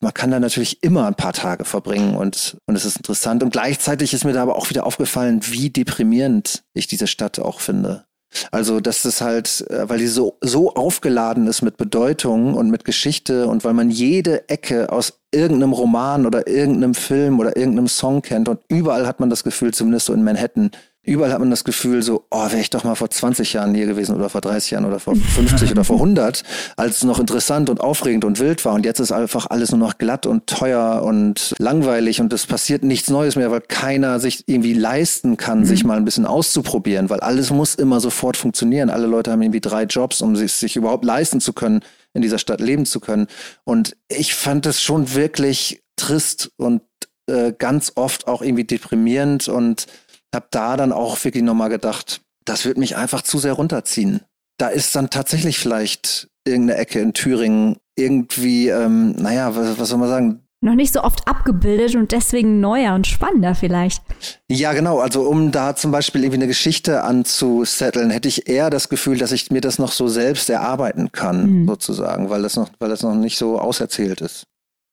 man 0.00 0.14
kann 0.14 0.30
da 0.30 0.40
natürlich 0.40 0.82
immer 0.82 1.06
ein 1.06 1.14
paar 1.14 1.32
Tage 1.32 1.64
verbringen 1.64 2.16
und, 2.16 2.56
und 2.66 2.76
es 2.76 2.84
ist 2.84 2.96
interessant. 2.96 3.42
Und 3.42 3.50
gleichzeitig 3.50 4.14
ist 4.14 4.24
mir 4.24 4.32
da 4.32 4.42
aber 4.42 4.56
auch 4.56 4.70
wieder 4.70 4.86
aufgefallen, 4.86 5.40
wie 5.50 5.70
deprimierend 5.70 6.62
ich 6.74 6.86
diese 6.86 7.06
Stadt 7.06 7.38
auch 7.38 7.60
finde. 7.60 8.04
Also, 8.50 8.80
dass 8.80 9.04
es 9.04 9.20
halt, 9.20 9.64
äh, 9.70 9.88
weil 9.88 9.98
die 9.98 10.06
so, 10.06 10.38
so 10.40 10.74
aufgeladen 10.74 11.46
ist 11.46 11.62
mit 11.62 11.76
Bedeutung 11.76 12.54
und 12.54 12.70
mit 12.70 12.84
Geschichte 12.84 13.46
und 13.46 13.64
weil 13.64 13.74
man 13.74 13.90
jede 13.90 14.48
Ecke 14.48 14.90
aus 14.90 15.20
irgendeinem 15.32 15.72
Roman 15.72 16.26
oder 16.26 16.46
irgendeinem 16.46 16.94
Film 16.94 17.40
oder 17.40 17.56
irgendeinem 17.56 17.88
Song 17.88 18.22
kennt 18.22 18.48
und 18.48 18.60
überall 18.68 19.06
hat 19.06 19.20
man 19.20 19.28
das 19.28 19.44
Gefühl, 19.44 19.74
zumindest 19.74 20.06
so 20.06 20.14
in 20.14 20.24
Manhattan, 20.24 20.70
Überall 21.04 21.32
hat 21.32 21.40
man 21.40 21.50
das 21.50 21.64
Gefühl 21.64 22.00
so, 22.02 22.26
oh, 22.30 22.44
wäre 22.44 22.60
ich 22.60 22.70
doch 22.70 22.84
mal 22.84 22.94
vor 22.94 23.10
20 23.10 23.54
Jahren 23.54 23.74
hier 23.74 23.86
gewesen 23.86 24.14
oder 24.14 24.28
vor 24.28 24.40
30 24.40 24.70
Jahren 24.70 24.84
oder 24.84 25.00
vor 25.00 25.16
50 25.16 25.72
oder 25.72 25.82
vor 25.82 25.96
100, 25.96 26.44
als 26.76 26.98
es 26.98 27.04
noch 27.04 27.18
interessant 27.18 27.68
und 27.70 27.80
aufregend 27.80 28.24
und 28.24 28.38
wild 28.38 28.64
war. 28.64 28.74
Und 28.74 28.84
jetzt 28.84 29.00
ist 29.00 29.10
einfach 29.10 29.46
alles 29.50 29.72
nur 29.72 29.80
noch 29.80 29.98
glatt 29.98 30.26
und 30.26 30.46
teuer 30.46 31.02
und 31.02 31.56
langweilig 31.58 32.20
und 32.20 32.32
es 32.32 32.46
passiert 32.46 32.84
nichts 32.84 33.10
Neues 33.10 33.34
mehr, 33.34 33.50
weil 33.50 33.62
keiner 33.62 34.20
sich 34.20 34.44
irgendwie 34.46 34.74
leisten 34.74 35.36
kann, 35.36 35.60
mhm. 35.60 35.64
sich 35.64 35.82
mal 35.82 35.96
ein 35.96 36.04
bisschen 36.04 36.24
auszuprobieren, 36.24 37.10
weil 37.10 37.18
alles 37.18 37.50
muss 37.50 37.74
immer 37.74 37.98
sofort 37.98 38.36
funktionieren. 38.36 38.88
Alle 38.88 39.08
Leute 39.08 39.32
haben 39.32 39.42
irgendwie 39.42 39.60
drei 39.60 39.82
Jobs, 39.82 40.20
um 40.20 40.36
sich, 40.36 40.52
sich 40.52 40.76
überhaupt 40.76 41.04
leisten 41.04 41.40
zu 41.40 41.52
können, 41.52 41.80
in 42.14 42.22
dieser 42.22 42.38
Stadt 42.38 42.60
leben 42.60 42.86
zu 42.86 43.00
können. 43.00 43.26
Und 43.64 43.96
ich 44.06 44.36
fand 44.36 44.66
es 44.66 44.80
schon 44.80 45.14
wirklich 45.14 45.82
trist 45.96 46.52
und 46.58 46.82
äh, 47.26 47.52
ganz 47.56 47.92
oft 47.94 48.26
auch 48.26 48.42
irgendwie 48.42 48.64
deprimierend 48.64 49.48
und 49.48 49.86
habe 50.34 50.46
da 50.50 50.76
dann 50.76 50.92
auch 50.92 51.22
wirklich 51.24 51.42
nochmal 51.42 51.68
gedacht, 51.68 52.22
das 52.44 52.64
wird 52.64 52.78
mich 52.78 52.96
einfach 52.96 53.22
zu 53.22 53.38
sehr 53.38 53.52
runterziehen. 53.54 54.20
Da 54.58 54.68
ist 54.68 54.94
dann 54.96 55.10
tatsächlich 55.10 55.58
vielleicht 55.58 56.28
irgendeine 56.44 56.80
Ecke 56.80 57.00
in 57.00 57.14
Thüringen 57.14 57.76
irgendwie, 57.96 58.68
ähm, 58.68 59.12
naja, 59.12 59.54
was, 59.54 59.78
was 59.78 59.88
soll 59.88 59.98
man 59.98 60.08
sagen, 60.08 60.38
noch 60.64 60.74
nicht 60.76 60.92
so 60.92 61.02
oft 61.02 61.26
abgebildet 61.26 61.96
und 61.96 62.12
deswegen 62.12 62.60
neuer 62.60 62.94
und 62.94 63.08
spannender 63.08 63.56
vielleicht. 63.56 64.00
Ja, 64.48 64.72
genau. 64.72 65.00
Also 65.00 65.22
um 65.22 65.50
da 65.50 65.74
zum 65.74 65.90
Beispiel 65.90 66.22
irgendwie 66.22 66.38
eine 66.38 66.46
Geschichte 66.46 67.02
anzusetteln, 67.02 68.10
hätte 68.10 68.28
ich 68.28 68.48
eher 68.48 68.70
das 68.70 68.88
Gefühl, 68.88 69.18
dass 69.18 69.32
ich 69.32 69.50
mir 69.50 69.60
das 69.60 69.80
noch 69.80 69.90
so 69.90 70.06
selbst 70.06 70.48
erarbeiten 70.48 71.10
kann, 71.10 71.62
mhm. 71.62 71.66
sozusagen, 71.66 72.30
weil 72.30 72.42
das 72.42 72.54
noch, 72.54 72.70
weil 72.78 72.90
das 72.90 73.02
noch 73.02 73.16
nicht 73.16 73.38
so 73.38 73.58
auserzählt 73.58 74.20
ist. 74.20 74.44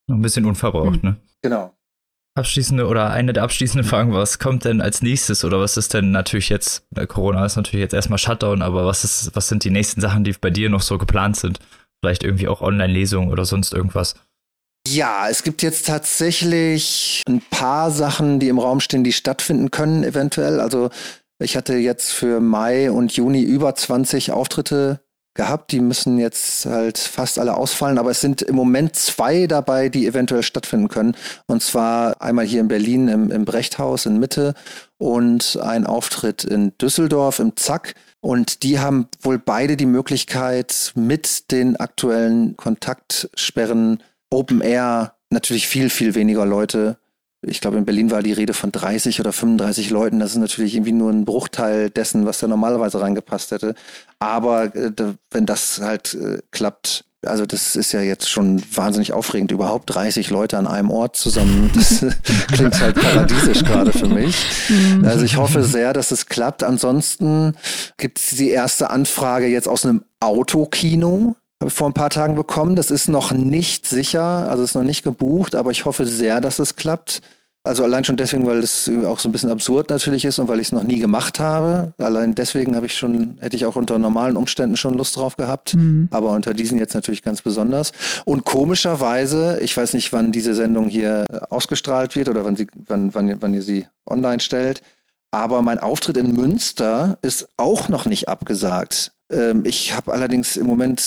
Noch 0.08 0.16
ein 0.16 0.24
bisschen 0.24 0.46
unverbraucht, 0.46 1.04
mhm. 1.04 1.10
ne? 1.10 1.18
Genau 1.44 1.72
abschließende 2.36 2.88
oder 2.88 3.10
eine 3.10 3.34
der 3.34 3.44
abschließenden 3.44 3.88
Fragen, 3.88 4.14
was 4.14 4.40
kommt 4.40 4.66
denn 4.66 4.82
als 4.82 5.02
nächstes 5.02 5.44
oder 5.44 5.60
was 5.60 5.78
ist 5.78 5.94
denn 5.94 6.12
natürlich 6.12 6.50
jetzt, 6.50 6.84
Corona 7.08 7.46
ist 7.46 7.56
natürlich 7.56 7.82
jetzt 7.82 7.94
erstmal 7.94 8.20
Shutdown, 8.20 8.62
aber 8.62 8.86
was 8.86 9.04
ist, 9.04 9.36
was 9.36 9.48
sind 9.48 9.64
die 9.64 9.72
nächsten 9.72 10.02
Sachen, 10.02 10.24
die 10.24 10.34
bei 10.34 10.50
dir 10.50 10.70
noch 10.70 10.82
so 10.82 10.98
geplant 10.98 11.36
sind? 11.36 11.60
Vielleicht 12.02 12.24
irgendwie 12.24 12.48
auch 12.48 12.62
Online-Lesungen 12.62 13.30
oder 13.30 13.46
sonst 13.46 13.74
irgendwas? 13.74 14.16
Ja, 14.88 15.28
es 15.30 15.44
gibt 15.44 15.62
jetzt 15.62 15.88
tatsächlich 15.88 17.22
ein 17.28 17.42
paar 17.52 17.92
Sachen, 17.92 18.40
die 18.40 18.48
im 18.48 18.60
Raum 18.60 18.80
stehen, 18.80 19.04
die 19.04 19.12
stattfinden 19.12 19.72
können, 19.72 20.04
eventuell. 20.04 20.62
Also 20.62 20.90
ich 21.44 21.58
hatte 21.58 21.76
jetzt 21.76 22.12
für 22.12 22.40
Mai 22.40 22.90
und 22.90 23.12
Juni 23.12 23.42
über 23.42 23.76
20 23.76 24.32
Auftritte 24.32 25.02
gehabt. 25.40 25.72
Die 25.72 25.80
müssen 25.80 26.20
jetzt 26.20 26.66
halt 26.66 26.98
fast 26.98 27.40
alle 27.40 27.56
ausfallen, 27.56 27.98
aber 27.98 28.12
es 28.12 28.20
sind 28.20 28.42
im 28.42 28.56
Moment 28.56 28.98
zwei 28.98 29.48
dabei, 29.48 29.88
die 29.88 30.06
eventuell 30.06 30.44
stattfinden 30.44 30.90
können. 30.90 31.16
Und 31.48 31.64
zwar 31.64 32.22
einmal 32.22 32.46
hier 32.46 32.60
in 32.60 32.68
Berlin 32.68 33.08
im, 33.08 33.32
im 33.32 33.46
Brechthaus 33.46 34.06
in 34.06 34.20
Mitte 34.20 34.54
und 34.98 35.58
ein 35.64 35.86
Auftritt 35.86 36.44
in 36.44 36.78
Düsseldorf 36.78 37.40
im 37.40 37.56
Zack. 37.56 37.96
Und 38.20 38.64
die 38.64 38.80
haben 38.80 39.08
wohl 39.22 39.40
beide 39.40 39.78
die 39.78 39.86
Möglichkeit, 39.86 40.92
mit 40.96 41.52
den 41.52 41.78
aktuellen 41.78 42.58
Kontaktsperren 42.58 44.04
Open 44.30 44.60
Air 44.60 45.14
natürlich 45.30 45.70
viel, 45.70 45.90
viel 45.90 46.16
weniger 46.16 46.46
Leute 46.46 46.98
ich 47.42 47.62
glaube, 47.62 47.78
in 47.78 47.86
Berlin 47.86 48.12
war 48.12 48.22
die 48.22 48.34
Rede 48.34 48.54
von 48.54 48.72
30 48.72 49.20
oder 49.20 49.32
35 49.32 49.90
Leuten. 49.92 50.20
Das 50.20 50.32
ist 50.32 50.38
natürlich 50.38 50.76
irgendwie 50.76 50.92
nur 50.92 51.12
ein 51.12 51.26
Bruchteil 51.26 51.90
dessen, 51.90 52.26
was 52.26 52.40
da 52.40 52.48
normalerweise 52.48 53.00
reingepasst 53.00 53.52
hätte. 53.52 53.76
Aber 54.20 54.76
äh, 54.76 54.92
wenn 55.32 55.46
das 55.46 55.80
halt 55.82 56.14
äh, 56.16 56.40
klappt, 56.52 57.06
also 57.26 57.46
das 57.46 57.76
ist 57.76 57.92
ja 57.92 58.02
jetzt 58.02 58.30
schon 58.30 58.62
wahnsinnig 58.74 59.14
aufregend, 59.14 59.52
überhaupt 59.52 59.94
30 59.94 60.30
Leute 60.30 60.58
an 60.58 60.68
einem 60.68 60.92
Ort 60.92 61.16
zusammen. 61.16 61.72
Das 61.80 62.06
klingt 62.52 62.80
halt 62.80 62.96
paradiesisch 62.96 63.64
gerade 63.64 63.94
für 63.94 64.08
mich. 64.08 64.36
Mhm. 64.70 65.06
Also 65.06 65.24
ich 65.24 65.38
hoffe 65.38 65.64
sehr, 65.64 65.94
dass 65.94 66.12
es 66.12 66.26
klappt. 66.26 66.64
Ansonsten 66.64 67.56
gibt 67.98 68.20
es 68.20 68.36
die 68.36 68.50
erste 68.50 68.90
Anfrage 68.90 69.48
jetzt 69.48 69.68
aus 69.68 69.86
einem 69.86 70.04
Autokino 70.20 71.36
habe 71.60 71.70
ich 71.70 71.74
vor 71.74 71.88
ein 71.88 71.94
paar 71.94 72.10
Tagen 72.10 72.36
bekommen. 72.36 72.76
Das 72.76 72.90
ist 72.90 73.10
noch 73.10 73.32
nicht 73.32 73.86
sicher, 73.86 74.50
also 74.50 74.64
ist 74.64 74.76
noch 74.76 74.84
nicht 74.84 75.04
gebucht, 75.04 75.56
aber 75.56 75.72
ich 75.72 75.86
hoffe 75.86 76.06
sehr, 76.06 76.42
dass 76.42 76.60
es 76.60 76.76
klappt. 76.76 77.22
Also 77.64 77.84
allein 77.84 78.06
schon 78.06 78.16
deswegen, 78.16 78.48
weil 78.48 78.60
es 78.60 78.90
auch 79.06 79.20
so 79.20 79.28
ein 79.28 79.34
bisschen 79.34 79.52
absurd 79.52 79.90
natürlich 79.90 80.24
ist 80.24 80.40
und 80.40 80.48
weil 80.48 80.62
ich 80.62 80.68
es 80.68 80.72
noch 80.72 80.84
nie 80.84 81.00
gemacht 81.00 81.42
habe. 81.42 81.94
Allein 81.98 82.34
deswegen 82.34 82.76
habe 82.78 82.86
ich 82.86 82.96
schon, 82.96 83.38
hätte 83.42 83.58
ich 83.58 83.66
auch 83.66 83.76
unter 83.76 84.00
normalen 84.00 84.38
Umständen 84.38 84.78
schon 84.78 84.94
Lust 84.94 85.18
drauf 85.18 85.36
gehabt. 85.36 85.76
Mhm. 85.76 86.08
Aber 86.12 86.32
unter 86.32 86.54
diesen 86.54 86.80
jetzt 86.80 86.94
natürlich 86.94 87.22
ganz 87.22 87.42
besonders. 87.42 87.92
Und 88.24 88.46
komischerweise, 88.46 89.60
ich 89.62 89.76
weiß 89.76 89.94
nicht, 89.94 90.14
wann 90.14 90.32
diese 90.32 90.56
Sendung 90.56 90.88
hier 90.88 91.26
ausgestrahlt 91.50 92.16
wird 92.16 92.30
oder 92.30 92.46
wann 92.46 92.56
sie, 92.56 92.68
wann, 92.88 93.14
wann, 93.14 93.42
wann 93.42 93.54
ihr 93.54 93.62
sie 93.62 93.86
online 94.06 94.40
stellt. 94.40 94.82
Aber 95.32 95.62
mein 95.62 95.80
Auftritt 95.80 96.16
in 96.16 96.34
Münster 96.34 97.18
ist 97.22 97.50
auch 97.58 97.90
noch 97.90 98.06
nicht 98.06 98.30
abgesagt. 98.30 99.12
Ähm, 99.32 99.64
ich 99.66 99.94
habe 99.94 100.14
allerdings 100.14 100.56
im 100.56 100.66
Moment 100.66 101.00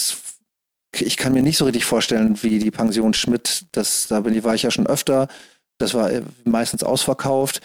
ich 0.95 1.17
kann 1.17 1.33
mir 1.33 1.43
nicht 1.43 1.57
so 1.57 1.65
richtig 1.65 1.85
vorstellen, 1.85 2.43
wie 2.43 2.59
die 2.59 2.71
Pension 2.71 3.15
Schmidt, 3.15 3.67
das, 3.73 4.09
da 4.09 4.21
bin, 4.21 4.45
war 4.45 4.55
ich 4.55 4.63
ja 4.63 4.71
schon 4.71 4.87
öfter, 4.87 5.29
das 5.79 5.95
war 5.95 6.11
äh, 6.11 6.23
meistens 6.45 6.83
ausverkauft. 6.83 7.61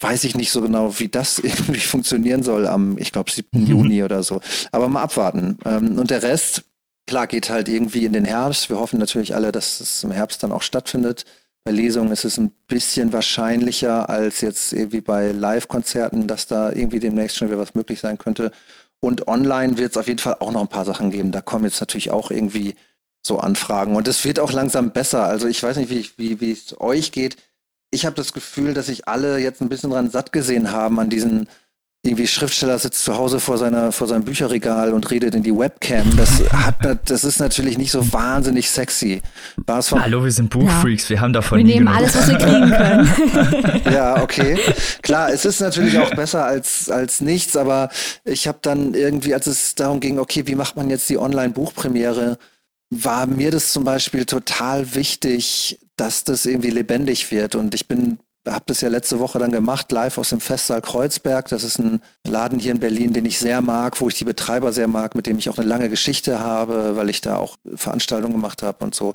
Weiß 0.00 0.22
ich 0.22 0.36
nicht 0.36 0.52
so 0.52 0.62
genau, 0.62 0.98
wie 1.00 1.08
das 1.08 1.38
irgendwie 1.42 1.80
funktionieren 1.80 2.42
soll 2.42 2.66
am, 2.66 2.96
ich 2.98 3.12
glaube, 3.12 3.30
7. 3.30 3.48
Mhm. 3.52 3.66
Juni 3.66 4.02
oder 4.04 4.22
so. 4.22 4.40
Aber 4.70 4.88
mal 4.88 5.02
abwarten. 5.02 5.58
Ähm, 5.64 5.98
und 5.98 6.10
der 6.10 6.22
Rest, 6.22 6.62
klar, 7.06 7.26
geht 7.26 7.50
halt 7.50 7.68
irgendwie 7.68 8.04
in 8.04 8.12
den 8.12 8.24
Herbst. 8.24 8.70
Wir 8.70 8.78
hoffen 8.78 8.98
natürlich 8.98 9.34
alle, 9.34 9.50
dass 9.50 9.80
es 9.80 10.04
im 10.04 10.12
Herbst 10.12 10.42
dann 10.42 10.52
auch 10.52 10.62
stattfindet. 10.62 11.24
Bei 11.64 11.72
Lesungen 11.72 12.12
ist 12.12 12.24
es 12.24 12.38
ein 12.38 12.52
bisschen 12.68 13.12
wahrscheinlicher 13.12 14.08
als 14.08 14.40
jetzt 14.40 14.72
irgendwie 14.72 15.00
bei 15.00 15.32
Live-Konzerten, 15.32 16.26
dass 16.26 16.46
da 16.46 16.70
irgendwie 16.70 17.00
demnächst 17.00 17.36
schon 17.36 17.48
wieder 17.48 17.58
was 17.58 17.74
möglich 17.74 18.00
sein 18.00 18.16
könnte. 18.16 18.52
Und 19.00 19.28
online 19.28 19.78
wird 19.78 19.92
es 19.92 19.96
auf 19.96 20.08
jeden 20.08 20.18
Fall 20.18 20.36
auch 20.40 20.50
noch 20.50 20.62
ein 20.62 20.68
paar 20.68 20.84
Sachen 20.84 21.10
geben. 21.10 21.32
Da 21.32 21.40
kommen 21.40 21.64
jetzt 21.64 21.80
natürlich 21.80 22.10
auch 22.10 22.30
irgendwie 22.30 22.74
so 23.22 23.38
Anfragen. 23.38 23.96
Und 23.96 24.08
es 24.08 24.24
wird 24.24 24.40
auch 24.40 24.52
langsam 24.52 24.90
besser. 24.92 25.24
Also 25.24 25.46
ich 25.46 25.62
weiß 25.62 25.76
nicht, 25.76 25.90
wie, 25.90 26.08
wie, 26.16 26.40
wie 26.40 26.52
es 26.52 26.80
euch 26.80 27.12
geht. 27.12 27.36
Ich 27.90 28.04
habe 28.06 28.16
das 28.16 28.32
Gefühl, 28.32 28.74
dass 28.74 28.86
sich 28.86 29.08
alle 29.08 29.38
jetzt 29.38 29.60
ein 29.60 29.68
bisschen 29.68 29.90
dran 29.90 30.10
satt 30.10 30.32
gesehen 30.32 30.72
haben 30.72 30.98
an 30.98 31.10
diesen 31.10 31.48
irgendwie 32.08 32.26
Schriftsteller 32.26 32.78
sitzt 32.78 33.04
zu 33.04 33.16
Hause 33.16 33.38
vor 33.38 33.58
seiner 33.58 33.92
vor 33.92 34.06
seinem 34.06 34.24
Bücherregal 34.24 34.92
und 34.92 35.10
redet 35.10 35.34
in 35.34 35.42
die 35.42 35.56
Webcam. 35.56 36.16
Das 36.16 36.42
hat 36.52 36.76
das 37.04 37.24
ist 37.24 37.38
natürlich 37.38 37.78
nicht 37.78 37.90
so 37.90 38.12
wahnsinnig 38.12 38.70
sexy. 38.70 39.22
Hallo, 39.68 40.24
wir 40.24 40.32
sind 40.32 40.50
Buchfreaks, 40.50 41.04
ja. 41.04 41.10
wir 41.10 41.20
haben 41.20 41.32
davon 41.32 41.58
Wir 41.58 41.64
nehmen 41.64 41.86
genug. 41.86 41.96
alles, 41.96 42.16
was 42.16 42.28
wir 42.28 42.38
kriegen 42.38 42.70
können. 42.70 43.82
ja, 43.92 44.22
okay. 44.22 44.58
Klar, 45.02 45.30
es 45.30 45.44
ist 45.44 45.60
natürlich 45.60 45.98
auch 45.98 46.14
besser 46.14 46.44
als 46.44 46.90
als 46.90 47.20
nichts, 47.20 47.56
aber 47.56 47.90
ich 48.24 48.48
habe 48.48 48.58
dann 48.62 48.94
irgendwie, 48.94 49.34
als 49.34 49.46
es 49.46 49.74
darum 49.74 50.00
ging, 50.00 50.18
okay, 50.18 50.46
wie 50.46 50.54
macht 50.54 50.76
man 50.76 50.90
jetzt 50.90 51.08
die 51.08 51.18
Online-Buchpremiere, 51.18 52.38
war 52.90 53.26
mir 53.26 53.50
das 53.50 53.72
zum 53.72 53.84
Beispiel 53.84 54.24
total 54.24 54.94
wichtig, 54.94 55.78
dass 55.96 56.24
das 56.24 56.46
irgendwie 56.46 56.70
lebendig 56.70 57.30
wird. 57.30 57.54
Und 57.54 57.74
ich 57.74 57.86
bin 57.86 58.18
habe 58.50 58.64
das 58.66 58.80
ja 58.80 58.88
letzte 58.88 59.18
Woche 59.18 59.38
dann 59.38 59.52
gemacht, 59.52 59.90
live 59.92 60.18
aus 60.18 60.30
dem 60.30 60.40
Festsaal 60.40 60.82
Kreuzberg. 60.82 61.48
Das 61.48 61.64
ist 61.64 61.78
ein 61.78 62.00
Laden 62.26 62.58
hier 62.58 62.72
in 62.72 62.80
Berlin, 62.80 63.12
den 63.12 63.24
ich 63.24 63.38
sehr 63.38 63.60
mag, 63.60 64.00
wo 64.00 64.08
ich 64.08 64.14
die 64.14 64.24
Betreiber 64.24 64.72
sehr 64.72 64.88
mag, 64.88 65.14
mit 65.14 65.26
dem 65.26 65.38
ich 65.38 65.48
auch 65.50 65.58
eine 65.58 65.66
lange 65.66 65.88
Geschichte 65.88 66.40
habe, 66.40 66.96
weil 66.96 67.10
ich 67.10 67.20
da 67.20 67.36
auch 67.36 67.56
Veranstaltungen 67.74 68.34
gemacht 68.34 68.62
habe 68.62 68.84
und 68.84 68.94
so. 68.94 69.14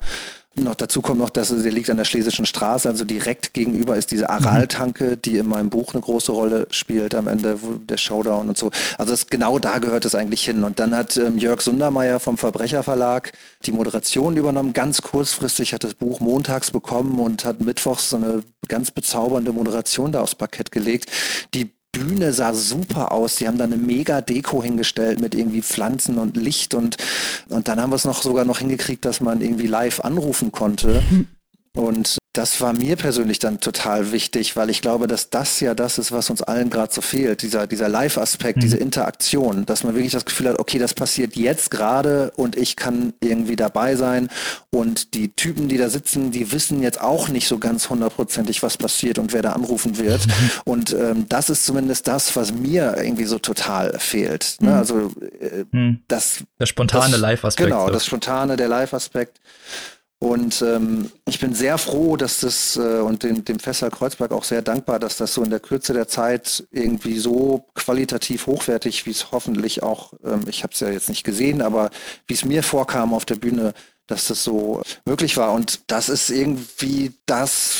Noch 0.56 0.74
dazu 0.74 1.02
kommt 1.02 1.18
noch, 1.18 1.30
dass 1.30 1.50
er 1.50 1.70
liegt 1.70 1.90
an 1.90 1.96
der 1.96 2.04
Schlesischen 2.04 2.46
Straße, 2.46 2.88
also 2.88 3.04
direkt 3.04 3.54
gegenüber 3.54 3.96
ist 3.96 4.10
diese 4.10 4.30
Aral-Tanke, 4.30 5.16
die 5.16 5.38
in 5.38 5.48
meinem 5.48 5.70
Buch 5.70 5.94
eine 5.94 6.02
große 6.02 6.32
Rolle 6.32 6.66
spielt 6.70 7.14
am 7.14 7.26
Ende, 7.26 7.58
der 7.88 7.96
Showdown 7.96 8.48
und 8.48 8.58
so. 8.58 8.70
Also 8.98 9.12
das, 9.12 9.26
genau 9.26 9.58
da 9.58 9.78
gehört 9.78 10.04
es 10.04 10.14
eigentlich 10.14 10.44
hin. 10.44 10.64
Und 10.64 10.78
dann 10.78 10.94
hat 10.94 11.16
ähm, 11.16 11.38
Jörg 11.38 11.60
Sundermeier 11.60 12.20
vom 12.20 12.38
Verbrecherverlag 12.38 13.32
die 13.66 13.72
Moderation 13.72 14.36
übernommen. 14.36 14.72
Ganz 14.72 15.02
kurzfristig 15.02 15.74
hat 15.74 15.84
das 15.84 15.94
Buch 15.94 16.20
montags 16.20 16.70
bekommen 16.70 17.18
und 17.18 17.44
hat 17.44 17.60
mittwochs 17.60 18.10
so 18.10 18.16
eine 18.16 18.42
ganz 18.68 18.90
bezaubernde 18.90 19.52
Moderation 19.52 20.12
da 20.12 20.20
aufs 20.20 20.34
Parkett 20.34 20.70
gelegt, 20.70 21.10
die 21.54 21.72
Bühne 21.94 22.32
sah 22.32 22.52
super 22.52 23.12
aus. 23.12 23.36
Die 23.36 23.46
haben 23.46 23.58
da 23.58 23.64
eine 23.64 23.76
mega 23.76 24.20
Deko 24.20 24.62
hingestellt 24.62 25.20
mit 25.20 25.34
irgendwie 25.34 25.62
Pflanzen 25.62 26.18
und 26.18 26.36
Licht 26.36 26.74
und, 26.74 26.96
und 27.48 27.68
dann 27.68 27.80
haben 27.80 27.90
wir 27.90 27.96
es 27.96 28.04
noch 28.04 28.22
sogar 28.22 28.44
noch 28.44 28.58
hingekriegt, 28.58 29.04
dass 29.04 29.20
man 29.20 29.40
irgendwie 29.40 29.66
live 29.66 30.00
anrufen 30.00 30.52
konnte. 30.52 31.02
Und 31.76 32.18
das 32.34 32.60
war 32.60 32.72
mir 32.72 32.96
persönlich 32.96 33.38
dann 33.38 33.60
total 33.60 34.10
wichtig, 34.10 34.56
weil 34.56 34.68
ich 34.68 34.82
glaube, 34.82 35.06
dass 35.06 35.30
das 35.30 35.60
ja 35.60 35.74
das 35.74 35.98
ist, 35.98 36.10
was 36.10 36.30
uns 36.30 36.42
allen 36.42 36.68
gerade 36.68 36.92
so 36.92 37.00
fehlt, 37.00 37.42
dieser, 37.42 37.68
dieser 37.68 37.88
Live-Aspekt, 37.88 38.56
mhm. 38.56 38.60
diese 38.60 38.76
Interaktion, 38.76 39.64
dass 39.66 39.84
man 39.84 39.94
wirklich 39.94 40.12
das 40.12 40.24
Gefühl 40.24 40.48
hat, 40.48 40.58
okay, 40.58 40.78
das 40.78 40.94
passiert 40.94 41.36
jetzt 41.36 41.70
gerade 41.70 42.32
und 42.34 42.56
ich 42.56 42.74
kann 42.74 43.12
irgendwie 43.20 43.54
dabei 43.54 43.94
sein 43.94 44.28
und 44.70 45.14
die 45.14 45.32
Typen, 45.32 45.68
die 45.68 45.78
da 45.78 45.88
sitzen, 45.88 46.32
die 46.32 46.50
wissen 46.50 46.82
jetzt 46.82 47.00
auch 47.00 47.28
nicht 47.28 47.46
so 47.46 47.58
ganz 47.58 47.88
hundertprozentig, 47.88 48.64
was 48.64 48.76
passiert 48.76 49.20
und 49.20 49.32
wer 49.32 49.42
da 49.42 49.52
anrufen 49.52 49.96
wird. 49.96 50.26
Mhm. 50.26 50.32
Und 50.64 50.92
ähm, 50.92 51.26
das 51.28 51.50
ist 51.50 51.66
zumindest 51.66 52.08
das, 52.08 52.34
was 52.36 52.52
mir 52.52 52.96
irgendwie 52.96 53.24
so 53.24 53.38
total 53.38 53.98
fehlt. 53.98 54.56
Ne? 54.60 54.70
Mhm. 54.70 54.76
Also 54.76 55.12
äh, 55.40 55.64
mhm. 55.70 56.02
das 56.08 56.42
der 56.58 56.66
spontane 56.66 57.16
Live-Aspekt. 57.16 57.68
Genau, 57.68 57.86
so. 57.86 57.92
das 57.92 58.06
spontane, 58.06 58.56
der 58.56 58.68
Live-Aspekt. 58.68 59.40
Und 60.24 60.62
ähm, 60.62 61.10
ich 61.26 61.38
bin 61.38 61.52
sehr 61.52 61.76
froh, 61.76 62.16
dass 62.16 62.40
das 62.40 62.76
äh, 62.76 63.00
und 63.00 63.22
dem, 63.24 63.44
dem 63.44 63.58
Fässer 63.58 63.90
Kreuzberg 63.90 64.32
auch 64.32 64.44
sehr 64.44 64.62
dankbar, 64.62 64.98
dass 64.98 65.18
das 65.18 65.34
so 65.34 65.42
in 65.42 65.50
der 65.50 65.60
Kürze 65.60 65.92
der 65.92 66.08
Zeit 66.08 66.66
irgendwie 66.70 67.18
so 67.18 67.66
qualitativ 67.74 68.46
hochwertig, 68.46 69.04
wie 69.04 69.10
es 69.10 69.32
hoffentlich 69.32 69.82
auch, 69.82 70.14
ähm, 70.24 70.40
ich 70.48 70.62
habe 70.62 70.72
es 70.72 70.80
ja 70.80 70.88
jetzt 70.88 71.10
nicht 71.10 71.24
gesehen, 71.24 71.60
aber 71.60 71.90
wie 72.26 72.32
es 72.32 72.46
mir 72.46 72.62
vorkam 72.62 73.12
auf 73.12 73.26
der 73.26 73.34
Bühne, 73.34 73.74
dass 74.06 74.28
das 74.28 74.42
so 74.42 74.80
möglich 75.04 75.36
war. 75.36 75.52
Und 75.52 75.80
das 75.88 76.08
ist 76.08 76.30
irgendwie 76.30 77.12
das, 77.26 77.74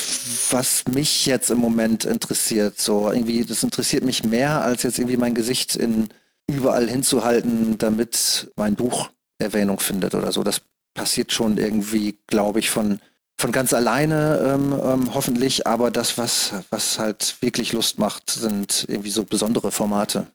was 0.51 0.85
mich 0.93 1.25
jetzt 1.25 1.51
im 1.51 1.59
Moment 1.59 2.05
interessiert. 2.05 2.79
So 2.79 3.11
irgendwie, 3.11 3.47
das 3.47 3.63
interessiert 3.63 4.05
mich 4.05 4.23
mehr, 4.23 4.61
als 4.61 4.83
jetzt 4.83 4.99
irgendwie 4.99 5.17
mein 5.17 5.35
Gesicht 5.35 5.77
in 5.77 6.11
überall 6.47 6.91
hinzuhalten, 6.91 7.79
damit 7.79 8.53
mein 8.57 8.75
Buch 8.75 9.09
Erwähnung 9.39 9.81
findet 9.81 10.15
oder 10.15 10.31
so. 10.31 10.45
Das 10.45 10.61
passiert 10.95 11.33
schon 11.33 11.59
irgendwie, 11.59 12.17
glaube 12.27 12.61
ich, 12.61 12.71
von, 12.71 13.01
von 13.37 13.53
ganz 13.53 13.75
alleine 13.75 14.55
ähm, 14.55 14.73
ähm, 14.73 15.15
hoffentlich. 15.15 15.67
Aber 15.67 15.91
das, 15.91 16.17
was, 16.17 16.53
was 16.71 16.99
halt 16.99 17.37
wirklich 17.41 17.73
Lust 17.73 17.99
macht, 17.99 18.31
sind 18.31 18.87
irgendwie 18.89 19.11
so 19.11 19.25
besondere 19.25 19.71
Formate. 19.71 20.29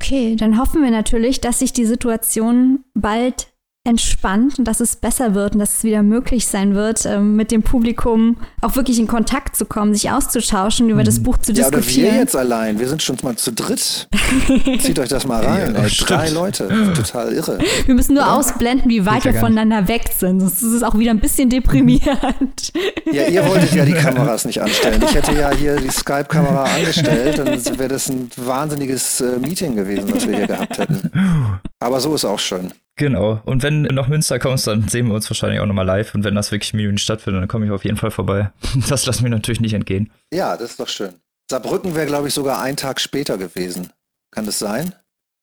Okay, 0.00 0.36
dann 0.36 0.58
hoffen 0.58 0.82
wir 0.82 0.90
natürlich, 0.90 1.40
dass 1.40 1.58
sich 1.58 1.72
die 1.72 1.86
Situation 1.86 2.84
bald 2.94 3.48
entspannt 3.86 4.58
und 4.58 4.66
dass 4.66 4.80
es 4.80 4.96
besser 4.96 5.34
wird 5.34 5.54
und 5.54 5.60
dass 5.60 5.78
es 5.78 5.84
wieder 5.84 6.02
möglich 6.02 6.46
sein 6.46 6.74
wird, 6.74 7.06
ähm, 7.06 7.36
mit 7.36 7.50
dem 7.50 7.62
Publikum 7.62 8.36
auch 8.60 8.76
wirklich 8.76 8.98
in 8.98 9.06
Kontakt 9.06 9.56
zu 9.56 9.64
kommen, 9.64 9.94
sich 9.94 10.10
auszutauschen, 10.10 10.90
über 10.90 11.04
das 11.04 11.20
mhm. 11.20 11.24
Buch 11.24 11.38
zu 11.38 11.52
ja, 11.52 11.70
diskutieren. 11.70 12.04
Ja, 12.04 12.08
oder 12.08 12.12
wir 12.12 12.20
jetzt 12.20 12.36
allein. 12.36 12.78
Wir 12.78 12.88
sind 12.88 13.02
schon 13.02 13.16
mal 13.22 13.36
zu 13.36 13.52
dritt. 13.52 14.08
Zieht 14.80 14.98
euch 14.98 15.08
das 15.08 15.26
mal 15.26 15.44
rein. 15.44 15.74
Ja, 15.74 15.86
drei 16.04 16.30
Leute. 16.30 16.68
Total 16.94 17.32
irre. 17.32 17.58
Wir 17.84 17.94
müssen 17.94 18.14
nur 18.14 18.24
oder? 18.24 18.34
ausblenden, 18.34 18.90
wie 18.90 19.06
weit 19.06 19.24
wir 19.24 19.34
voneinander 19.34 19.88
weg 19.88 20.10
sind. 20.16 20.40
Sonst 20.40 20.62
ist 20.62 20.72
es 20.72 20.82
auch 20.82 20.98
wieder 20.98 21.10
ein 21.10 21.20
bisschen 21.20 21.48
deprimierend. 21.48 22.72
Ja, 23.10 23.26
ihr 23.28 23.46
wolltet 23.46 23.72
ja 23.72 23.84
die 23.84 23.92
Kameras 24.06 24.44
nicht 24.44 24.60
anstellen. 24.60 25.02
Ich 25.02 25.14
hätte 25.14 25.32
ja 25.32 25.50
hier 25.52 25.76
die 25.76 25.90
Skype-Kamera 25.90 26.64
angestellt, 26.64 27.38
dann 27.38 27.78
wäre 27.78 27.88
das 27.88 28.08
ein 28.08 28.30
wahnsinniges 28.36 29.20
äh, 29.20 29.38
Meeting 29.38 29.76
gewesen, 29.76 30.12
was 30.12 30.26
wir 30.26 30.36
hier 30.36 30.46
gehabt 30.46 30.78
hätten. 30.78 31.10
Aber 31.80 32.00
so 32.00 32.14
ist 32.14 32.24
auch 32.24 32.38
schön. 32.38 32.72
Genau. 32.96 33.40
Und 33.44 33.62
wenn 33.62 33.84
du 33.84 33.92
nach 33.92 34.08
Münster 34.08 34.38
kommst, 34.38 34.66
dann 34.66 34.88
sehen 34.88 35.06
wir 35.08 35.14
uns 35.14 35.28
wahrscheinlich 35.28 35.60
auch 35.60 35.66
nochmal 35.66 35.84
live. 35.84 36.14
Und 36.14 36.24
wenn 36.24 36.34
das 36.34 36.50
wirklich 36.50 36.72
im 36.72 36.80
Juni 36.80 36.98
stattfindet, 36.98 37.42
dann 37.42 37.48
komme 37.48 37.66
ich 37.66 37.70
auf 37.70 37.84
jeden 37.84 37.98
Fall 37.98 38.10
vorbei. 38.10 38.50
Das 38.88 39.04
lassen 39.04 39.22
wir 39.22 39.30
natürlich 39.30 39.60
nicht 39.60 39.74
entgehen. 39.74 40.10
Ja, 40.32 40.56
das 40.56 40.70
ist 40.70 40.80
doch 40.80 40.88
schön. 40.88 41.14
Saarbrücken 41.50 41.94
wäre, 41.94 42.06
glaube 42.06 42.28
ich, 42.28 42.34
sogar 42.34 42.60
ein 42.60 42.76
Tag 42.76 43.00
später 43.00 43.36
gewesen. 43.38 43.90
Kann 44.30 44.46
das 44.46 44.58
sein? 44.58 44.94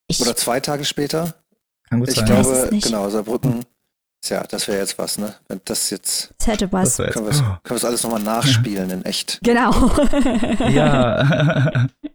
Ich 0.08 0.20
Oder 0.20 0.36
zwei 0.36 0.60
Tage 0.60 0.84
später? 0.84 1.34
Kann 1.88 2.00
gut 2.00 2.08
ich 2.08 2.16
sein. 2.16 2.26
glaube, 2.26 2.68
genau, 2.70 3.08
Saarbrücken. 3.08 3.64
Tja, 4.20 4.42
das 4.48 4.68
wäre 4.68 4.78
jetzt 4.78 4.98
was, 4.98 5.18
ne? 5.18 5.34
Wenn 5.48 5.60
das 5.64 5.90
jetzt. 5.90 6.34
Das 6.38 6.46
hätte 6.46 6.72
was. 6.72 6.96
Das 6.96 7.12
können 7.12 7.26
wir 7.26 7.76
es 7.76 7.84
alles 7.84 8.02
nochmal 8.02 8.22
nachspielen 8.22 8.90
in 8.90 9.04
echt. 9.04 9.38
Genau. 9.42 9.90
ja. 10.70 11.86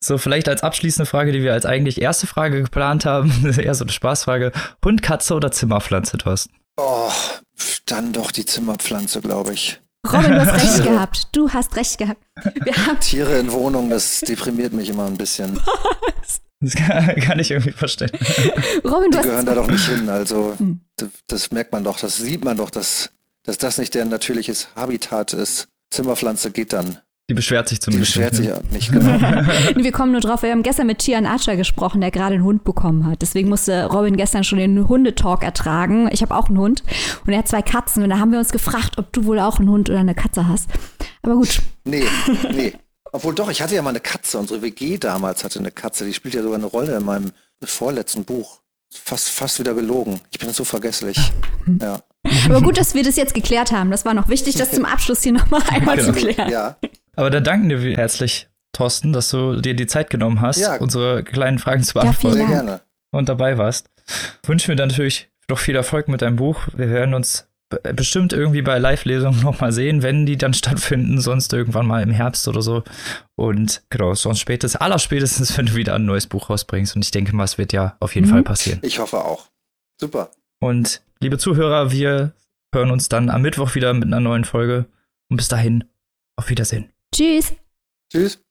So, 0.00 0.18
vielleicht 0.18 0.48
als 0.48 0.62
abschließende 0.62 1.06
Frage, 1.06 1.32
die 1.32 1.42
wir 1.42 1.52
als 1.52 1.66
eigentlich 1.66 2.00
erste 2.00 2.26
Frage 2.26 2.62
geplant 2.62 3.04
haben, 3.04 3.30
eher 3.58 3.74
so 3.74 3.84
eine 3.84 3.92
Spaßfrage. 3.92 4.52
Hund, 4.84 5.02
Katze 5.02 5.34
oder 5.34 5.50
Zimmerpflanze, 5.50 6.18
Thorsten? 6.18 6.54
Oh, 6.76 7.10
dann 7.86 8.12
doch 8.12 8.30
die 8.30 8.46
Zimmerpflanze, 8.46 9.20
glaube 9.20 9.54
ich. 9.54 9.80
Robin, 10.06 10.32
du 10.32 10.46
hast 10.46 10.62
recht 10.62 10.84
gehabt. 10.84 11.28
Du 11.32 11.50
hast 11.50 11.76
recht 11.76 11.98
gehabt. 11.98 12.22
Tiere 13.00 13.38
in 13.38 13.50
Wohnungen, 13.52 13.90
das 13.90 14.20
deprimiert 14.20 14.72
mich 14.72 14.88
immer 14.88 15.06
ein 15.06 15.16
bisschen. 15.16 15.56
Was? 15.56 16.40
Das 16.60 16.74
kann, 16.74 17.14
kann, 17.16 17.38
ich 17.38 17.50
irgendwie 17.50 17.72
verstehen. 17.72 18.10
Robin, 18.84 19.10
du 19.10 19.18
Die 19.18 19.24
gehören 19.24 19.44
da 19.44 19.54
doch 19.54 19.68
nicht 19.68 19.86
hin. 19.86 20.08
Also, 20.08 20.54
hm. 20.56 20.80
das, 20.96 21.08
das, 21.26 21.50
merkt 21.50 21.72
man 21.72 21.84
doch, 21.84 21.98
das 21.98 22.16
sieht 22.16 22.44
man 22.44 22.56
doch, 22.56 22.70
dass, 22.70 23.10
dass 23.42 23.58
das 23.58 23.76
nicht 23.78 23.94
der 23.94 24.06
natürliches 24.06 24.68
Habitat 24.74 25.34
ist. 25.34 25.68
Zimmerpflanze 25.90 26.50
geht 26.50 26.72
dann. 26.72 26.98
Die 27.28 27.34
beschwert 27.34 27.68
sich 27.68 27.80
zumindest. 27.80 28.14
Die 28.14 28.18
beschwert 28.20 28.34
sich 28.36 28.46
ja 28.46 28.60
nicht, 28.70 28.92
genau. 28.92 29.18
wir 29.76 29.92
kommen 29.92 30.12
nur 30.12 30.20
drauf, 30.20 30.42
wir 30.42 30.52
haben 30.52 30.62
gestern 30.62 30.86
mit 30.86 30.98
Tian 30.98 31.26
Archer 31.26 31.56
gesprochen, 31.56 32.00
der 32.00 32.12
gerade 32.12 32.36
einen 32.36 32.44
Hund 32.44 32.62
bekommen 32.62 33.04
hat. 33.04 33.20
Deswegen 33.20 33.48
musste 33.48 33.86
Robin 33.86 34.16
gestern 34.16 34.44
schon 34.44 34.58
den 34.58 34.88
Hundetalk 34.88 35.42
ertragen. 35.42 36.08
Ich 36.12 36.22
habe 36.22 36.36
auch 36.36 36.48
einen 36.48 36.58
Hund 36.58 36.84
und 37.26 37.32
er 37.32 37.40
hat 37.40 37.48
zwei 37.48 37.62
Katzen 37.62 38.04
und 38.04 38.10
da 38.10 38.20
haben 38.20 38.30
wir 38.30 38.38
uns 38.38 38.52
gefragt, 38.52 38.98
ob 38.98 39.12
du 39.12 39.24
wohl 39.24 39.40
auch 39.40 39.58
einen 39.58 39.68
Hund 39.68 39.90
oder 39.90 39.98
eine 39.98 40.14
Katze 40.14 40.46
hast. 40.46 40.70
Aber 41.22 41.34
gut. 41.34 41.60
Nee, 41.84 42.04
nee. 42.52 42.74
Obwohl 43.10 43.34
doch, 43.34 43.50
ich 43.50 43.60
hatte 43.60 43.74
ja 43.74 43.82
mal 43.82 43.90
eine 43.90 44.00
Katze. 44.00 44.38
Unsere 44.38 44.62
WG 44.62 44.98
damals 44.98 45.42
hatte 45.42 45.58
eine 45.58 45.72
Katze. 45.72 46.04
Die 46.04 46.14
spielt 46.14 46.34
ja 46.34 46.42
sogar 46.42 46.58
eine 46.58 46.66
Rolle 46.66 46.96
in 46.96 47.04
meinem 47.04 47.32
vorletzten 47.64 48.24
Buch. 48.24 48.60
Fast, 48.88 49.30
fast 49.30 49.58
wieder 49.58 49.74
gelogen. 49.74 50.20
Ich 50.30 50.38
bin 50.38 50.52
so 50.52 50.64
vergesslich. 50.64 51.18
Ja. 51.80 52.00
Aber 52.46 52.60
gut, 52.60 52.78
dass 52.78 52.94
wir 52.94 53.02
das 53.02 53.16
jetzt 53.16 53.34
geklärt 53.34 53.72
haben. 53.72 53.90
Das 53.90 54.04
war 54.04 54.14
noch 54.14 54.28
wichtig, 54.28 54.54
das 54.56 54.70
zum 54.70 54.84
Abschluss 54.84 55.22
hier 55.22 55.32
nochmal 55.32 55.62
einmal 55.68 55.96
genau. 55.96 56.12
zu 56.12 56.18
klären. 56.18 56.50
Ja. 56.50 56.76
Aber 57.16 57.30
da 57.30 57.40
danken 57.40 57.68
wir 57.70 57.96
herzlich, 57.96 58.48
Thorsten, 58.72 59.12
dass 59.12 59.30
du 59.30 59.60
dir 59.60 59.74
die 59.74 59.86
Zeit 59.86 60.10
genommen 60.10 60.40
hast, 60.40 60.58
ja. 60.58 60.76
unsere 60.76 61.24
kleinen 61.24 61.58
Fragen 61.58 61.82
zu 61.82 61.94
beantworten. 61.94 62.38
Ja, 62.38 62.46
Sehr 62.46 62.54
gerne. 62.54 62.80
Und 63.10 63.28
dabei 63.28 63.56
warst. 63.56 63.88
Wünschen 64.44 64.68
wir 64.68 64.76
dir 64.76 64.86
natürlich 64.86 65.30
noch 65.48 65.58
viel 65.58 65.74
Erfolg 65.74 66.08
mit 66.08 66.22
deinem 66.22 66.36
Buch. 66.36 66.68
Wir 66.76 66.90
werden 66.90 67.14
uns 67.14 67.48
bestimmt 67.94 68.32
irgendwie 68.32 68.62
bei 68.62 68.78
Live-Lesungen 68.78 69.42
nochmal 69.42 69.72
sehen, 69.72 70.02
wenn 70.02 70.26
die 70.26 70.36
dann 70.36 70.54
stattfinden, 70.54 71.20
sonst 71.20 71.52
irgendwann 71.52 71.86
mal 71.86 72.02
im 72.02 72.10
Herbst 72.10 72.46
oder 72.48 72.62
so. 72.62 72.84
Und 73.34 73.82
genau, 73.90 74.14
sonst 74.14 74.40
spätestens, 74.40 74.80
allerspätestens, 74.80 75.56
wenn 75.56 75.66
du 75.66 75.74
wieder 75.74 75.94
ein 75.94 76.04
neues 76.04 76.26
Buch 76.26 76.50
rausbringst. 76.50 76.94
Und 76.94 77.04
ich 77.04 77.10
denke 77.10 77.34
mal, 77.34 77.44
es 77.44 77.58
wird 77.58 77.72
ja 77.72 77.96
auf 78.00 78.14
jeden 78.14 78.28
mhm. 78.28 78.32
Fall 78.32 78.42
passieren. 78.42 78.80
Ich 78.82 78.98
hoffe 78.98 79.24
auch. 79.24 79.46
Super. 79.98 80.30
Und 80.60 81.02
liebe 81.20 81.38
Zuhörer, 81.38 81.90
wir 81.90 82.32
hören 82.74 82.90
uns 82.90 83.08
dann 83.08 83.30
am 83.30 83.42
Mittwoch 83.42 83.74
wieder 83.74 83.94
mit 83.94 84.04
einer 84.04 84.20
neuen 84.20 84.44
Folge. 84.44 84.86
Und 85.28 85.38
bis 85.38 85.48
dahin, 85.48 85.84
auf 86.36 86.50
Wiedersehen. 86.50 86.92
Tschüss. 87.14 87.54
Tschüss. 88.10 88.45